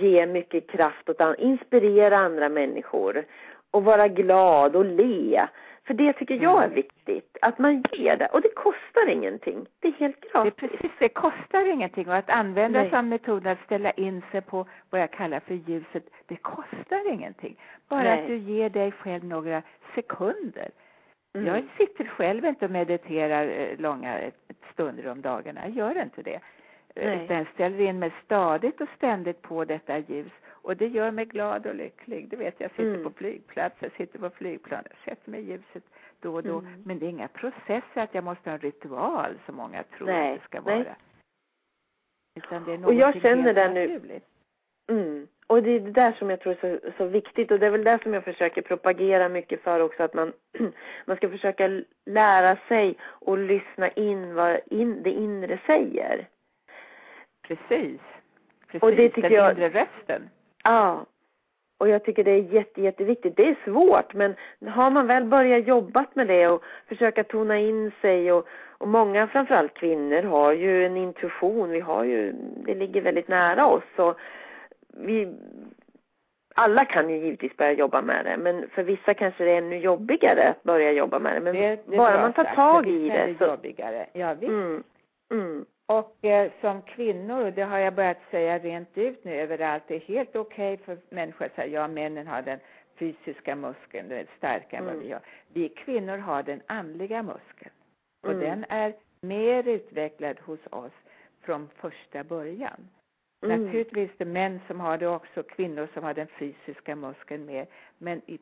ge, 0.00 0.26
mycket 0.26 0.70
kraft 0.70 1.08
och 1.08 1.38
inspirera 1.38 2.18
andra 2.18 2.48
människor 2.48 3.24
och 3.70 3.84
vara 3.84 4.08
glad 4.08 4.76
och 4.76 4.84
le. 4.84 5.46
För 5.86 5.94
det 5.94 6.12
tycker 6.12 6.34
jag 6.34 6.62
är 6.62 6.64
mm. 6.64 6.74
viktigt, 6.74 7.36
att 7.42 7.58
man 7.58 7.84
ger 7.92 8.16
det. 8.16 8.26
Och 8.26 8.40
det 8.40 8.54
kostar 8.54 9.08
ingenting. 9.08 9.66
Det 9.80 9.88
är 9.88 9.92
helt 9.92 10.20
gratis. 10.20 10.52
Det 10.56 10.68
precis, 10.68 10.90
det 10.98 11.08
kostar 11.08 11.72
ingenting. 11.72 12.08
Och 12.08 12.14
att 12.14 12.30
använda 12.30 12.80
Nej. 12.80 12.90
som 12.90 13.08
metod 13.08 13.46
att 13.46 13.64
ställa 13.64 13.90
in 13.90 14.22
sig 14.30 14.40
på 14.40 14.66
vad 14.90 15.00
jag 15.00 15.10
kallar 15.10 15.40
för 15.40 15.54
ljuset, 15.54 16.04
det 16.26 16.36
kostar 16.36 17.12
ingenting. 17.12 17.56
Bara 17.88 18.02
Nej. 18.02 18.20
att 18.20 18.26
du 18.26 18.36
ger 18.36 18.70
dig 18.70 18.92
själv 18.92 19.24
några 19.24 19.62
sekunder. 19.94 20.70
Mm. 21.34 21.46
Jag 21.46 21.64
sitter 21.78 22.04
själv 22.04 22.44
inte 22.44 22.64
och 22.64 22.70
mediterar 22.70 23.48
eh, 23.48 23.78
långa 23.78 24.20
stunder 24.72 25.08
om 25.08 25.20
dagarna. 25.20 25.60
Jag 25.68 25.76
gör 25.76 26.02
inte 26.02 26.22
det. 26.22 26.40
Nej. 26.94 27.24
Utan 27.24 27.46
ställer 27.54 27.80
in 27.80 27.98
mig 27.98 28.12
stadigt 28.24 28.80
och 28.80 28.88
ständigt 28.96 29.42
på 29.42 29.64
detta 29.64 29.98
ljus 29.98 30.32
och 30.64 30.76
det 30.76 30.86
gör 30.86 31.10
mig 31.10 31.24
glad 31.24 31.66
och 31.66 31.74
lycklig. 31.74 32.28
Du 32.28 32.36
vet, 32.36 32.60
jag 32.60 32.70
sitter 32.70 32.94
mm. 32.94 33.04
på 33.04 33.10
flygplats, 33.10 33.76
jag 33.78 33.92
sitter 33.92 34.18
på 34.18 34.30
flygplan, 34.30 34.84
sätter 35.04 35.30
mig 35.30 35.40
i 35.40 35.44
ljuset 35.44 35.84
då 36.20 36.34
och 36.34 36.42
då. 36.42 36.58
Mm. 36.58 36.82
Men 36.84 36.98
det 36.98 37.06
är 37.06 37.10
inga 37.10 37.28
processer 37.28 38.00
att 38.00 38.14
jag 38.14 38.24
måste 38.24 38.50
ha 38.50 38.54
en 38.54 38.60
ritual 38.60 39.38
som 39.46 39.56
många 39.56 39.82
tror 39.82 40.06
nej, 40.06 40.32
att 40.32 40.40
det 40.40 40.44
ska 40.44 40.60
vara. 40.60 40.76
Nej. 40.76 40.94
Utan 42.36 42.64
det 42.64 42.72
är 42.72 42.86
och 42.86 42.94
jag 42.94 43.22
känner 43.22 43.54
det 43.54 43.68
nu. 43.68 44.20
Mm. 44.88 45.28
Och 45.46 45.62
det 45.62 45.70
är 45.70 45.80
det 45.80 45.90
där 45.90 46.12
som 46.12 46.30
jag 46.30 46.40
tror 46.40 46.52
är 46.52 46.80
så, 46.80 46.92
så 46.96 47.06
viktigt 47.06 47.50
och 47.50 47.58
det 47.58 47.66
är 47.66 47.70
väl 47.70 47.84
det 47.84 48.02
som 48.02 48.14
jag 48.14 48.24
försöker 48.24 48.62
propagera 48.62 49.28
mycket 49.28 49.62
för 49.62 49.80
också 49.80 50.02
att 50.02 50.14
man, 50.14 50.32
man 51.06 51.16
ska 51.16 51.28
försöka 51.28 51.82
lära 52.06 52.56
sig 52.68 52.98
och 53.02 53.38
lyssna 53.38 53.88
in 53.88 54.34
vad 54.34 54.60
in, 54.66 55.02
det 55.02 55.10
inre 55.10 55.58
säger. 55.66 56.28
Precis. 57.42 58.00
Precis, 58.66 58.82
och 58.82 58.90
det 58.90 59.08
tycker 59.08 59.22
den 59.22 59.32
jag, 59.32 59.52
inre 59.52 59.68
rösten. 59.68 60.30
Ja. 60.64 61.06
Och 61.78 61.88
jag 61.88 62.04
tycker 62.04 62.24
det 62.24 62.30
är 62.30 62.54
jätte, 62.54 62.82
jätteviktigt. 62.82 63.36
Det 63.36 63.48
är 63.48 63.56
svårt 63.64 64.14
men 64.14 64.34
har 64.68 64.90
man 64.90 65.06
väl 65.06 65.24
börjat 65.24 65.66
jobba 65.66 66.04
med 66.14 66.26
det 66.26 66.48
och 66.48 66.62
försöka 66.88 67.24
tona 67.24 67.58
in 67.58 67.92
sig 68.00 68.32
och, 68.32 68.48
och 68.78 68.88
många 68.88 69.26
framförallt 69.26 69.74
kvinnor 69.74 70.22
har 70.22 70.52
ju 70.52 70.86
en 70.86 70.96
intuition. 70.96 71.70
Vi 71.70 71.80
har 71.80 72.04
ju, 72.04 72.32
det 72.66 72.74
ligger 72.74 73.00
väldigt 73.00 73.28
nära 73.28 73.66
oss 73.66 73.84
och 73.96 74.18
vi 74.88 75.34
alla 76.54 76.84
kan 76.84 77.10
ju 77.10 77.16
givetvis 77.16 77.56
börja 77.56 77.72
jobba 77.72 78.02
med 78.02 78.24
det 78.24 78.36
men 78.36 78.68
för 78.68 78.82
vissa 78.82 79.14
kanske 79.14 79.44
det 79.44 79.50
är 79.50 79.58
ännu 79.58 79.78
jobbigare 79.78 80.48
att 80.48 80.62
börja 80.62 80.92
jobba 80.92 81.18
med 81.18 81.34
det. 81.34 81.40
Men 81.40 81.54
det, 81.54 81.80
det 81.86 81.96
bara 81.96 82.20
man 82.20 82.32
tar 82.32 82.44
tag 82.44 82.88
i 82.88 83.08
det 83.08 83.34
så. 83.38 83.44
Jobbigare. 83.44 84.06
Ja, 84.12 84.34
visst. 84.34 84.50
Mm. 84.50 84.82
Mm. 85.32 85.64
Och 85.86 86.24
eh, 86.24 86.52
som 86.60 86.82
kvinnor, 86.82 87.44
och 87.44 87.52
det 87.52 87.62
har 87.62 87.78
jag 87.78 87.94
börjat 87.94 88.30
säga 88.30 88.58
rent 88.58 88.98
ut 88.98 89.24
nu 89.24 89.34
överallt, 89.34 89.82
det 89.86 89.94
är 89.94 90.00
helt 90.00 90.36
okej 90.36 90.74
okay 90.74 90.84
för 90.84 91.14
människor 91.14 91.44
att 91.44 91.54
säga 91.54 91.66
ja, 91.66 91.88
männen 91.88 92.26
har 92.26 92.42
den 92.42 92.58
fysiska 92.98 93.56
muskeln, 93.56 94.08
den 94.08 94.18
är 94.18 94.26
starkare 94.38 94.80
mm. 94.80 94.88
än 94.88 94.96
vad 94.96 95.04
vi 95.04 95.12
har. 95.12 95.22
Vi 95.48 95.68
kvinnor 95.68 96.16
har 96.16 96.42
den 96.42 96.62
andliga 96.66 97.22
muskeln. 97.22 97.74
Och 98.22 98.32
mm. 98.32 98.40
den 98.40 98.64
är 98.68 98.94
mer 99.20 99.68
utvecklad 99.68 100.40
hos 100.40 100.60
oss 100.70 100.92
från 101.40 101.68
första 101.76 102.24
början. 102.24 102.88
Mm. 103.44 103.64
Naturligtvis 103.64 104.10
det 104.18 104.24
män 104.24 104.60
som 104.66 104.80
har 104.80 104.98
det 104.98 105.08
också, 105.08 105.42
kvinnor 105.42 105.88
som 105.94 106.04
har 106.04 106.14
den 106.14 106.26
fysiska 106.26 106.96
muskeln 106.96 107.46
mer. 107.46 107.66
Men 107.98 108.22
i, 108.26 108.38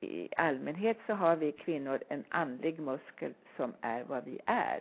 i 0.00 0.28
allmänhet 0.36 0.96
så 1.06 1.12
har 1.12 1.36
vi 1.36 1.52
kvinnor 1.52 1.98
en 2.08 2.24
andlig 2.28 2.80
muskel 2.80 3.34
som 3.56 3.72
är 3.80 4.04
vad 4.04 4.24
vi 4.24 4.40
är 4.46 4.80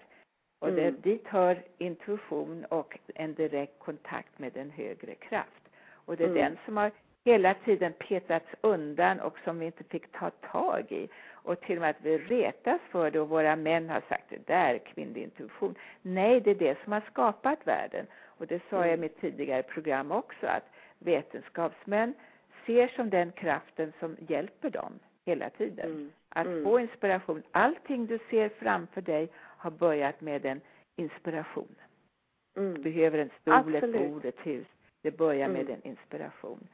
Och 0.63 0.71
det, 0.71 0.87
mm. 0.87 1.01
dit 1.01 1.27
hör 1.27 1.63
intuition 1.77 2.65
och 2.65 2.99
en 3.15 3.33
direkt 3.33 3.79
kontakt 3.79 4.39
med 4.39 4.57
en 4.57 4.69
högre 4.69 5.15
kraft. 5.15 5.69
Och 6.05 6.17
det 6.17 6.23
är 6.23 6.27
mm. 6.27 6.41
den 6.43 6.57
som 6.65 6.77
har 6.77 6.91
hela 7.25 7.53
tiden 7.53 7.93
petats 7.93 8.45
undan 8.61 9.19
och 9.19 9.37
som 9.43 9.59
vi 9.59 9.65
inte 9.65 9.83
fick 9.83 10.11
ta 10.11 10.29
tag 10.29 10.91
i. 10.91 11.09
Och 11.31 11.61
till 11.61 11.77
och 11.77 11.81
med 11.81 11.89
att 11.89 12.01
vi 12.01 12.17
retas 12.17 12.81
för 12.91 13.11
det 13.11 13.19
och 13.19 13.29
våra 13.29 13.55
män 13.55 13.89
har 13.89 14.01
sagt 14.09 14.29
det 14.29 14.47
där 14.47 14.77
kvinnlig 14.77 15.23
intuition. 15.23 15.75
Nej, 16.01 16.41
det 16.41 16.51
är 16.51 16.55
det 16.55 16.77
som 16.83 16.93
har 16.93 17.03
skapat 17.11 17.67
världen. 17.67 18.05
Och 18.23 18.47
det 18.47 18.61
sa 18.69 18.77
jag 18.77 18.87
i 18.87 18.89
mm. 18.89 19.01
mitt 19.01 19.21
tidigare 19.21 19.63
program 19.63 20.11
också 20.11 20.45
att 20.47 20.65
vetenskapsmän 20.99 22.13
ser 22.65 22.87
som 22.87 23.09
den 23.09 23.31
kraften 23.31 23.93
som 23.99 24.17
hjälper 24.27 24.69
dem 24.69 24.99
hela 25.25 25.49
tiden. 25.49 25.85
Mm. 25.85 26.11
Att 26.29 26.47
mm. 26.47 26.63
få 26.63 26.79
inspiration. 26.79 27.43
Allting 27.51 28.05
du 28.05 28.19
ser 28.29 28.49
framför 28.49 29.01
dig 29.01 29.29
har 29.63 29.71
börjat 29.71 30.21
med 30.21 30.45
en 30.45 30.61
inspiration. 30.95 31.75
Mm. 32.57 32.73
Du 32.73 32.81
behöver 32.81 33.17
en 33.19 33.29
stol, 33.41 33.53
Absolut. 33.53 33.83
ett 33.83 33.91
bord, 33.91 34.25
ett 34.25 34.39
hus. 34.47 34.67
Det 35.01 35.11
börjar 35.17 35.47
med 35.47 35.61
mm. 35.61 35.73
en 35.73 35.89
inspiration. 35.89 36.67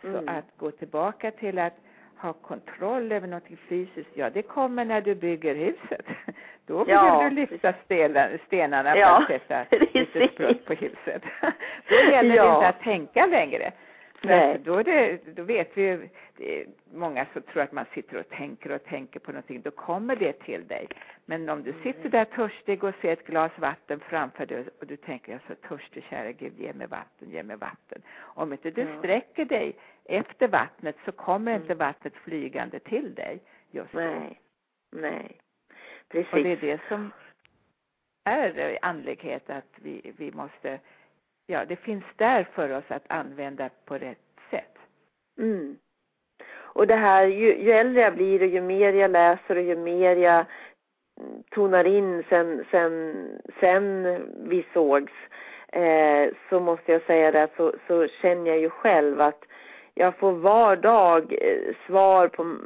Så 0.00 0.08
mm. 0.08 0.28
att 0.28 0.44
gå 0.56 0.70
tillbaka 0.70 1.30
till 1.30 1.58
att 1.58 1.74
ha 2.16 2.32
kontroll 2.32 3.12
över 3.12 3.26
något 3.26 3.48
fysiskt, 3.68 4.10
ja 4.14 4.30
det 4.30 4.42
kommer 4.42 4.84
när 4.84 5.00
du 5.00 5.14
bygger 5.14 5.54
huset. 5.54 6.06
Då 6.66 6.78
ja. 6.78 6.84
behöver 6.84 7.30
du 7.30 7.36
lyfta 7.36 7.74
stenarna 8.46 8.96
ja. 8.96 9.24
för 9.26 9.34
att 9.34 9.46
sätta 9.48 9.76
lite 9.92 10.28
sprutt 10.28 10.64
på 10.64 10.74
huset. 10.74 11.22
Då 11.88 11.94
gäller 11.94 12.34
ja. 12.34 12.44
det 12.44 12.54
inte 12.54 12.68
att 12.68 12.80
tänka 12.80 13.26
längre. 13.26 13.72
Nej. 14.24 14.60
Då, 14.64 14.82
det, 14.82 15.20
då 15.36 15.42
vet 15.42 15.70
vi, 15.74 16.08
många 16.92 17.26
som 17.32 17.42
tror 17.42 17.62
att 17.62 17.72
man 17.72 17.86
sitter 17.94 18.16
och 18.16 18.28
tänker 18.28 18.72
och 18.72 18.84
tänker 18.84 19.20
på 19.20 19.32
någonting, 19.32 19.62
då 19.62 19.70
kommer 19.70 20.16
det 20.16 20.32
till 20.32 20.66
dig. 20.66 20.88
Men 21.24 21.48
om 21.48 21.62
du 21.62 21.74
sitter 21.82 22.08
där 22.08 22.24
törstig 22.24 22.84
och 22.84 22.94
ser 23.00 23.12
ett 23.12 23.26
glas 23.26 23.52
vatten 23.56 24.00
framför 24.00 24.46
dig 24.46 24.64
och 24.80 24.86
du 24.86 24.96
tänker 24.96 25.32
jag 25.32 25.40
är 25.40 25.54
så 25.54 25.68
törstig, 25.68 26.04
kära 26.10 26.32
Gud, 26.32 26.52
ge 26.58 26.72
mig 26.72 26.86
vatten, 26.86 27.30
ge 27.30 27.42
mig 27.42 27.56
vatten. 27.56 28.02
Om 28.18 28.52
inte 28.52 28.70
du 28.70 28.86
sträcker 28.98 29.44
dig 29.44 29.76
efter 30.04 30.48
vattnet 30.48 30.96
så 31.04 31.12
kommer 31.12 31.52
mm. 31.52 31.62
inte 31.62 31.74
vattnet 31.74 32.14
flygande 32.14 32.78
till 32.78 33.14
dig 33.14 33.40
just 33.70 33.92
då. 33.92 33.98
Nej, 33.98 34.40
nej. 34.92 35.40
Precis. 36.08 36.32
Och 36.32 36.42
det 36.42 36.52
är 36.52 36.56
det 36.56 36.80
som 36.88 37.12
är 38.24 38.78
andlighet, 38.82 39.50
att 39.50 39.72
vi, 39.74 40.12
vi 40.16 40.32
måste 40.32 40.78
ja, 41.46 41.64
det 41.64 41.76
finns 41.76 42.04
där 42.16 42.48
för 42.54 42.76
oss 42.76 42.84
att 42.88 43.04
använda 43.08 43.70
på 43.84 43.94
rätt 43.94 44.18
sätt. 44.50 44.78
Mm. 45.38 45.76
Och 46.74 46.86
det 46.86 46.96
här, 46.96 47.26
ju, 47.26 47.62
ju 47.62 47.70
äldre 47.70 48.00
jag 48.00 48.14
blir 48.14 48.42
och 48.42 48.48
ju 48.48 48.60
mer 48.60 48.92
jag 48.92 49.10
läser 49.10 49.56
och 49.56 49.62
ju 49.62 49.76
mer 49.76 50.16
jag 50.16 50.44
mm, 51.20 51.42
tonar 51.50 51.84
in 51.84 52.24
sen, 52.28 52.64
sen, 52.70 53.14
sen 53.60 54.04
vi 54.48 54.66
sågs, 54.72 55.12
eh, 55.72 56.28
så 56.48 56.60
måste 56.60 56.92
jag 56.92 57.02
säga 57.02 57.30
det, 57.30 57.48
så, 57.56 57.72
så 57.86 58.08
känner 58.08 58.50
jag 58.50 58.58
ju 58.58 58.70
själv 58.70 59.20
att 59.20 59.44
jag 59.94 60.16
får 60.16 60.32
var 60.32 60.76
dag 60.76 61.34
eh, 61.40 61.74
svar 61.86 62.28
på 62.28 62.56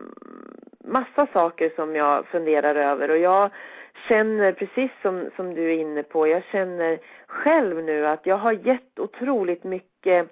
massa 0.85 1.27
saker 1.33 1.73
som 1.77 1.97
jag 1.97 2.27
funderar 2.27 2.75
över 2.75 3.11
och 3.11 3.19
jag 3.19 3.51
känner 4.09 4.53
precis 4.53 4.91
som, 5.03 5.31
som 5.37 5.55
du 5.55 5.73
är 5.73 5.79
inne 5.79 6.03
på, 6.03 6.27
jag 6.27 6.43
känner 6.45 6.99
själv 7.27 7.85
nu 7.85 8.07
att 8.07 8.27
jag 8.27 8.37
har 8.37 8.53
gett 8.53 8.99
otroligt 8.99 9.65
mycket 9.65 10.29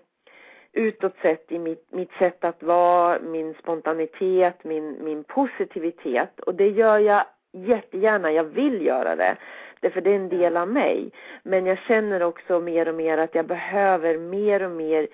utåt 0.72 1.14
sett 1.22 1.52
i 1.52 1.58
mitt, 1.58 1.92
mitt 1.92 2.12
sätt 2.12 2.44
att 2.44 2.62
vara, 2.62 3.18
min 3.20 3.54
spontanitet, 3.54 4.64
min, 4.64 5.04
min 5.04 5.24
positivitet 5.24 6.40
och 6.40 6.54
det 6.54 6.68
gör 6.68 6.98
jag 6.98 7.24
jättegärna, 7.52 8.32
jag 8.32 8.44
vill 8.44 8.86
göra 8.86 9.16
det. 9.16 9.36
Därför 9.80 10.00
det 10.00 10.10
är 10.10 10.16
en 10.16 10.28
del 10.28 10.56
av 10.56 10.68
mig. 10.68 11.10
Men 11.42 11.66
jag 11.66 11.78
känner 11.78 12.22
också 12.22 12.60
mer 12.60 12.88
och 12.88 12.94
mer 12.94 13.18
att 13.18 13.34
jag 13.34 13.46
behöver 13.46 14.18
mer 14.18 14.62
och 14.62 14.70
mer 14.70 15.08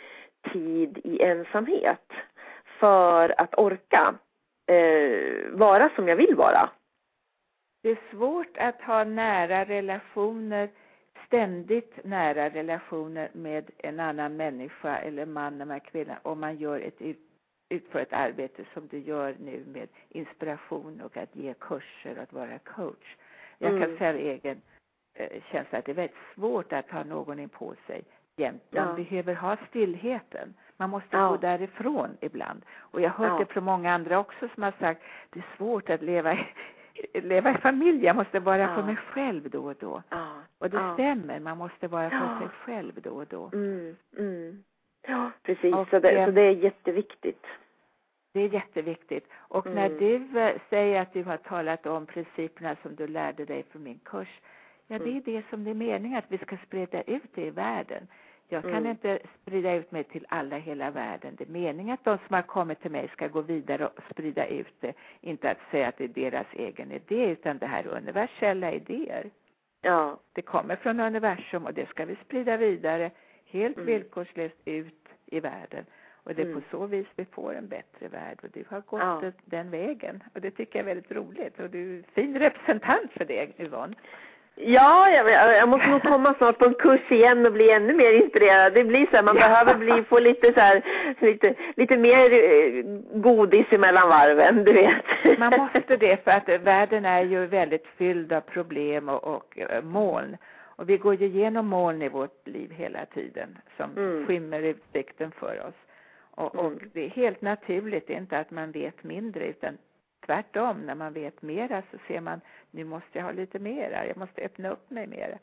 tid 0.53 1.01
i 1.05 1.23
ensamhet 1.23 2.13
för 2.81 3.41
att 3.41 3.59
orka 3.59 4.15
eh, 4.67 5.51
vara 5.51 5.91
som 5.97 6.09
jag 6.09 6.17
vill 6.17 6.35
vara. 6.35 6.71
Det 7.83 7.91
är 7.91 7.99
svårt 8.11 8.57
att 8.57 8.83
ha 8.83 9.05
nära 9.05 9.65
relationer, 9.65 10.69
ständigt 11.27 12.05
nära 12.05 12.51
relationer 12.51 13.31
med 13.33 13.71
en 13.79 14.01
annan 14.01 14.37
människa 14.37 14.97
eller 14.97 15.27
man 15.27 15.61
eller 15.61 15.79
kvinna 15.79 16.19
om 16.23 16.41
man 16.41 16.57
gör 16.57 16.81
ett 16.81 17.03
ut, 17.03 17.19
utför 17.69 17.99
ett 17.99 18.13
arbete 18.13 18.65
som 18.75 18.87
du 18.87 18.99
gör 18.99 19.37
nu 19.41 19.65
med 19.67 19.89
inspiration 20.09 21.01
och 21.01 21.17
att 21.17 21.37
ge 21.37 21.55
kurser 21.55 22.17
och 22.17 22.23
att 22.23 22.33
vara 22.33 22.59
coach. 22.59 23.17
Jag 23.59 23.71
kan 23.71 23.83
mm. 23.83 23.99
säga 23.99 24.11
av 24.11 24.17
egen 24.17 24.63
eh, 25.15 25.43
känsla 25.51 25.79
att 25.79 25.85
det 25.85 25.93
är 25.93 25.97
väldigt 25.97 26.17
svårt 26.35 26.73
att 26.73 26.91
ha 26.91 27.05
någon 27.05 27.39
in 27.39 27.49
på 27.49 27.75
sig 27.87 28.05
jämt. 28.37 28.63
Man 28.71 28.89
ja. 28.89 28.93
behöver 28.95 29.35
ha 29.35 29.57
stillheten. 29.69 30.55
Man 30.77 30.91
måste 30.91 31.17
ja. 31.17 31.29
gå 31.29 31.37
därifrån 31.37 32.17
ibland. 32.21 32.65
Och 32.75 33.01
jag 33.01 33.11
har 33.11 33.29
hört 33.29 33.41
ja. 33.41 33.45
det 33.47 33.53
från 33.53 33.65
många 33.65 33.93
andra 33.93 34.19
också 34.19 34.49
som 34.55 34.63
har 34.63 34.75
sagt 34.81 35.03
det 35.31 35.39
är 35.39 35.57
svårt 35.57 35.91
att 35.91 36.03
leva 36.03 36.39
leva 37.15 37.51
i 37.51 37.55
familj, 37.55 38.05
jag 38.05 38.17
måste 38.17 38.41
vara 38.41 38.59
ja. 38.59 38.75
för 38.75 38.83
mig 38.83 38.97
själv 38.97 39.51
då 39.51 39.65
och 39.65 39.77
då. 39.81 40.03
Ja. 40.09 40.29
Och 40.59 40.71
det 40.71 40.77
ja. 40.77 40.95
stämmer, 40.95 41.41
man 41.41 41.59
måste 41.59 41.89
vara 41.89 42.11
för 42.11 42.39
sig 42.39 42.49
själv 42.49 42.93
då 43.03 43.11
och 43.11 43.27
då. 43.27 43.51
Mm, 43.53 43.97
mm. 44.19 44.65
Ja, 45.09 45.31
precis. 45.43 45.75
Och, 45.75 45.89
så, 45.89 45.99
det, 45.99 46.25
så 46.27 46.31
det 46.31 46.43
är 46.43 46.51
jätteviktigt. 46.51 47.47
Det 48.33 48.41
är 48.41 48.49
jätteviktigt. 48.49 49.29
Och 49.35 49.67
mm. 49.67 49.79
när 49.79 49.99
du 49.99 50.41
eh, 50.41 50.61
säger 50.71 51.03
att 51.03 51.13
du 51.13 51.25
har 51.25 51.37
talat 51.37 51.87
om 51.87 52.07
principerna 52.07 52.77
som 52.83 52.95
du 52.95 53.07
lärde 53.07 53.45
dig 53.45 53.65
från 53.71 53.83
min 53.83 54.01
kurs, 54.05 54.41
ja 54.87 54.99
det 54.99 55.05
är 55.05 55.09
mm. 55.09 55.23
det 55.25 55.43
som 55.51 55.65
det 55.65 55.71
är 55.71 55.75
meningen 55.75 56.19
att 56.19 56.33
vi 56.33 56.39
ska 56.39 56.57
sprida 56.67 57.03
ut 57.03 57.35
det 57.35 57.47
i 57.47 57.51
världen. 57.51 58.07
Jag 58.53 58.63
kan 58.63 58.73
mm. 58.73 58.91
inte 58.91 59.19
sprida 59.43 59.75
ut 59.75 59.93
mig 59.93 60.05
till 60.05 60.27
alla 60.29 60.57
i 60.57 60.61
hela 60.61 60.91
världen. 60.91 61.35
Det 61.39 61.45
är 61.45 61.49
meningen 61.49 61.95
att 61.95 62.05
de 62.05 62.19
som 62.27 62.35
har 62.35 62.43
kommit 62.43 62.81
till 62.81 62.91
mig 62.91 63.09
ska 63.09 63.29
gå 63.29 63.41
vidare 63.41 63.87
och 63.87 64.03
sprida 64.11 64.47
ut 64.47 64.75
det. 64.81 64.93
Inte 65.21 65.51
att 65.51 65.59
säga 65.71 65.89
att 65.89 65.97
det 65.99 66.05
är 66.05 66.09
deras 66.09 66.47
egen 66.53 66.93
idé, 66.93 67.27
utan 67.27 67.59
det 67.59 67.67
här 67.67 67.85
är 67.85 67.89
universella 67.89 68.73
idéer. 68.73 69.31
Ja. 69.81 70.21
Det 70.33 70.43
kommer 70.43 70.77
från 70.77 71.01
universum 71.01 71.67
och 71.67 71.75
det 71.75 71.89
ska 71.89 72.05
vi 72.05 72.17
sprida 72.17 72.57
vidare 72.57 73.11
helt 73.47 73.77
mm. 73.77 73.87
villkorslöst 73.87 74.57
ut 74.65 75.09
i 75.27 75.41
världen. 75.41 75.85
Och 76.25 76.35
det 76.35 76.43
är 76.43 76.47
mm. 76.47 76.61
på 76.61 76.69
så 76.71 76.87
vis 76.87 77.07
vi 77.17 77.25
får 77.25 77.55
en 77.55 77.69
bättre 77.69 78.09
värld 78.09 78.39
och 78.43 78.49
du 78.53 78.65
har 78.69 78.81
gått 78.81 79.01
ja. 79.01 79.33
den 79.45 79.71
vägen. 79.71 80.23
Och 80.35 80.41
det 80.41 80.51
tycker 80.51 80.79
jag 80.79 80.89
är 80.89 80.95
väldigt 80.95 81.13
roligt 81.13 81.61
och 81.61 81.71
du 81.71 81.95
är 81.95 81.99
en 81.99 82.05
fin 82.15 82.39
representant 82.39 83.13
för 83.13 83.25
det 83.25 83.61
Yvonne. 83.61 83.95
Ja, 84.55 85.11
jag, 85.11 85.31
jag 85.31 85.69
måste 85.69 85.89
nog 85.89 86.03
komma 86.03 86.35
snart 86.39 86.59
på 86.59 86.65
en 86.65 86.75
kurs 86.75 87.11
igen 87.11 87.47
och 87.47 87.53
bli 87.53 87.71
ännu 87.71 87.93
mer 87.93 88.13
inspirerad. 88.13 88.75
Det 88.75 88.85
blir 88.85 89.07
så 89.07 89.17
här, 89.17 89.23
man 89.23 89.37
ja. 89.37 89.49
behöver 89.49 89.75
bli, 89.75 90.05
få 90.05 90.19
lite 90.19 90.53
så 90.53 90.61
här, 90.61 90.83
lite, 91.21 91.55
lite 91.77 91.97
mer 91.97 92.33
eh, 92.33 92.85
godis 93.21 93.67
emellan 93.71 94.09
varven, 94.09 94.65
du 94.65 94.73
vet. 94.73 95.39
Man 95.39 95.53
måste 95.59 95.97
det 95.97 96.25
för 96.25 96.31
att 96.31 96.49
världen 96.49 97.05
är 97.05 97.23
ju 97.23 97.47
väldigt 97.47 97.87
fylld 97.97 98.33
av 98.33 98.41
problem 98.41 99.09
och, 99.09 99.25
och 99.25 99.59
eh, 99.59 99.83
moln. 99.83 100.37
Och 100.77 100.89
vi 100.89 100.97
går 100.97 101.15
ju 101.15 101.27
igenom 101.27 101.67
moln 101.67 102.03
i 102.03 102.09
vårt 102.09 102.49
liv 102.49 102.71
hela 102.71 103.07
tiden 103.07 103.59
som 103.77 103.91
mm. 103.97 104.27
skymmer 104.27 104.63
utsikten 104.63 105.33
för 105.39 105.67
oss. 105.69 105.75
Och, 106.35 106.55
och 106.55 106.67
mm. 106.67 106.91
det 106.93 107.05
är 107.05 107.11
helt 107.11 107.43
naturligt, 107.43 108.11
inte 108.11 108.39
att 108.39 108.51
man 108.51 108.73
vet 108.73 109.05
mindre 109.05 109.47
utan 109.47 109.79
Tvärtom, 110.27 110.81
när 110.81 110.95
man 110.95 111.13
vet 111.13 111.43
mera 111.43 111.83
så 111.91 111.99
ser 112.07 112.21
man, 112.21 112.41
nu 112.71 112.85
måste 112.85 113.19
jag 113.19 113.25
ha 113.25 113.33
lite 113.33 113.59
mera, 113.59 114.07
jag 114.07 114.17
måste 114.17 114.43
öppna 114.43 114.69
upp 114.69 114.91
mig 114.91 115.07
mera. 115.07 115.39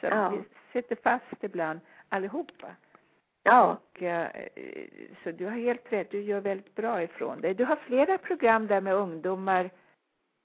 Så 0.00 0.06
ja. 0.06 0.28
vi 0.28 0.42
sitter 0.72 0.96
fast 0.96 1.44
ibland 1.44 1.80
allihopa. 2.08 2.76
Ja. 3.42 3.72
Och, 3.72 4.02
eh, 4.02 4.30
så 5.24 5.30
du 5.30 5.44
har 5.44 5.52
helt 5.52 5.92
rätt, 5.92 6.10
du 6.10 6.22
gör 6.22 6.40
väldigt 6.40 6.74
bra 6.74 7.02
ifrån 7.02 7.40
dig. 7.40 7.54
Du 7.54 7.64
har 7.64 7.76
flera 7.76 8.18
program 8.18 8.66
där 8.66 8.80
med 8.80 8.94
ungdomar 8.94 9.70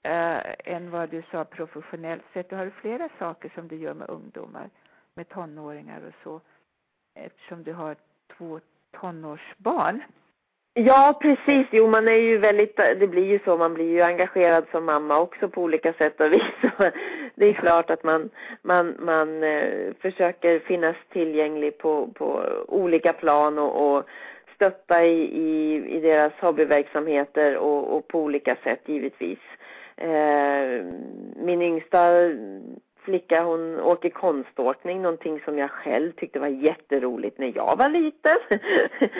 äh, 0.02 0.74
än 0.74 0.90
vad 0.90 1.10
du 1.10 1.22
sa 1.30 1.44
professionellt 1.44 2.24
sett. 2.32 2.50
Du 2.50 2.56
har 2.56 2.70
flera 2.70 3.08
saker 3.18 3.52
som 3.54 3.68
du 3.68 3.76
gör 3.76 3.94
med 3.94 4.10
ungdomar, 4.10 4.70
med 5.14 5.28
tonåringar 5.28 6.02
och 6.06 6.14
så, 6.22 6.40
eftersom 7.14 7.62
du 7.62 7.72
har 7.72 7.96
två 8.36 8.60
tonårsbarn. 8.90 10.02
Ja, 10.80 11.18
precis. 11.20 11.66
Jo, 11.70 11.86
man 11.88 12.08
är 12.08 12.12
ju 12.12 12.38
väldigt, 12.38 12.76
det 12.76 13.06
blir 13.06 13.24
ju 13.24 13.38
så, 13.44 13.56
man 13.56 13.74
blir 13.74 13.90
ju 13.90 14.00
engagerad 14.00 14.64
som 14.70 14.84
mamma 14.84 15.18
också 15.18 15.48
på 15.48 15.62
olika 15.62 15.92
sätt 15.92 16.20
och 16.20 16.32
vis. 16.32 16.42
det 17.34 17.46
är 17.46 17.52
klart 17.52 17.90
att 17.90 18.04
man, 18.04 18.30
man, 18.62 18.96
man 18.98 19.42
eh, 19.42 19.92
försöker 20.00 20.58
finnas 20.58 20.96
tillgänglig 21.12 21.78
på, 21.78 22.06
på 22.14 22.44
olika 22.68 23.12
plan 23.12 23.58
och, 23.58 23.96
och 23.96 24.04
stötta 24.54 25.04
i, 25.04 25.22
i, 25.22 25.84
i 25.96 26.00
deras 26.00 26.32
hobbyverksamheter 26.40 27.56
och, 27.56 27.96
och 27.96 28.08
på 28.08 28.20
olika 28.20 28.56
sätt 28.64 28.80
givetvis. 28.86 29.38
Eh, 29.96 30.84
min 31.36 31.62
yngsta 31.62 32.10
flicka 33.02 33.42
hon 33.42 33.80
åker 33.80 34.10
konståkning, 34.10 35.02
någonting 35.02 35.40
som 35.44 35.58
jag 35.58 35.70
själv 35.70 36.12
tyckte 36.12 36.38
var 36.38 36.48
jätteroligt 36.48 37.38
när 37.38 37.52
jag 37.56 37.76
var 37.78 37.88
liten. 37.88 38.38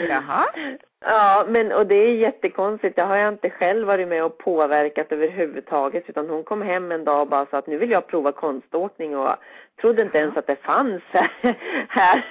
Jaha. 0.09 0.45
ja, 1.05 1.45
men 1.49 1.71
och 1.71 1.87
det 1.87 1.95
är 1.95 2.15
jättekonstigt. 2.15 2.95
Det 2.95 3.01
har 3.01 3.15
jag 3.15 3.33
inte 3.33 3.49
själv 3.49 3.87
varit 3.87 4.07
med 4.07 4.23
och 4.23 4.37
påverkat 4.37 5.11
överhuvudtaget 5.11 6.09
utan 6.09 6.29
hon 6.29 6.43
kom 6.43 6.61
hem 6.61 6.91
en 6.91 7.03
dag 7.03 7.21
och 7.21 7.27
bara 7.27 7.45
sa 7.45 7.57
att 7.57 7.67
nu 7.67 7.77
vill 7.77 7.91
jag 7.91 8.07
prova 8.07 8.31
konståkning 8.31 9.17
och 9.17 9.35
trodde 9.81 10.01
inte 10.01 10.17
ens 10.17 10.37
att 10.37 10.47
det 10.47 10.55
fanns 10.55 11.03
här 11.89 12.25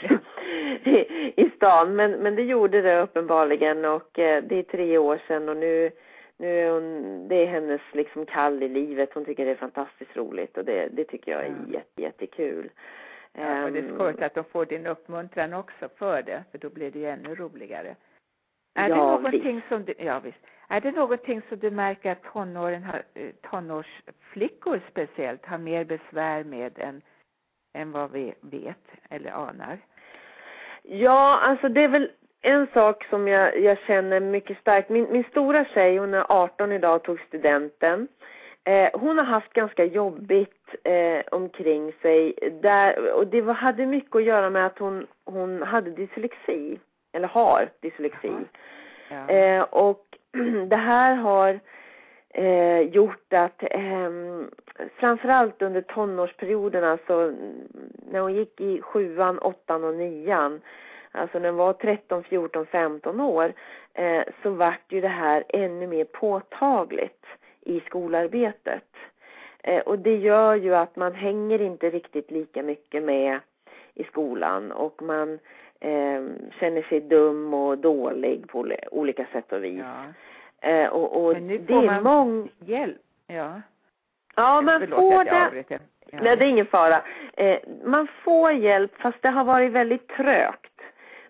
i, 0.85 0.97
i 1.37 1.51
stan. 1.57 1.97
Men, 1.97 2.13
men 2.13 2.37
det 2.37 2.43
gjorde 2.43 2.83
det 2.83 3.01
uppenbarligen 3.01 3.85
och 3.85 4.19
eh, 4.19 4.43
det 4.49 4.59
är 4.59 4.63
tre 4.63 4.99
år 4.99 5.21
sedan 5.29 5.49
och 5.49 5.57
nu 5.57 5.91
nu 6.39 6.61
är 6.61 6.71
hon, 6.71 7.29
det 7.29 7.35
är 7.35 7.47
hennes 7.47 7.81
liksom 7.93 8.27
kall 8.27 8.63
i 8.63 8.69
livet. 8.69 9.15
Hon 9.15 9.25
tycker 9.25 9.45
det 9.45 9.51
är 9.51 9.57
fantastiskt 9.57 10.17
roligt 10.17 10.59
och 10.59 10.65
det, 10.65 10.89
det 10.93 11.05
tycker 11.05 11.33
jag 11.33 11.45
är 11.45 11.55
ja. 11.67 11.73
jätte, 11.73 12.03
jättekul. 12.03 12.71
Ja, 13.33 13.65
och 13.65 13.73
det 13.73 13.79
är 13.79 13.95
skojigt 13.95 14.23
att 14.23 14.35
de 14.35 14.45
får 14.45 14.67
din 14.67 14.87
uppmuntran 14.87 15.55
också 15.55 15.89
för 15.97 16.23
det, 16.23 16.45
för 16.51 16.59
då 16.59 16.71
blir 16.71 16.91
det 16.91 16.99
ju 16.99 17.09
ännu 17.09 17.35
roligare. 17.35 17.97
Är 18.75 18.89
ja, 18.89 18.95
det 18.95 19.01
någonting 19.01 19.57
visst. 19.57 19.69
som 19.69 19.85
du, 19.85 19.95
ja 19.99 20.21
visst. 20.21 20.39
Är 20.69 20.81
det 20.81 20.91
någonting 20.91 21.43
som 21.49 21.59
du 21.59 21.71
märker 21.71 22.13
att 22.13 22.23
tonåren 22.23 22.83
har, 22.83 23.03
eh, 23.15 23.31
tonårsflickor 23.51 24.81
speciellt 24.91 25.47
har 25.47 25.59
mer 25.59 25.85
besvär 25.85 26.45
med 26.45 26.79
än, 26.79 27.03
än 27.75 27.93
vad 27.93 28.11
vi 28.11 28.35
vet 28.41 28.85
eller 29.11 29.31
anar? 29.31 29.79
Ja, 30.83 31.39
alltså 31.43 31.69
det 31.69 31.85
är 31.85 31.89
väl 31.89 32.11
en 32.43 32.67
sak 32.75 33.05
som 33.11 33.29
jag, 33.29 33.61
jag 33.61 33.79
känner 33.79 34.21
mycket 34.21 34.59
starkt, 34.59 34.89
min, 34.89 35.07
min 35.13 35.25
stora 35.25 35.65
tjej, 35.65 35.99
hon 35.99 36.15
är 36.15 36.25
18 36.29 36.73
idag 36.73 36.97
och 36.97 37.03
tog 37.03 37.21
studenten. 37.21 38.09
Eh, 38.65 38.91
hon 38.93 39.19
har 39.19 39.25
haft 39.25 39.53
ganska 39.53 39.85
jobbigt 39.85 40.75
eh, 40.85 41.21
omkring 41.31 41.93
sig 42.03 42.35
där, 42.63 43.13
och 43.13 43.27
det 43.27 43.41
var, 43.41 43.55
hade 43.55 43.87
mycket 43.87 44.17
att 44.17 44.25
göra 44.25 44.51
med 44.51 44.67
att 44.67 44.79
hon, 44.79 45.07
hon 45.25 45.63
hade 45.63 45.91
dyslexi, 45.91 46.79
eller 47.13 47.29
har 47.29 47.71
dyslexi. 47.81 48.33
Ja. 49.11 49.29
Eh, 49.29 49.63
och 49.63 50.05
det 50.69 50.77
här 50.77 51.15
har 51.15 51.61
eh, 52.29 52.81
gjort 52.81 53.33
att 53.33 53.63
eh, 53.63 54.11
framförallt 54.97 55.63
under 55.63 55.81
tonårsperioden, 55.81 56.85
alltså 56.85 57.33
när 58.13 58.21
hon 58.21 58.35
gick 58.35 58.61
i 58.61 58.83
sjuan, 58.83 59.39
åttan 59.39 59.85
och 59.85 59.95
nian, 59.95 60.61
alltså 61.19 61.39
när 61.39 61.49
hon 61.49 61.59
var 61.59 61.73
13, 61.73 62.25
14, 62.25 62.67
15 62.67 63.21
år, 63.21 63.53
eh, 63.95 64.23
så 64.43 64.51
vart 64.51 64.93
ju 64.93 65.01
det 65.01 65.09
här 65.09 65.45
ännu 65.49 65.87
mer 65.87 66.05
påtagligt 66.05 67.27
i 67.61 67.81
skolarbetet. 67.81 68.97
Eh, 69.63 69.81
och 69.81 69.99
det 69.99 70.17
gör 70.17 70.55
ju 70.55 70.75
att 70.75 70.97
man 70.97 71.15
hänger 71.15 71.61
inte 71.61 71.91
riktigt 71.91 72.31
lika 72.31 72.63
mycket 72.63 73.03
med 73.03 73.41
i 73.95 74.05
skolan 74.05 74.73
och 74.73 75.03
man 75.03 75.39
eh, 75.81 76.23
känner 76.61 76.83
sig 76.89 77.01
dum 77.01 77.55
och 77.55 77.79
dålig 77.79 78.49
på 78.49 78.67
olika 78.91 79.27
sätt 79.33 79.53
och 79.53 79.65
vis. 79.65 79.81
Ja. 79.81 80.91
Och, 80.91 81.25
och 81.25 81.33
Men 81.33 81.47
nu 81.47 81.67
får 81.67 81.83
man 81.83 82.03
mång... 82.03 82.49
hjälp. 82.59 82.97
Ja. 83.27 83.61
Ja, 84.37 84.61
man 84.61 84.81
Förlåt 84.81 84.99
får 84.99 85.25
det. 85.25 85.65
Ja. 85.69 85.79
Nej, 86.23 86.37
det 86.37 86.45
är 86.45 86.49
ingen 86.49 86.67
fara. 86.67 87.03
Eh, 87.37 87.59
man 87.85 88.09
får 88.25 88.53
hjälp 88.53 88.93
fast 89.01 89.23
det 89.23 89.29
har 89.29 89.45
varit 89.45 89.73
väldigt 89.73 90.09
trögt. 90.09 90.78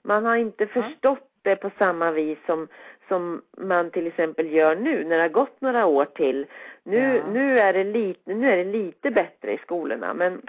Man 0.09 0.25
har 0.25 0.37
inte 0.37 0.67
förstått 0.67 1.31
det 1.43 1.57
på 1.57 1.71
samma 1.79 2.11
vis 2.11 2.39
som, 2.47 2.69
som 3.09 3.43
man 3.57 3.91
till 3.91 4.07
exempel 4.07 4.53
gör 4.53 4.77
nu 4.77 5.05
när 5.05 5.17
det 5.17 5.23
har 5.23 5.29
gått 5.29 5.61
några 5.61 5.87
år 5.87 6.05
till. 6.05 6.47
Nu, 6.83 7.17
ja. 7.17 7.33
nu, 7.33 7.61
är 7.61 7.73
det 7.73 7.85
lite, 7.85 8.35
nu 8.35 8.53
är 8.53 8.57
det 8.57 8.73
lite 8.73 9.11
bättre 9.11 9.53
i 9.53 9.59
skolorna 9.59 10.15
men 10.15 10.43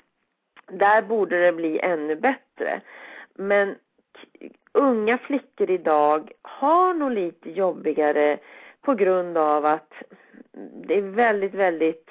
där 0.71 1.01
borde 1.01 1.45
det 1.45 1.51
bli 1.51 1.79
ännu 1.79 2.15
bättre. 2.15 2.81
Men 3.33 3.75
unga 4.73 5.17
flickor 5.17 5.71
idag 5.71 6.31
har 6.41 6.93
nog 6.93 7.11
lite 7.11 7.51
jobbigare 7.51 8.37
på 8.81 8.93
grund 8.93 9.37
av 9.37 9.65
att 9.65 9.93
det 10.87 10.97
är 10.97 11.01
väldigt, 11.01 11.53
väldigt 11.53 12.09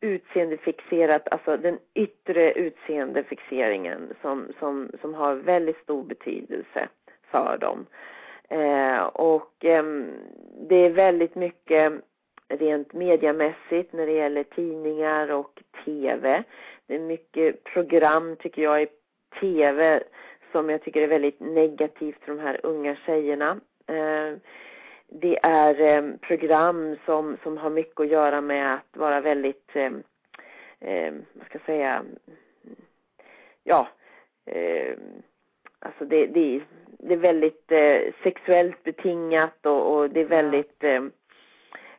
utseendefixerat, 0.00 1.28
alltså 1.28 1.56
den 1.56 1.78
yttre 1.94 2.52
utseendefixeringen 2.52 4.14
som, 4.22 4.48
som, 4.58 4.90
som 5.00 5.14
har 5.14 5.34
väldigt 5.34 5.78
stor 5.78 6.04
betydelse 6.04 6.88
för 7.30 7.58
dem. 7.60 7.86
Eh, 8.48 9.02
och 9.02 9.64
eh, 9.64 9.84
det 10.68 10.76
är 10.76 10.90
väldigt 10.90 11.34
mycket 11.34 11.92
rent 12.48 12.92
mediamässigt 12.92 13.92
när 13.92 14.06
det 14.06 14.12
gäller 14.12 14.42
tidningar 14.42 15.30
och 15.30 15.62
TV. 15.84 16.42
Det 16.86 16.94
är 16.94 16.98
mycket 16.98 17.64
program 17.64 18.36
tycker 18.36 18.62
jag 18.62 18.82
i 18.82 18.86
TV 19.40 20.02
som 20.52 20.70
jag 20.70 20.82
tycker 20.82 21.02
är 21.02 21.06
väldigt 21.06 21.40
negativt 21.40 22.24
för 22.24 22.34
de 22.34 22.40
här 22.40 22.60
unga 22.62 22.96
tjejerna. 22.96 23.60
Eh, 23.86 24.38
det 25.08 25.38
är 25.42 25.80
eh, 25.80 26.16
program 26.16 26.96
som, 27.04 27.36
som 27.42 27.56
har 27.56 27.70
mycket 27.70 28.00
att 28.00 28.08
göra 28.08 28.40
med 28.40 28.74
att 28.74 28.96
vara 28.96 29.20
väldigt 29.20 29.70
eh, 29.72 29.92
eh, 30.80 31.14
vad 31.32 31.46
ska 31.46 31.58
jag 31.58 31.66
säga, 31.66 32.04
ja, 33.64 33.88
eh, 34.46 34.96
alltså 35.78 36.04
det, 36.04 36.26
det, 36.26 36.60
det 36.98 37.14
är 37.14 37.18
väldigt 37.18 37.72
eh, 37.72 38.14
sexuellt 38.22 38.82
betingat 38.82 39.66
och, 39.66 39.96
och 39.96 40.10
det 40.10 40.20
är 40.20 40.24
väldigt 40.24 40.84
eh, 40.84 41.02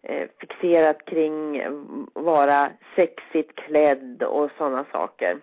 eh 0.02 0.28
fixerat 0.40 1.06
kring 1.06 1.64
vara 2.14 2.72
sexigt 2.96 3.56
klädd 3.56 4.24
och 4.24 4.52
sådana 4.58 4.86
saker. 4.92 5.40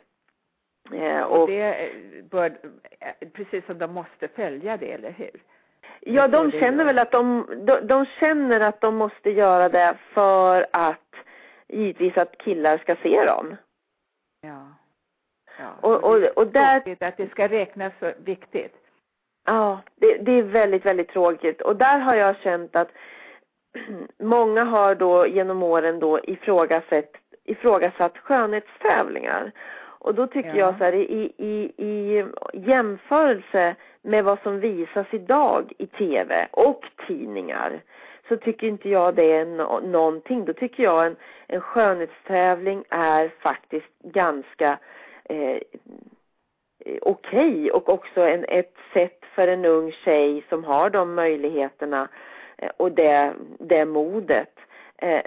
Och, 1.27 1.41
och 1.41 1.49
det 1.49 1.91
bör, 2.31 2.57
precis 3.33 3.67
som 3.67 3.79
de 3.79 3.93
måste 3.93 4.29
följa 4.29 4.77
det, 4.77 4.93
eller 4.93 5.11
hur? 5.11 5.41
Ja, 6.07 6.29
de 6.29 6.51
känner 6.51 6.85
väl 6.85 6.99
att 6.99 7.11
de, 7.11 7.47
de, 7.67 7.87
de 7.87 8.07
känner 8.07 8.61
att 8.61 8.81
de 8.81 8.97
måste 8.97 9.31
göra 9.31 9.69
det 9.69 9.95
för 10.15 10.67
att 10.73 11.01
givetvis 11.69 12.17
att 12.17 12.39
killar 12.39 12.79
ska 12.79 12.97
se 12.97 13.25
dem. 13.25 13.57
Ja. 14.41 14.67
ja. 15.59 15.71
Och, 15.81 16.05
och, 16.05 16.23
och 16.37 16.47
där... 16.47 16.97
att 17.01 17.17
det 17.17 17.31
ska 17.31 17.49
räknas 17.49 17.93
så 18.01 18.13
viktigt. 18.25 18.75
Ja, 19.47 19.81
det, 19.97 20.17
det 20.17 20.33
är 20.33 20.43
väldigt, 20.43 20.87
väldigt 20.87 21.09
tråkigt. 21.09 21.61
Och 21.61 21.77
där 21.77 21.99
har 21.99 22.15
jag 22.15 22.37
känt 22.37 22.77
att 22.77 22.89
många 24.19 24.65
har 24.65 24.95
då 24.95 25.27
genom 25.27 25.63
åren 25.63 25.99
då 26.01 26.21
ifrågasatt, 26.25 27.11
ifrågasatt 27.45 28.19
skönhetstävlingar. 28.19 29.53
Och 29.99 30.15
då 30.15 30.27
tycker 30.27 30.55
ja. 30.55 30.57
jag 30.57 30.79
så 30.79 30.85
här 30.85 30.93
i, 30.93 31.33
i, 31.39 31.73
i 31.77 32.25
jämförelse 32.53 33.77
med 34.05 34.25
vad 34.25 34.39
som 34.43 34.61
visas 34.61 35.07
idag 35.11 35.73
i 35.79 35.87
tv 35.87 36.49
och 36.53 36.85
tidningar 37.07 37.83
så 38.29 38.37
tycker 38.37 38.67
inte 38.67 38.89
jag 38.89 39.15
det 39.15 39.33
är 39.33 39.45
no 39.45 39.81
någonting. 39.81 40.45
Då 40.45 40.53
tycker 40.53 40.83
jag 40.83 41.07
en, 41.07 41.17
en 41.47 41.61
skönhetstävling 41.61 42.85
är 42.89 43.29
faktiskt 43.41 43.99
ganska 44.03 44.79
eh, 45.25 45.59
okej 47.01 47.51
okay 47.51 47.71
och 47.71 47.89
också 47.89 48.21
en, 48.21 48.45
ett 48.49 48.77
sätt 48.93 49.21
för 49.35 49.49
en 49.49 49.65
ung 49.65 49.93
tjej 49.93 50.45
som 50.49 50.65
har 50.65 50.91
de 50.91 51.15
möjligheterna 51.15 52.09
eh, 52.59 52.71
och 52.77 52.93
det, 52.93 53.35
det 53.59 53.85
modet 53.85 54.59
eh, 54.97 55.25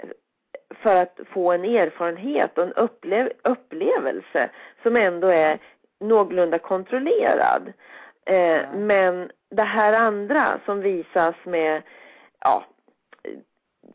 för 0.74 0.96
att 0.96 1.20
få 1.32 1.52
en 1.52 1.64
erfarenhet 1.64 2.58
och 2.58 2.64
en 2.64 2.72
upplev 2.72 3.32
upplevelse 3.44 4.50
som 4.82 4.96
ändå 4.96 5.28
är 5.28 5.58
någorlunda 6.00 6.58
kontrollerad. 6.58 7.72
Eh, 8.28 8.72
men 8.74 9.30
det 9.50 9.62
här 9.62 9.92
andra 9.92 10.60
som 10.64 10.80
visas 10.80 11.34
med 11.44 11.82
ja, 12.40 12.64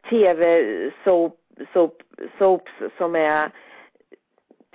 tv-soap, 0.10 1.40
soap, 1.74 2.04
soaps 2.38 2.72
som 2.98 3.16
är, 3.16 3.52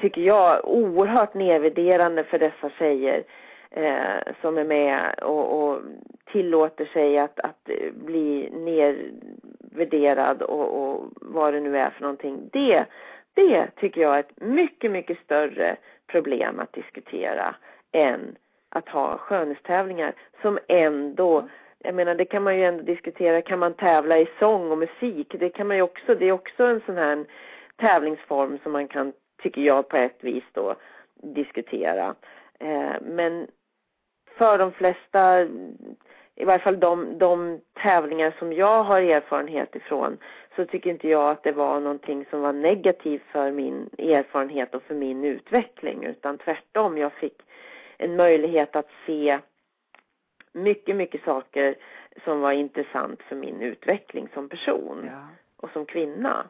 tycker 0.01 0.23
jag, 0.23 0.69
oerhört 0.69 1.35
nedvärderande 1.35 2.25
för 2.25 2.39
dessa 2.39 2.71
tjejer 2.71 3.25
eh, 3.71 4.35
som 4.41 4.59
är 4.59 4.65
med 4.65 5.19
och, 5.23 5.63
och 5.63 5.81
tillåter 6.33 6.85
sig 6.85 7.19
att, 7.19 7.41
att 7.41 7.71
bli 7.93 8.51
nedvärderad 8.53 10.43
och, 10.43 10.83
och 10.83 11.05
vad 11.15 11.55
det 11.55 11.61
nu 11.61 11.79
är 11.79 11.91
för 11.91 12.03
någonting. 12.03 12.49
Det, 12.53 12.85
det 13.35 13.67
tycker 13.77 14.01
jag 14.01 14.15
är 14.15 14.21
ett 14.21 14.41
mycket, 14.41 14.91
mycket 14.91 15.19
större 15.19 15.77
problem 16.07 16.61
att 16.61 16.73
diskutera 16.73 17.55
än 17.93 18.37
att 18.69 18.89
ha 18.89 19.19
skönhetstävlingar 19.19 20.14
som 20.43 20.59
ändå 20.69 21.49
jag 21.79 21.95
menar 21.95 22.14
det 22.14 22.25
kan 22.25 22.43
man 22.43 22.57
ju 22.57 22.64
ändå 22.64 22.83
diskutera, 22.83 23.43
kan 23.43 23.59
man 23.59 23.75
tävla 23.75 24.19
i 24.19 24.29
sång 24.39 24.71
och 24.71 24.79
musik? 24.79 25.35
Det 25.39 25.51
kan 25.51 25.66
man 25.66 25.77
ju 25.77 25.83
också, 25.83 26.14
det 26.14 26.29
är 26.29 26.33
också 26.33 26.64
en 26.64 26.81
sån 26.87 26.97
här 26.97 27.25
tävlingsform 27.77 28.59
som 28.62 28.73
man 28.73 28.89
kan, 28.89 29.12
tycker 29.43 29.61
jag 29.62 29.89
på 29.89 29.97
ett 29.97 30.19
vis 30.21 30.45
då, 30.53 30.75
diskutera. 31.23 32.14
Eh, 32.61 32.95
men 33.01 33.47
för 34.39 34.59
de 34.59 34.73
flesta, 34.73 35.43
i 36.35 36.45
varje 36.45 36.59
fall 36.59 36.81
de, 36.81 37.19
de 37.19 37.61
tävlingar 37.83 38.35
som 38.39 38.53
jag 38.53 38.85
har 38.85 39.01
erfarenhet 39.01 39.77
ifrån, 39.77 40.19
så 40.57 40.64
tycker 40.64 40.91
inte 40.91 41.09
jag 41.09 41.31
att 41.31 41.43
det 41.43 41.53
var 41.53 41.81
någonting 41.81 42.25
som 42.31 42.41
var 42.41 42.53
negativt 42.53 43.23
för 43.33 43.51
min 43.51 43.91
erfarenhet 43.99 44.75
och 44.75 44.83
för 44.83 44.95
min 44.95 45.25
utveckling, 45.25 46.05
utan 46.05 46.39
tvärtom. 46.39 46.99
Jag 46.99 47.12
fick 47.12 47.43
en 47.99 48.17
möjlighet 48.17 48.77
att 48.77 48.89
se 49.07 49.41
mycket, 50.53 50.97
mycket 50.97 51.25
saker 51.25 51.75
som 52.25 52.41
var 52.41 52.53
intressant 52.53 53.23
för 53.23 53.37
min 53.37 53.63
utveckling 53.63 54.29
som 54.35 54.49
person 54.49 55.11
Ja. 55.13 55.29
och 55.57 55.71
som 55.71 55.87
kvinna. 55.87 56.47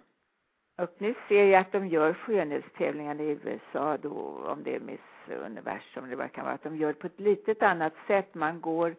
Och 0.77 0.95
nu 0.99 1.15
ser 1.29 1.45
jag 1.45 1.61
att 1.61 1.73
de 1.73 1.89
gör 1.89 2.13
skönhetstävlingar 2.15 3.21
i 3.21 3.39
USA 3.45 3.97
då, 3.97 4.11
om 4.47 4.63
det 4.63 4.75
är 4.75 4.81
Miss 4.81 5.01
Universum 5.45 6.05
eller 6.05 6.17
vad 6.17 6.27
det 6.27 6.31
kan 6.31 6.45
vara, 6.45 6.55
att 6.55 6.63
de 6.63 6.77
gör 6.77 6.93
på 6.93 7.07
ett 7.07 7.21
litet 7.21 7.63
annat 7.63 7.93
sätt. 8.07 8.35
Man 8.35 8.61
går 8.61 8.95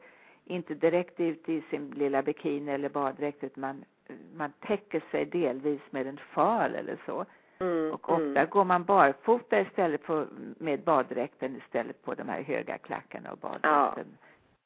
inte 0.46 0.74
direkt 0.74 1.20
ut 1.20 1.50
i 1.50 1.62
sin 1.70 1.90
lilla 1.90 2.22
bikini 2.24 2.72
eller 2.72 2.90
baddräkt 2.90 3.44
utan 3.44 3.62
man, 3.62 3.86
man 4.34 4.52
täcker 4.60 5.04
sig 5.12 5.26
delvis 5.26 5.82
med 5.90 6.08
en 6.08 6.18
fal 6.18 6.76
eller 6.76 6.98
så. 7.06 7.26
Mm, 7.60 7.92
Och 7.92 8.10
ofta 8.10 8.24
mm. 8.24 8.50
går 8.50 8.66
man 8.66 8.84
barfota 8.84 9.60
istället 9.60 10.02
för 10.02 10.28
med 10.58 10.80
baddräkten 10.80 11.56
istället 11.66 12.02
på 12.04 12.14
de 12.14 12.30
här 12.30 12.42
höga 12.42 12.78
klackarna 12.78 13.32
och 13.32 13.38
baddräkten. 13.38 14.18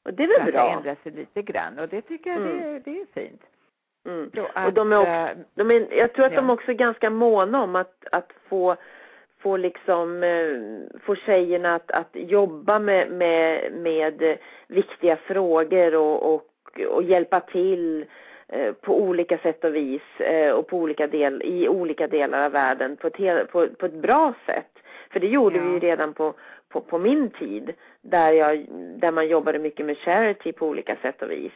Och 0.03 0.13
det 0.13 0.23
är 0.23 0.27
väl 0.27 0.41
att 0.41 0.53
bra? 0.53 0.65
Det 0.65 0.71
ändrar 0.71 0.97
sig 1.03 1.11
lite 1.11 1.41
grann 1.41 1.79
och 1.79 1.89
det 1.89 2.01
tycker 2.01 2.29
jag 2.29 2.41
Mm. 2.41 2.57
det, 2.57 2.79
det 2.79 3.01
är 3.01 3.05
fint. 3.13 3.41
Mm. 4.05 4.31
Så 4.35 4.65
Och 4.65 4.73
de 4.73 4.91
är 4.93 4.97
också, 4.99 5.11
att, 5.11 5.37
eh, 5.37 5.43
de 5.55 5.71
är, 5.71 5.93
jag 5.97 6.13
tror 6.13 6.25
att 6.25 6.35
de 6.35 6.49
ja. 6.49 6.53
också 6.53 6.71
är 6.71 6.75
ganska 6.75 7.09
måna 7.09 7.63
om 7.63 7.75
att, 7.75 8.05
att 8.11 8.33
få, 8.49 8.75
få 9.39 9.57
liksom, 9.57 10.23
eh, 10.23 10.99
få 11.01 11.15
tjejerna 11.15 11.75
att, 11.75 11.91
att 11.91 12.09
jobba 12.13 12.79
med, 12.79 13.11
med, 13.11 13.73
med 13.73 14.37
viktiga 14.67 15.15
frågor 15.15 15.95
och, 15.95 16.33
och, 16.33 16.49
och 16.89 17.03
hjälpa 17.03 17.39
till 17.39 18.05
på 18.81 19.01
olika 19.01 19.37
sätt 19.37 19.63
och 19.63 19.75
vis 19.75 20.01
eh, 20.19 20.51
och 20.51 20.67
på 20.67 20.77
olika 20.77 21.07
del, 21.07 21.41
i 21.45 21.67
olika 21.67 22.07
delar 22.07 22.45
av 22.45 22.51
världen 22.51 22.97
på 22.97 23.07
ett, 23.07 23.51
på, 23.51 23.67
på 23.67 23.85
ett 23.85 23.93
bra 24.01 24.33
sätt. 24.45 24.79
För 25.11 25.19
det 25.19 25.27
gjorde 25.27 25.57
Ja. 25.57 25.63
vi 25.63 25.69
ju 25.71 25.79
redan 25.79 26.13
på, 26.13 26.33
på, 26.69 26.81
på 26.81 26.97
min 26.99 27.29
tid 27.29 27.73
där, 28.01 28.31
jag, 28.31 28.65
där 28.99 29.11
man 29.11 29.27
jobbade 29.27 29.59
mycket 29.59 29.85
med 29.85 29.97
charity 29.97 30.51
på 30.51 30.67
olika 30.67 30.95
sätt 30.95 31.21
och 31.21 31.31
vis. 31.31 31.51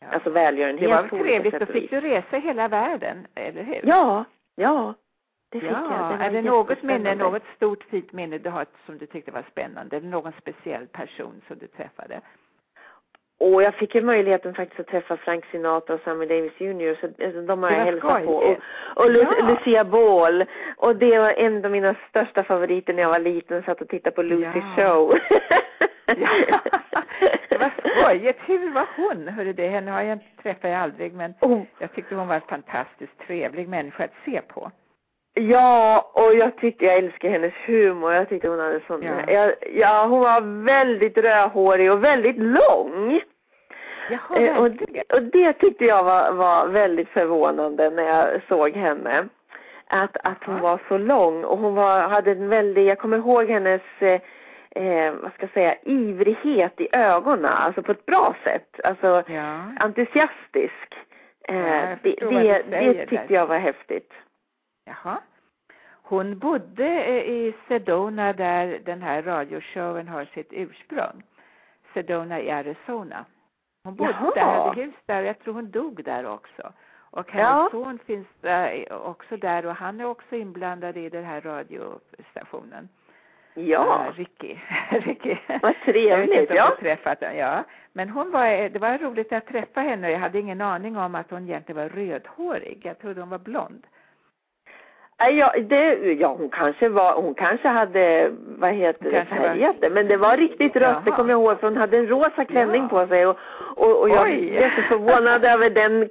ja. 0.00 0.06
Alltså 0.10 0.30
välgörenhet 0.30 0.80
Det 0.80 0.86
var 0.96 1.02
på 1.02 1.18
trevligt, 1.18 1.60
då 1.60 1.66
fick 1.66 1.90
du 1.90 2.00
resa 2.00 2.36
hela 2.36 2.68
världen, 2.68 3.26
eller 3.34 3.62
hur? 3.62 3.80
Ja, 3.84 4.24
ja. 4.56 4.94
Det 5.50 5.60
fick 5.60 5.70
ja. 5.70 6.08
jag. 6.10 6.18
Det 6.18 6.24
är 6.24 6.30
det 6.30 6.42
något 6.42 6.82
minne, 6.82 7.14
något 7.14 7.42
stort 7.56 7.84
fint 7.84 8.12
minne 8.12 8.38
du 8.38 8.50
har 8.50 8.66
som 8.86 8.98
du 8.98 9.06
tyckte 9.06 9.30
var 9.30 9.44
spännande? 9.50 9.96
Eller 9.96 10.08
någon 10.08 10.32
speciell 10.40 10.86
person 10.86 11.42
som 11.48 11.58
du 11.58 11.66
träffade? 11.66 12.20
Och 13.38 13.62
jag 13.62 13.74
fick 13.74 13.94
ju 13.94 14.02
möjligheten 14.02 14.54
faktiskt 14.54 14.80
att 14.80 14.86
träffa 14.86 15.16
Frank 15.16 15.44
Sinatra 15.50 15.94
och 15.94 16.00
Sammy 16.04 16.26
Davis 16.26 16.52
Jr. 16.58 16.96
Så 17.00 17.24
alltså, 17.24 17.40
de 17.42 17.62
har 17.62 17.70
jag 17.70 17.84
hälsat 17.84 18.24
på. 18.24 18.32
Och, 18.32 18.56
och 18.94 19.10
Lu 19.10 19.26
Ja. 19.38 19.46
Lucia 19.46 19.84
Ball. 19.84 20.44
Och 20.76 20.96
det 20.96 21.18
var 21.18 21.30
en 21.30 21.64
av 21.64 21.70
mina 21.70 21.94
största 22.08 22.44
favoriter 22.44 22.94
när 22.94 23.02
jag 23.02 23.10
var 23.10 23.18
liten. 23.18 23.62
Satt 23.62 23.80
och 23.80 23.88
tittade 23.88 24.16
på 24.16 24.22
Lucy 24.22 24.58
Ja. 24.58 24.74
show. 24.76 25.18
Ja. 26.48 26.60
det 27.48 27.58
var 27.58 27.70
skojigt. 27.78 28.38
Hur 28.46 28.72
var 28.72 28.86
hon? 28.96 29.28
Hörru, 29.28 29.52
det, 29.52 29.68
henne 29.68 29.90
har 29.90 30.02
jag 30.02 30.18
träffat 30.42 30.70
jag 30.70 30.80
aldrig, 30.80 31.12
men 31.14 31.34
oh, 31.40 31.62
jag 31.78 31.94
tyckte 31.94 32.14
hon 32.14 32.28
var 32.28 32.34
en 32.34 32.40
fantastiskt 32.40 33.18
trevlig 33.26 33.68
människa 33.68 34.04
att 34.04 34.14
se 34.24 34.40
på. 34.40 34.70
Ja, 35.40 36.10
och 36.12 36.34
jag 36.34 36.56
tyckte 36.56 36.84
jag 36.84 36.94
älskade 36.94 37.32
hennes 37.32 37.52
humor. 37.66 38.12
Jag 38.12 38.28
tyckte 38.28 38.48
hon 38.48 38.60
hade 38.60 38.80
sån... 38.86 39.02
Ja. 39.02 39.32
Ja. 39.32 39.52
Ja, 39.72 40.06
hon 40.06 40.20
var 40.20 40.64
väldigt 40.64 41.18
rödhårig 41.18 41.92
och 41.92 42.04
väldigt 42.04 42.36
lång. 42.38 43.20
Jaha, 44.10 44.38
Eh, 44.40 44.56
och, 44.58 44.64
verkligen. 44.70 45.04
och 45.12 45.22
det 45.22 45.52
tyckte 45.52 45.84
jag 45.84 46.04
var, 46.04 46.32
var 46.32 46.66
väldigt 46.68 47.08
förvånande 47.08 47.90
när 47.90 48.02
jag 48.02 48.40
såg 48.48 48.70
henne. 48.76 49.28
Att, 49.88 50.16
att 50.24 50.44
hon 50.44 50.60
var 50.60 50.80
så 50.88 50.98
lång 50.98 51.44
och 51.44 51.58
hon 51.58 51.74
var, 51.74 52.00
hade 52.00 52.30
en 52.30 52.48
väldig, 52.48 52.86
jag 52.86 52.98
kommer 52.98 53.16
ihåg 53.18 53.48
hennes, 53.50 53.82
eh, 53.98 54.20
eh, 54.84 55.12
vad 55.22 55.32
ska 55.32 55.42
jag 55.42 55.50
säga, 55.50 55.74
ivrighet 55.82 56.80
i 56.80 56.88
ögonen, 56.92 57.44
alltså 57.52 57.82
på 57.82 57.92
ett 57.92 58.06
bra 58.06 58.34
sätt. 58.44 58.80
Alltså 58.84 59.22
Ja. 59.26 59.60
entusiastisk. 59.80 60.94
Eh, 61.48 61.56
Ja, 61.56 61.64
jag 61.66 61.98
det, 62.02 62.62
det, 62.70 62.92
det 62.92 63.06
tyckte 63.06 63.26
där. 63.28 63.34
jag 63.34 63.46
var 63.46 63.58
häftigt. 63.58 64.12
Jaha. 64.86 65.18
Hon 66.02 66.38
bodde 66.38 66.86
eh, 67.04 67.30
i 67.30 67.54
Sedona 67.68 68.32
där 68.32 68.78
den 68.84 69.02
här 69.02 69.22
radioshowen 69.22 70.08
har 70.08 70.24
sitt 70.24 70.48
ursprung. 70.50 71.22
Sedona 71.94 72.40
i 72.40 72.50
Arizona. 72.50 73.24
Hon 73.84 73.96
bodde 73.96 74.10
Jaha. 74.20 74.32
där, 74.34 74.42
hade 74.68 74.82
hus 74.82 74.94
där 75.06 75.20
och 75.22 75.28
jag 75.28 75.38
tror 75.38 75.54
hon 75.54 75.70
dog 75.70 76.04
där 76.04 76.26
också. 76.26 76.72
Och 77.10 77.32
hennes 77.32 77.46
Ja. 77.48 77.68
son 77.70 77.98
finns 78.06 78.26
där, 78.40 78.92
också 78.92 79.36
där 79.36 79.66
och 79.66 79.74
han 79.74 80.00
är 80.00 80.04
också 80.04 80.36
inblandad 80.36 80.96
i 80.96 81.08
den 81.08 81.24
här 81.24 81.40
radiostationen. 81.40 82.88
Ja, 83.54 84.06
Eh, 84.06 84.12
Ricky. 84.12 84.56
Ricky. 84.90 85.36
vad 85.46 85.58
Jag 85.62 85.62
vet 85.62 85.84
trevligt. 85.84 86.40
inte 86.40 86.52
om 86.52 86.56
Ja. 86.56 86.70
du 86.70 86.76
träffat 86.82 87.20
henne. 87.20 87.36
Ja. 87.38 87.64
Men 87.92 88.08
hon 88.10 88.30
var, 88.30 88.68
det 88.68 88.78
var 88.78 88.98
roligt 88.98 89.32
att 89.32 89.46
träffa 89.46 89.80
henne 89.80 90.10
jag 90.10 90.18
hade 90.18 90.38
ingen 90.38 90.60
aning 90.60 90.96
om 90.96 91.14
att 91.14 91.30
hon 91.30 91.42
egentligen 91.48 91.82
var 91.82 91.88
rödhårig. 91.88 92.80
Jag 92.84 92.98
trodde 92.98 93.20
hon 93.20 93.30
var 93.30 93.38
blond. 93.38 93.86
Ja, 95.18 95.52
det, 95.62 95.94
ja, 96.20 96.34
hon 96.38 96.48
kanske 96.50 96.88
var, 96.88 97.14
hon 97.22 97.34
kanske 97.34 97.68
hade, 97.68 98.30
vad 98.58 98.72
heter 98.72 99.10
det, 99.10 99.24
färgat 99.24 99.76
det. 99.80 99.90
Men 99.90 100.08
det 100.08 100.16
var 100.16 100.36
riktigt 100.36 100.76
rött, 100.76 101.04
det 101.04 101.10
kommer 101.10 101.30
jag 101.30 101.40
ihåg, 101.42 101.60
för 101.60 101.68
hon 101.68 101.76
hade 101.76 101.96
en 101.98 102.06
rosa 102.06 102.44
klänning 102.44 102.82
Ja. 102.82 102.88
på 102.88 103.06
sig 103.06 103.26
och, 103.26 103.36
och, 103.76 104.00
och 104.00 104.08
jag 104.08 104.22
Oj. 104.26 104.50
blev 104.50 104.70
så 104.76 104.82
förvånad 104.82 105.44
över 105.54 105.70
den 105.70 106.08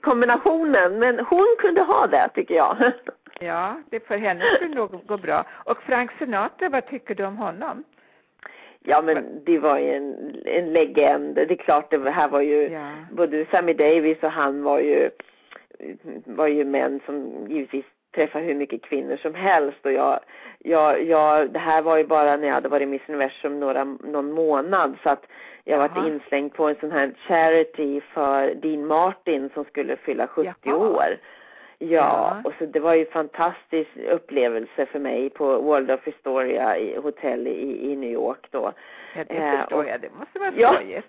kombinationen. 0.00 0.98
Men 0.98 1.18
hon 1.18 1.56
kunde 1.58 1.82
ha 1.82 2.06
det, 2.06 2.28
tycker 2.34 2.54
jag. 2.54 2.76
Ja, 3.40 3.76
det 3.90 4.06
för 4.06 4.16
henne 4.16 4.44
skulle 4.44 4.74
nog 4.74 5.06
gå 5.06 5.16
bra. 5.16 5.44
Och 5.64 5.82
Frank 5.82 6.10
Sinatra, 6.18 6.68
vad 6.68 6.86
tycker 6.86 7.14
du 7.14 7.24
om 7.24 7.36
honom? 7.36 7.84
Ja, 8.84 9.02
men 9.02 9.44
det 9.44 9.58
var 9.58 9.78
ju 9.78 9.94
en, 9.94 10.34
en 10.44 10.72
legend. 10.72 11.34
Det 11.34 11.50
är 11.50 11.56
klart, 11.56 11.90
det 11.90 12.10
här 12.10 12.28
var 12.28 12.40
ju, 12.40 12.68
Ja. 12.68 12.90
både 13.10 13.46
Sammy 13.50 13.72
Davis 13.72 14.18
och 14.22 14.30
han 14.30 14.62
var 14.62 14.78
ju, 14.78 15.10
var 16.24 16.46
ju 16.46 16.64
män 16.64 17.00
som 17.06 17.46
givetvis 17.48 17.84
träffar 18.14 18.40
hur 18.40 18.54
mycket 18.54 18.82
kvinnor 18.82 19.16
som 19.16 19.34
helst 19.34 19.86
och 19.86 19.92
jag, 19.92 20.20
jag, 20.58 21.02
jag, 21.04 21.50
det 21.50 21.58
här 21.58 21.82
var 21.82 21.96
ju 21.98 22.04
bara 22.04 22.36
när 22.36 22.46
jag 22.46 22.54
hade 22.54 22.68
varit 22.68 22.88
Miss 22.88 23.08
Universum 23.08 23.60
några, 23.60 23.84
någon 23.84 24.32
månad 24.32 24.96
så 25.02 25.08
att 25.10 25.26
jag 25.64 25.78
Jaha. 25.78 25.88
varit 25.88 26.06
inslängd 26.12 26.54
på 26.54 26.68
en 26.68 26.76
sån 26.80 26.92
här 26.92 27.12
charity 27.28 28.00
för 28.00 28.54
Dean 28.54 28.86
Martin 28.86 29.50
som 29.54 29.64
skulle 29.64 29.96
fylla 29.96 30.26
70 30.26 30.52
Jaha. 30.62 30.76
år. 30.76 31.04
Ja, 31.78 31.88
Ja. 31.88 32.36
och 32.44 32.52
så 32.58 32.66
det 32.66 32.80
var 32.80 32.94
ju 32.94 33.00
en 33.00 33.12
fantastisk 33.12 33.90
upplevelse 34.10 34.86
för 34.86 34.98
mig 34.98 35.30
på 35.30 35.56
World 35.60 35.90
of 35.90 36.00
Historia 36.04 36.78
i 36.78 36.96
hotell 36.96 37.46
i, 37.46 37.92
i 37.92 37.96
New 37.96 38.10
York 38.10 38.46
då. 38.50 38.72
Ja, 39.16 39.24
det 39.28 39.34
Eh, 39.34 39.60
förstår 39.60 39.76
och- 39.78 39.88
jag. 39.88 40.00
Det 40.00 40.10
måste 40.18 40.38
vara 40.38 40.52
Ja. 40.56 40.74
skojigt. 40.74 41.08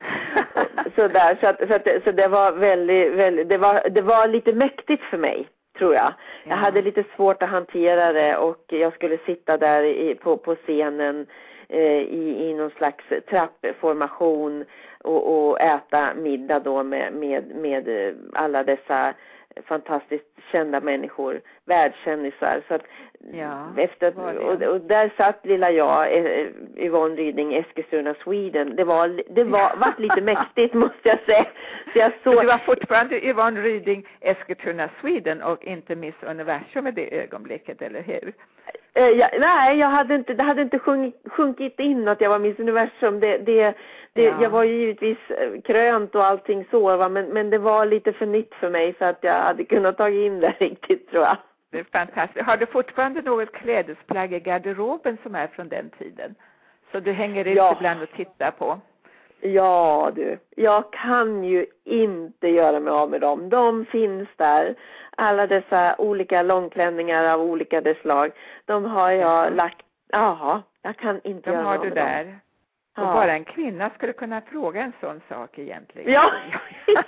så 0.96 1.08
där, 1.08 1.36
så 1.40 1.46
att, 1.46 1.68
så 1.68 1.74
att 1.74 2.04
så 2.04 2.12
det 2.12 2.28
var 2.28 2.52
väldigt, 2.52 3.12
väldigt, 3.12 3.48
det 3.48 3.58
var, 3.58 3.88
det 3.90 4.02
var 4.02 4.28
lite 4.28 4.52
mäktigt 4.52 5.02
för 5.02 5.16
mig, 5.18 5.48
tror 5.82 5.94
jag. 5.94 6.12
Jag 6.44 6.52
Ja. 6.52 6.54
hade 6.54 6.82
lite 6.82 7.04
svårt 7.16 7.42
att 7.42 7.48
hantera 7.48 8.12
det 8.12 8.36
och 8.36 8.64
jag 8.68 8.94
skulle 8.94 9.18
sitta 9.18 9.56
där 9.56 9.82
i, 9.82 10.14
på, 10.14 10.36
på 10.36 10.54
scenen 10.54 11.26
eh, 11.68 12.00
i, 12.02 12.48
i 12.48 12.54
någon 12.54 12.70
slags 12.70 13.04
trappformation 13.30 14.64
och, 15.04 15.48
och 15.48 15.60
äta 15.60 16.14
middag 16.14 16.58
då 16.60 16.82
med, 16.82 17.12
med, 17.12 17.44
med 17.56 18.14
alla 18.34 18.62
dessa 18.62 19.14
fantastiskt 19.64 20.26
kända 20.52 20.80
människor, 20.80 21.40
världskändisar. 21.64 22.62
Så 22.68 22.74
att 22.74 22.82
Ja, 23.32 23.68
efter, 23.76 24.18
och, 24.18 24.62
och 24.62 24.80
där 24.80 25.12
satt 25.16 25.46
lilla 25.46 25.70
jag, 25.70 26.16
eh, 26.16 26.46
Yvonne 26.76 27.16
Ryding, 27.16 27.54
Eskilstuna, 27.54 28.14
Sweden. 28.14 28.76
Det 28.76 28.84
var, 28.84 29.22
det 29.30 29.44
var, 29.44 29.76
vart 29.76 29.98
lite 29.98 30.20
mäktigt 30.20 30.74
måste 30.74 31.08
jag 31.08 31.20
säga. 31.20 31.46
Så 31.92 31.98
jag 31.98 32.12
Så 32.24 32.32
såg, 32.32 32.40
du 32.40 32.46
var 32.46 32.58
fortfarande 32.58 33.26
Yvonne 33.26 33.60
Ryding, 33.60 34.06
Eskilstuna, 34.20 34.90
Sweden 35.00 35.42
och 35.42 35.64
inte 35.64 35.96
Miss 35.96 36.14
Universum 36.22 36.86
i 36.86 36.90
det 36.90 37.22
ögonblicket, 37.22 37.82
eller 37.82 38.02
hur? 38.02 38.32
Eh, 38.94 39.08
jag, 39.08 39.30
nej, 39.40 39.78
jag 39.78 39.88
hade 39.88 40.14
inte, 40.14 40.34
det 40.34 40.42
hade 40.42 40.62
inte 40.62 40.78
sjung, 40.78 41.12
sjunkit 41.26 41.80
in 41.80 42.08
att 42.08 42.20
jag 42.20 42.30
var 42.30 42.38
Miss 42.38 42.58
Universum. 42.58 43.20
Det, 43.20 43.38
det, 43.38 43.74
det, 44.12 44.22
Ja. 44.22 44.42
Jag 44.42 44.50
var 44.50 44.64
ju 44.64 44.74
givetvis 44.74 45.18
eh, 45.30 45.60
krönt 45.60 46.14
och 46.14 46.24
allting 46.24 46.66
så, 46.70 46.96
va? 46.96 47.08
Men, 47.08 47.26
men 47.26 47.50
det 47.50 47.58
var 47.58 47.86
lite 47.86 48.12
för 48.12 48.26
nytt 48.26 48.54
för 48.54 48.70
mig 48.70 48.92
för 48.94 49.04
att 49.04 49.18
jag 49.20 49.32
hade 49.34 49.64
kunnat 49.64 49.96
ta 49.96 50.08
in 50.08 50.40
det 50.40 50.54
riktigt 50.60 51.10
tror 51.10 51.24
jag. 51.24 51.36
Det 51.70 51.78
är 51.78 51.84
fantastiskt. 51.84 52.46
Har 52.46 52.56
du 52.56 52.66
fortfarande 52.66 53.22
något 53.22 53.52
klädesplagg 53.52 54.32
i 54.32 54.40
garderoben 54.40 55.18
som 55.22 55.34
är 55.34 55.46
från 55.46 55.68
den 55.68 55.90
tiden? 55.90 56.34
Så 56.92 57.00
du 57.00 57.12
hänger 57.12 57.44
ut 57.44 57.56
Ja. 57.56 57.74
ibland 57.76 58.02
och 58.02 58.10
tittar 58.16 58.50
på? 58.50 58.80
Ja 59.44 60.10
du, 60.14 60.38
jag 60.56 60.92
kan 60.92 61.44
ju 61.44 61.66
inte 61.84 62.48
göra 62.48 62.80
mig 62.80 62.92
av 62.92 63.10
med 63.10 63.20
dem. 63.20 63.48
De 63.48 63.84
finns 63.86 64.28
där. 64.36 64.74
Alla 65.16 65.46
dessa 65.46 65.94
olika 65.98 66.42
långklänningar 66.42 67.24
av 67.24 67.40
olika 67.40 67.94
slag. 68.02 68.32
De 68.64 68.84
har 68.84 69.10
jag 69.10 69.52
lagt, 69.56 69.82
jaha, 70.08 70.62
jag 70.82 70.96
kan 70.96 71.20
inte 71.24 71.50
De 71.50 71.54
göra 71.56 71.64
har 71.64 71.78
mig 71.78 71.90
du 71.90 72.00
av 72.00 72.06
med 72.06 72.26
dem. 72.26 72.34
där. 72.34 72.38
Och 72.96 73.14
bara 73.14 73.32
en 73.32 73.44
kvinna 73.44 73.90
skulle 73.90 74.12
kunna 74.12 74.40
fråga 74.40 74.82
en 74.82 74.92
sån 75.00 75.20
sak 75.28 75.58
egentligen. 75.58 76.12
Ja. 76.12 76.32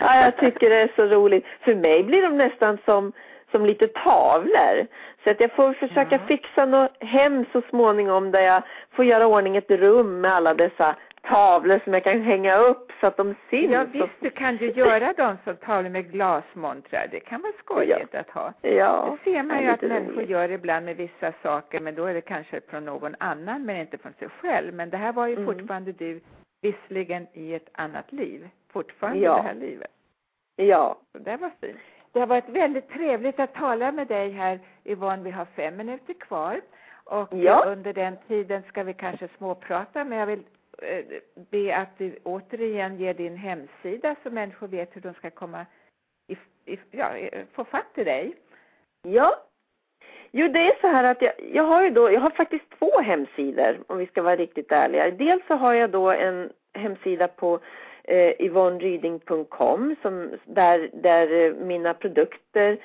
ja, 0.00 0.22
jag 0.24 0.36
tycker 0.36 0.70
det 0.70 0.76
är 0.76 0.92
så 0.96 1.02
roligt. 1.06 1.44
För 1.60 1.74
mig 1.74 2.04
blir 2.04 2.22
de 2.22 2.36
nästan 2.38 2.78
som, 2.84 3.12
som 3.50 3.66
lite 3.66 3.88
tavlor. 3.88 4.86
Så 5.24 5.30
att 5.30 5.40
jag 5.40 5.52
får 5.52 5.72
försöka 5.72 6.16
ja. 6.16 6.26
fixa 6.26 6.64
något 6.64 6.96
hem 7.00 7.44
så 7.52 7.62
småningom 7.70 8.30
där 8.30 8.40
jag 8.40 8.62
får 8.90 9.04
göra 9.04 9.26
ordning 9.26 9.56
ett 9.56 9.70
rum 9.70 10.20
med 10.20 10.32
alla 10.32 10.54
dessa 10.54 10.96
tavlor 11.22 11.80
som 11.84 11.94
jag 11.94 12.04
kan 12.04 12.20
hänga 12.20 12.56
upp 12.56 12.92
så 13.00 13.06
att 13.06 13.16
de 13.16 13.34
syns. 13.50 13.72
Ja 13.72 13.84
visst, 13.92 14.20
du 14.20 14.30
kan 14.30 14.56
ju 14.56 14.70
göra 14.72 15.12
dem 15.12 15.36
som 15.44 15.56
tavlor 15.56 15.90
med 15.90 16.12
glasmontrar. 16.12 17.08
Det 17.10 17.20
kan 17.20 17.42
vara 17.42 17.52
skojigt 17.58 18.08
ja. 18.12 18.20
att 18.20 18.30
ha. 18.30 18.52
Ja. 18.62 19.18
Det 19.24 19.30
ser 19.30 19.42
man 19.42 19.62
ju 19.62 19.68
att 19.68 19.82
människor 19.82 20.22
gör 20.22 20.50
ibland 20.50 20.84
med 20.84 20.96
vissa 20.96 21.32
saker, 21.42 21.80
men 21.80 21.94
då 21.94 22.04
är 22.04 22.14
det 22.14 22.20
kanske 22.20 22.60
från 22.70 22.84
någon 22.84 23.14
annan, 23.18 23.64
men 23.64 23.76
inte 23.76 23.98
från 23.98 24.12
sig 24.12 24.28
själv. 24.28 24.74
Men 24.74 24.90
det 24.90 24.96
här 24.96 25.12
var 25.12 25.26
ju 25.26 25.34
mm. 25.34 25.46
fortfarande 25.46 25.92
du, 25.92 26.20
visserligen 26.62 27.26
i 27.32 27.54
ett 27.54 27.68
annat 27.72 28.12
liv, 28.12 28.48
fortfarande 28.72 29.24
ja. 29.24 29.36
det 29.36 29.42
här 29.42 29.54
livet. 29.54 29.90
Ja. 30.56 30.98
Så 31.12 31.18
det 31.18 31.36
var 31.36 31.50
fint. 31.60 31.78
Det 32.12 32.20
har 32.20 32.26
varit 32.26 32.48
väldigt 32.48 32.88
trevligt 32.88 33.40
att 33.40 33.54
tala 33.54 33.92
med 33.92 34.06
dig 34.06 34.30
här 34.30 34.60
Yvonne. 34.84 35.22
Vi 35.22 35.30
har 35.30 35.44
fem 35.44 35.76
minuter 35.76 36.14
kvar. 36.14 36.60
Och 37.04 37.28
ja. 37.32 37.64
under 37.66 37.92
den 37.92 38.16
tiden 38.28 38.62
ska 38.68 38.82
vi 38.82 38.94
kanske 38.94 39.28
småprata, 39.38 40.04
men 40.04 40.18
jag 40.18 40.26
vill 40.26 40.42
Eh, 40.82 41.04
be 41.50 41.76
att 41.76 41.98
du 41.98 42.18
återigen 42.24 42.96
ger 42.96 43.14
din 43.14 43.36
hemsida 43.36 44.16
så 44.22 44.30
människor 44.30 44.68
vet 44.68 44.96
hur 44.96 45.00
de 45.00 45.14
ska 45.14 45.30
komma 45.30 45.66
i, 46.26 46.36
i, 46.72 46.78
ja, 46.90 47.10
få 47.52 47.64
fatt 47.64 47.98
i 47.98 48.04
dig. 48.04 48.36
Ja. 49.02 49.44
Jo, 50.30 50.48
det 50.48 50.58
är 50.58 50.80
så 50.80 50.86
här 50.86 51.04
att 51.04 51.22
jag, 51.22 51.32
jag 51.52 51.62
har 51.62 51.82
ju 51.82 51.90
då, 51.90 52.12
jag 52.12 52.20
har 52.20 52.30
faktiskt 52.30 52.64
två 52.78 53.00
hemsidor 53.00 53.78
om 53.86 53.98
vi 53.98 54.06
ska 54.06 54.22
vara 54.22 54.36
riktigt 54.36 54.72
ärliga. 54.72 55.10
Dels 55.10 55.46
så 55.46 55.54
har 55.54 55.74
jag 55.74 55.90
då 55.90 56.10
en 56.10 56.52
hemsida 56.74 57.28
på 57.28 57.60
eh, 58.08 58.40
yvonneryding.com 58.40 59.96
som 60.02 60.30
där, 60.44 60.90
där 60.92 61.46
eh, 61.46 61.54
mina 61.54 61.94
produkter 61.94 62.78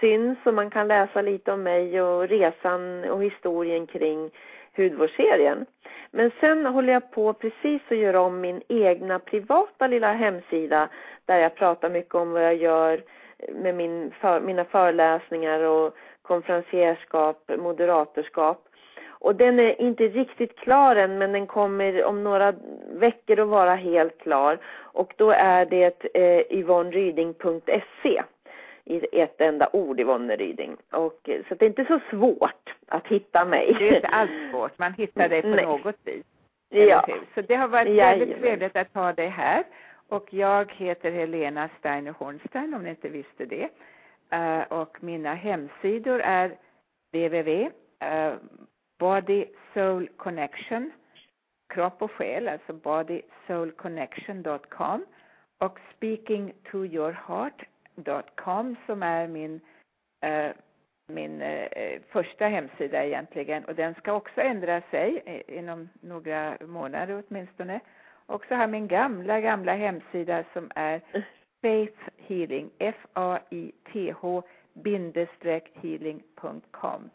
syns 0.00 0.38
och 0.44 0.54
man 0.54 0.70
kan 0.70 0.88
läsa 0.88 1.22
lite 1.22 1.52
om 1.52 1.62
mig 1.62 2.02
och 2.02 2.28
resan 2.28 3.04
och 3.04 3.22
historien 3.24 3.86
kring 3.86 4.30
hudvårdsserien. 4.76 5.66
Men 6.10 6.30
sen 6.40 6.66
håller 6.66 6.92
jag 6.92 7.10
på 7.10 7.32
precis 7.32 7.82
att 7.88 7.96
göra 7.96 8.20
om 8.20 8.40
min 8.40 8.62
egna 8.68 9.18
privata 9.18 9.86
lilla 9.86 10.12
hemsida 10.12 10.88
där 11.24 11.38
jag 11.38 11.54
pratar 11.54 11.90
mycket 11.90 12.14
om 12.14 12.32
vad 12.32 12.42
jag 12.42 12.56
gör 12.56 13.02
med 13.54 13.74
min 13.74 14.10
för, 14.20 14.40
mina 14.40 14.64
föreläsningar 14.64 15.60
och 15.60 15.94
konferencierskap, 16.22 17.50
moderatorskap. 17.58 18.69
Och 19.20 19.34
den 19.34 19.60
är 19.60 19.80
inte 19.80 20.08
riktigt 20.08 20.56
klar 20.56 20.96
än 20.96 21.18
men 21.18 21.32
den 21.32 21.46
kommer 21.46 22.04
om 22.04 22.24
några 22.24 22.54
veckor 22.92 23.40
att 23.40 23.48
vara 23.48 23.74
helt 23.74 24.18
klar. 24.18 24.58
Och 24.92 25.14
då 25.16 25.30
är 25.30 25.66
det 25.66 26.04
eh, 26.14 26.58
yvonneryding.se 26.58 28.22
i 28.84 29.20
ett 29.20 29.40
enda 29.40 29.68
ord 29.72 30.00
Yvonne 30.00 30.36
Ryding. 30.36 30.76
Och, 30.92 31.28
eh, 31.28 31.40
så 31.48 31.54
det 31.54 31.64
är 31.64 31.68
inte 31.68 31.84
så 31.84 32.00
svårt 32.10 32.74
att 32.88 33.06
hitta 33.06 33.44
mig. 33.44 33.76
Det 33.78 33.88
är 33.88 33.96
inte 33.96 34.08
alls 34.08 34.30
svårt, 34.50 34.78
man 34.78 34.92
hittar 34.92 35.28
dig 35.28 35.42
på 35.42 35.48
Nej. 35.48 35.64
något 35.64 35.96
vis. 36.04 36.24
Ja. 36.68 37.06
Så 37.34 37.40
det 37.40 37.54
har 37.54 37.68
varit 37.68 37.88
Jajamän. 37.96 38.18
väldigt 38.18 38.40
trevligt 38.40 38.76
att 38.76 38.94
ha 38.94 39.12
dig 39.12 39.28
här. 39.28 39.64
Och 40.08 40.34
jag 40.34 40.72
heter 40.72 41.10
Helena 41.10 41.68
Steiner 41.78 42.14
Hornstein 42.18 42.74
om 42.74 42.82
ni 42.82 42.90
inte 42.90 43.08
visste 43.08 43.44
det. 43.44 43.68
Uh, 44.34 44.80
och 44.80 45.02
mina 45.02 45.34
hemsidor 45.34 46.20
är 46.20 46.48
www 47.12 47.70
uh, 48.04 48.34
Body 49.00 49.46
Soul 49.74 50.08
Connection 50.16 50.92
kropp 51.68 52.02
och 52.02 52.10
själ, 52.10 52.48
alltså 52.48 52.72
bodysoulconnection.com 52.72 55.04
och 55.58 55.78
speaking 55.96 56.52
to 56.70 56.84
your 56.84 57.12
som 58.86 59.02
är 59.02 59.28
min, 59.28 59.60
eh, 60.20 60.50
min 61.06 61.42
eh, 61.42 62.00
första 62.08 62.46
hemsida 62.46 63.04
egentligen 63.04 63.64
och 63.64 63.74
den 63.74 63.94
ska 63.94 64.12
också 64.12 64.40
ändra 64.40 64.82
sig 64.90 65.22
eh, 65.26 65.58
inom 65.58 65.88
några 66.00 66.56
månader 66.60 67.22
åtminstone. 67.28 67.80
Och 68.26 68.46
så 68.46 68.54
har 68.54 68.66
min 68.66 68.88
gamla, 68.88 69.40
gamla 69.40 69.72
hemsida 69.72 70.44
som 70.52 70.70
är 70.74 71.00
Faith 71.62 72.08
Healing, 72.16 72.70
F-A-I-T-H 72.78 74.42
bindestreck 74.72 75.70
healing.com. 75.74 77.10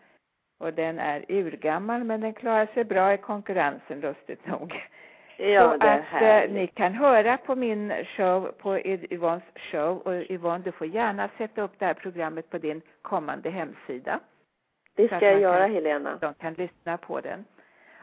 Och 0.58 0.74
den 0.74 1.00
är 1.00 1.26
urgammal 1.28 2.04
men 2.04 2.22
den 2.22 2.34
klarar 2.34 2.66
sig 2.74 2.84
bra 2.84 3.14
i 3.14 3.18
konkurrensen 3.18 4.00
lustigt 4.00 4.48
nog. 4.48 4.88
Ja, 5.38 5.78
så 5.82 5.88
att 5.88 6.22
eh, 6.22 6.52
ni 6.52 6.68
kan 6.68 6.94
höra 6.94 7.38
på 7.38 7.56
min 7.56 7.94
show, 8.06 8.52
på 8.58 8.80
Yvonnes 8.80 9.44
show 9.56 9.98
och 9.98 10.32
Yvonne 10.32 10.64
du 10.64 10.72
får 10.72 10.88
gärna 10.88 11.30
sätta 11.38 11.62
upp 11.62 11.72
det 11.80 11.86
här 11.86 11.94
programmet 11.94 12.50
på 12.50 12.58
din 12.58 12.82
kommande 13.02 13.50
hemsida. 13.50 14.20
Det 14.96 15.08
ska 15.08 15.32
jag 15.32 15.40
göra 15.40 15.66
kan, 15.66 15.74
Helena. 15.74 16.18
De 16.22 16.34
kan 16.34 16.54
lyssna 16.54 16.98
på 16.98 17.22
den. 17.22 17.46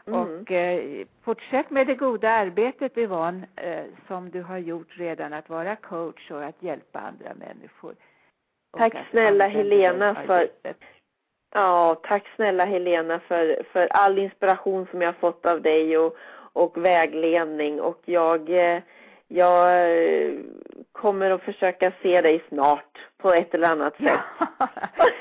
Mm. 0.07 0.19
Och 0.19 0.51
eh, 0.51 1.05
fortsätt 1.23 1.69
med 1.69 1.87
det 1.87 1.95
goda 1.95 2.29
arbetet 2.29 2.97
Yvonne 2.97 3.47
eh, 3.55 3.83
som 4.07 4.29
du 4.29 4.41
har 4.41 4.57
gjort 4.57 4.97
redan 4.97 5.33
att 5.33 5.49
vara 5.49 5.75
coach 5.75 6.31
och 6.31 6.43
att 6.43 6.63
hjälpa 6.63 6.99
andra 6.99 7.33
människor. 7.33 7.95
Tack 8.77 8.93
snälla 9.11 9.47
Helena 9.47 10.15
för 10.15 10.49
Ja, 11.55 11.95
tack 12.03 12.27
snälla 12.35 12.65
Helena 12.65 13.19
för, 13.19 13.63
för 13.71 13.87
all 13.91 14.19
inspiration 14.19 14.87
som 14.91 15.01
jag 15.01 15.07
har 15.07 15.13
fått 15.13 15.45
av 15.45 15.61
dig 15.61 15.97
och, 15.97 16.15
och 16.53 16.85
vägledning 16.85 17.81
och 17.81 18.01
jag, 18.05 18.49
eh, 18.49 18.81
jag 19.27 19.91
eh, 19.91 20.33
kommer 20.91 21.31
att 21.31 21.41
försöka 21.41 21.91
se 22.01 22.21
dig 22.21 22.43
snart 22.49 22.97
på 23.17 23.33
ett 23.33 23.53
eller 23.53 23.67
annat 23.67 23.97
sätt. 23.97 24.19
Ja. 24.59 24.67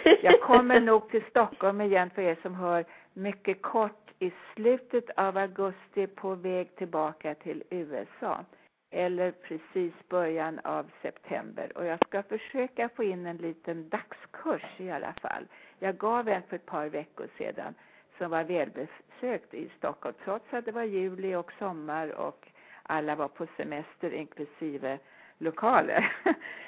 Jag 0.23 0.41
kommer 0.41 0.81
nog 0.81 1.11
till 1.11 1.23
Stockholm 1.31 1.81
igen 1.81 2.11
för 2.11 2.23
er 2.23 2.37
som 2.43 2.55
hör 2.55 2.85
mycket 3.13 3.63
kort 3.63 4.11
i 4.19 4.33
slutet 4.55 5.11
av 5.17 5.39
augusti 5.39 6.07
på 6.07 6.35
väg 6.35 6.77
tillbaka 6.77 7.35
till 7.35 7.63
USA 7.71 8.45
eller 8.91 9.31
precis 9.31 9.93
början 10.09 10.59
av 10.65 10.91
september 11.03 11.79
och 11.79 11.87
jag 11.87 11.99
ska 12.07 12.23
försöka 12.23 12.89
få 12.89 13.05
in 13.05 13.27
en 13.27 13.37
liten 13.37 13.89
dagskurs 13.89 14.63
i 14.77 14.91
alla 14.91 15.13
fall. 15.13 15.47
Jag 15.83 15.97
gav 15.97 16.29
en 16.29 16.43
för 16.43 16.57
ett 16.57 16.67
par 16.67 16.89
veckor 16.89 17.29
sedan 17.39 17.75
som 18.19 18.31
var 18.31 18.45
välbesökt 18.45 19.55
i 19.55 19.71
Stockholm 19.79 20.15
trots 20.25 20.45
att 20.51 20.65
det 20.65 20.73
var 20.73 20.83
juli 20.83 21.35
och 21.35 21.53
sommar 21.59 22.09
och 22.09 22.49
alla 22.83 23.15
var 23.15 23.29
på 23.29 23.47
semester 23.57 24.15
inklusive 24.15 24.99
lokaler. 25.39 26.17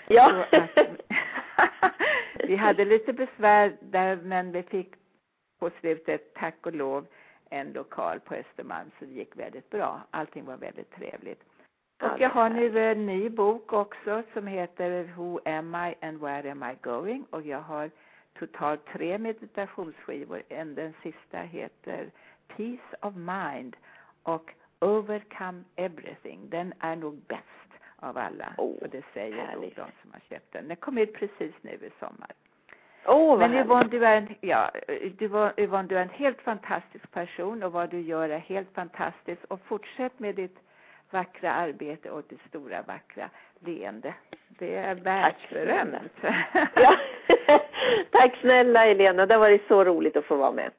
Ja. 0.09 0.45
att, 0.53 0.79
vi 2.49 2.57
hade 2.57 2.85
lite 2.85 3.13
besvär 3.13 3.77
där 3.81 4.17
men 4.17 4.53
vi 4.53 4.63
fick 4.63 4.95
på 5.59 5.71
slutet, 5.81 6.35
tack 6.35 6.67
och 6.67 6.75
lov, 6.75 7.07
en 7.51 7.73
lokal 7.73 8.21
på 8.21 8.35
Östermalm 8.35 8.91
så 8.99 9.05
det 9.05 9.13
gick 9.13 9.37
väldigt 9.37 9.71
bra. 9.71 10.01
Allting 10.11 10.45
var 10.45 10.57
väldigt 10.57 10.91
trevligt. 10.91 11.43
Och 12.03 12.21
jag 12.21 12.31
har 12.31 12.49
nu 12.49 12.79
en 12.79 13.07
ny 13.07 13.29
bok 13.29 13.73
också 13.73 14.23
som 14.33 14.47
heter 14.47 15.13
Who 15.17 15.41
am 15.45 15.75
I 15.75 16.07
and 16.07 16.21
where 16.21 16.51
am 16.51 16.63
I 16.63 16.77
going? 16.83 17.25
Och 17.31 17.43
jag 17.43 17.61
har 17.61 17.91
totalt 18.39 18.87
tre 18.87 19.19
meditationsskivor. 19.19 20.43
En, 20.49 20.75
den 20.75 20.95
sista 21.03 21.39
heter 21.39 22.11
Peace 22.49 22.97
of 23.01 23.15
Mind 23.15 23.77
och 24.23 24.51
Overcome 24.81 25.65
Everything. 25.77 26.51
Den 26.51 26.73
är 26.81 26.97
nog 26.97 27.15
bäst 27.29 27.71
av 27.97 28.19
alla. 28.19 28.55
Oh, 28.59 28.83
och 28.83 28.89
det 28.89 29.05
säger 29.15 29.53
nog 29.55 29.73
de 29.77 29.87
som 30.03 30.13
har 30.13 30.21
köpt 30.29 30.53
den. 30.53 30.69
Den 30.69 30.77
kom 30.77 30.99
ut 30.99 31.15
precis 31.15 31.55
nu 31.63 31.71
i 31.71 31.91
sommar. 32.01 32.31
Oh, 33.07 33.39
Men 33.39 33.55
Yvonne 33.55 33.89
du, 33.89 34.07
är 34.07 34.17
en, 34.17 34.35
ja, 34.41 34.71
du, 35.19 35.53
Yvonne, 35.59 35.89
du 35.89 35.99
är 35.99 36.03
en 36.03 36.09
helt 36.09 36.41
fantastisk 36.41 37.11
person 37.11 37.63
och 37.63 37.73
vad 37.73 37.91
du 37.91 38.01
gör 38.01 38.29
är 38.29 38.39
helt 38.39 38.75
fantastiskt. 38.75 39.45
Och 39.45 39.61
fortsätt 39.61 40.19
med 40.19 40.35
ditt 40.35 40.59
vackra 41.11 41.53
arbete 41.53 42.11
och 42.11 42.23
ditt 42.29 42.41
stora 42.49 42.83
vackra 42.83 43.31
leende. 43.59 44.15
Det 44.49 44.77
är 44.77 44.95
världsberömt. 44.95 46.13
Ja. 46.75 46.97
Tack 48.11 48.37
snälla 48.41 48.81
Helena, 48.81 49.27
det 49.27 49.35
har 49.35 49.41
varit 49.41 49.69
så 49.69 49.85
roligt 49.85 50.17
att 50.17 50.25
få 50.25 50.37
vara 50.37 50.53
med. 50.53 50.71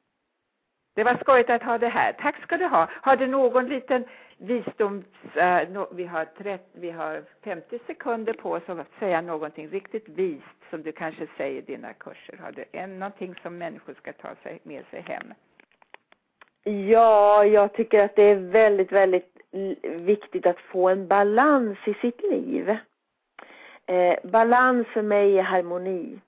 Det 0.94 1.04
var 1.04 1.14
skojigt 1.14 1.50
att 1.50 1.62
ha 1.62 1.78
det 1.78 1.88
här. 1.88 2.12
Tack 2.12 2.42
ska 2.42 2.56
du 2.56 2.66
ha. 2.66 2.88
Har 3.02 3.16
du 3.16 3.26
någon 3.26 3.68
liten 3.68 4.04
visdoms... 4.38 5.04
Uh, 5.36 5.70
no, 5.72 5.88
vi, 5.92 6.04
har 6.04 6.24
30, 6.24 6.64
vi 6.72 6.90
har 6.90 7.24
50 7.44 7.78
sekunder 7.86 8.32
på 8.32 8.50
oss 8.50 8.62
att 8.66 8.98
säga 8.98 9.20
någonting 9.20 9.68
riktigt 9.68 10.08
vist 10.08 10.70
som 10.70 10.82
du 10.82 10.92
kanske 10.92 11.26
säger 11.36 11.58
i 11.58 11.60
dina 11.60 11.92
kurser. 11.92 12.36
Har 12.42 12.52
du 12.52 12.64
en, 12.72 12.98
någonting 12.98 13.34
som 13.42 13.58
människor 13.58 13.94
ska 13.94 14.12
ta 14.12 14.28
sig, 14.42 14.60
med 14.62 14.84
sig 14.90 15.00
hem? 15.00 15.34
Ja, 16.88 17.44
jag 17.44 17.72
tycker 17.72 18.04
att 18.04 18.16
det 18.16 18.22
är 18.22 18.34
väldigt, 18.34 18.92
väldigt 18.92 19.36
viktigt 19.82 20.46
att 20.46 20.60
få 20.60 20.88
en 20.88 21.08
balans 21.08 21.78
i 21.86 21.94
sitt 21.94 22.22
liv. 22.22 22.76
Eh, 23.86 24.16
balans 24.24 24.86
för 24.86 25.02
mig 25.02 25.38
är 25.38 25.42
harmoni 25.42 26.20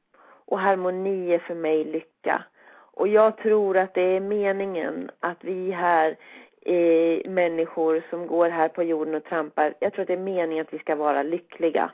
och 0.48 0.58
harmoni 0.58 1.34
är 1.34 1.38
för 1.38 1.54
mig 1.54 1.84
lycka. 1.84 2.44
Och 2.92 3.08
jag 3.08 3.36
tror 3.36 3.76
att 3.76 3.94
det 3.94 4.16
är 4.16 4.20
meningen 4.20 5.10
att 5.20 5.44
vi 5.44 5.70
här 5.70 6.16
eh, 6.62 7.30
människor 7.30 8.02
som 8.10 8.26
går 8.26 8.48
här 8.48 8.68
på 8.68 8.82
jorden 8.82 9.14
och 9.14 9.24
trampar, 9.24 9.74
jag 9.80 9.92
tror 9.92 10.02
att 10.02 10.08
det 10.08 10.14
är 10.14 10.18
meningen 10.18 10.66
att 10.66 10.72
vi 10.72 10.78
ska 10.78 10.94
vara 10.94 11.22
lyckliga. 11.22 11.90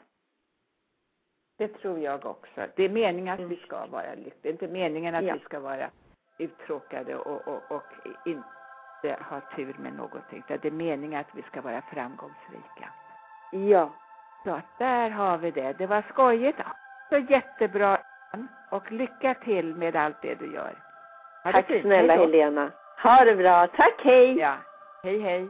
Det 1.59 1.68
tror 1.68 1.98
jag 1.98 2.26
också. 2.26 2.66
Det 2.76 2.84
är 2.84 2.88
meningen 2.88 3.34
att 3.34 3.50
vi 3.50 3.57
ska 3.57 3.86
vara 3.86 4.14
lyckliga. 4.14 4.34
Det 4.42 4.48
är 4.48 4.52
inte 4.52 4.68
meningen 4.68 5.14
att 5.14 5.24
ja. 5.24 5.34
vi 5.34 5.40
ska 5.40 5.61
vara 5.61 5.90
uttråkade 6.38 7.16
och, 7.16 7.48
och, 7.48 7.62
och 7.68 7.82
inte 8.26 9.22
ha 9.30 9.40
tur 9.57 9.76
med 9.78 9.94
någonting. 9.94 10.44
Det 10.48 10.64
är 10.64 10.70
meningen 10.70 11.20
att 11.20 11.34
vi 11.34 11.42
ska 11.42 11.61
vara 11.61 11.82
framgångsrika. 11.82 12.88
Ja. 13.52 13.90
Så 14.44 14.61
där 14.78 15.11
har 15.11 15.38
vi 15.38 15.50
det. 15.50 15.72
Det 15.78 15.86
var 15.86 16.05
skojigt. 16.12 16.59
Så 17.09 17.18
jättebra. 17.18 17.98
Och 18.70 18.93
lycka 18.93 19.35
till 19.35 19.74
med 19.74 19.97
allt 19.97 20.22
det 20.22 20.35
du 20.35 20.53
gör. 20.53 20.74
Tack 21.43 21.66
snälla 21.82 22.16
Helena. 22.16 22.70
Ha 23.03 23.24
det 23.24 23.35
bra. 23.35 23.66
Tack, 23.66 24.01
hej. 24.05 24.39
Ja. 24.39 24.55
Hej, 25.03 25.20
hej. 25.20 25.49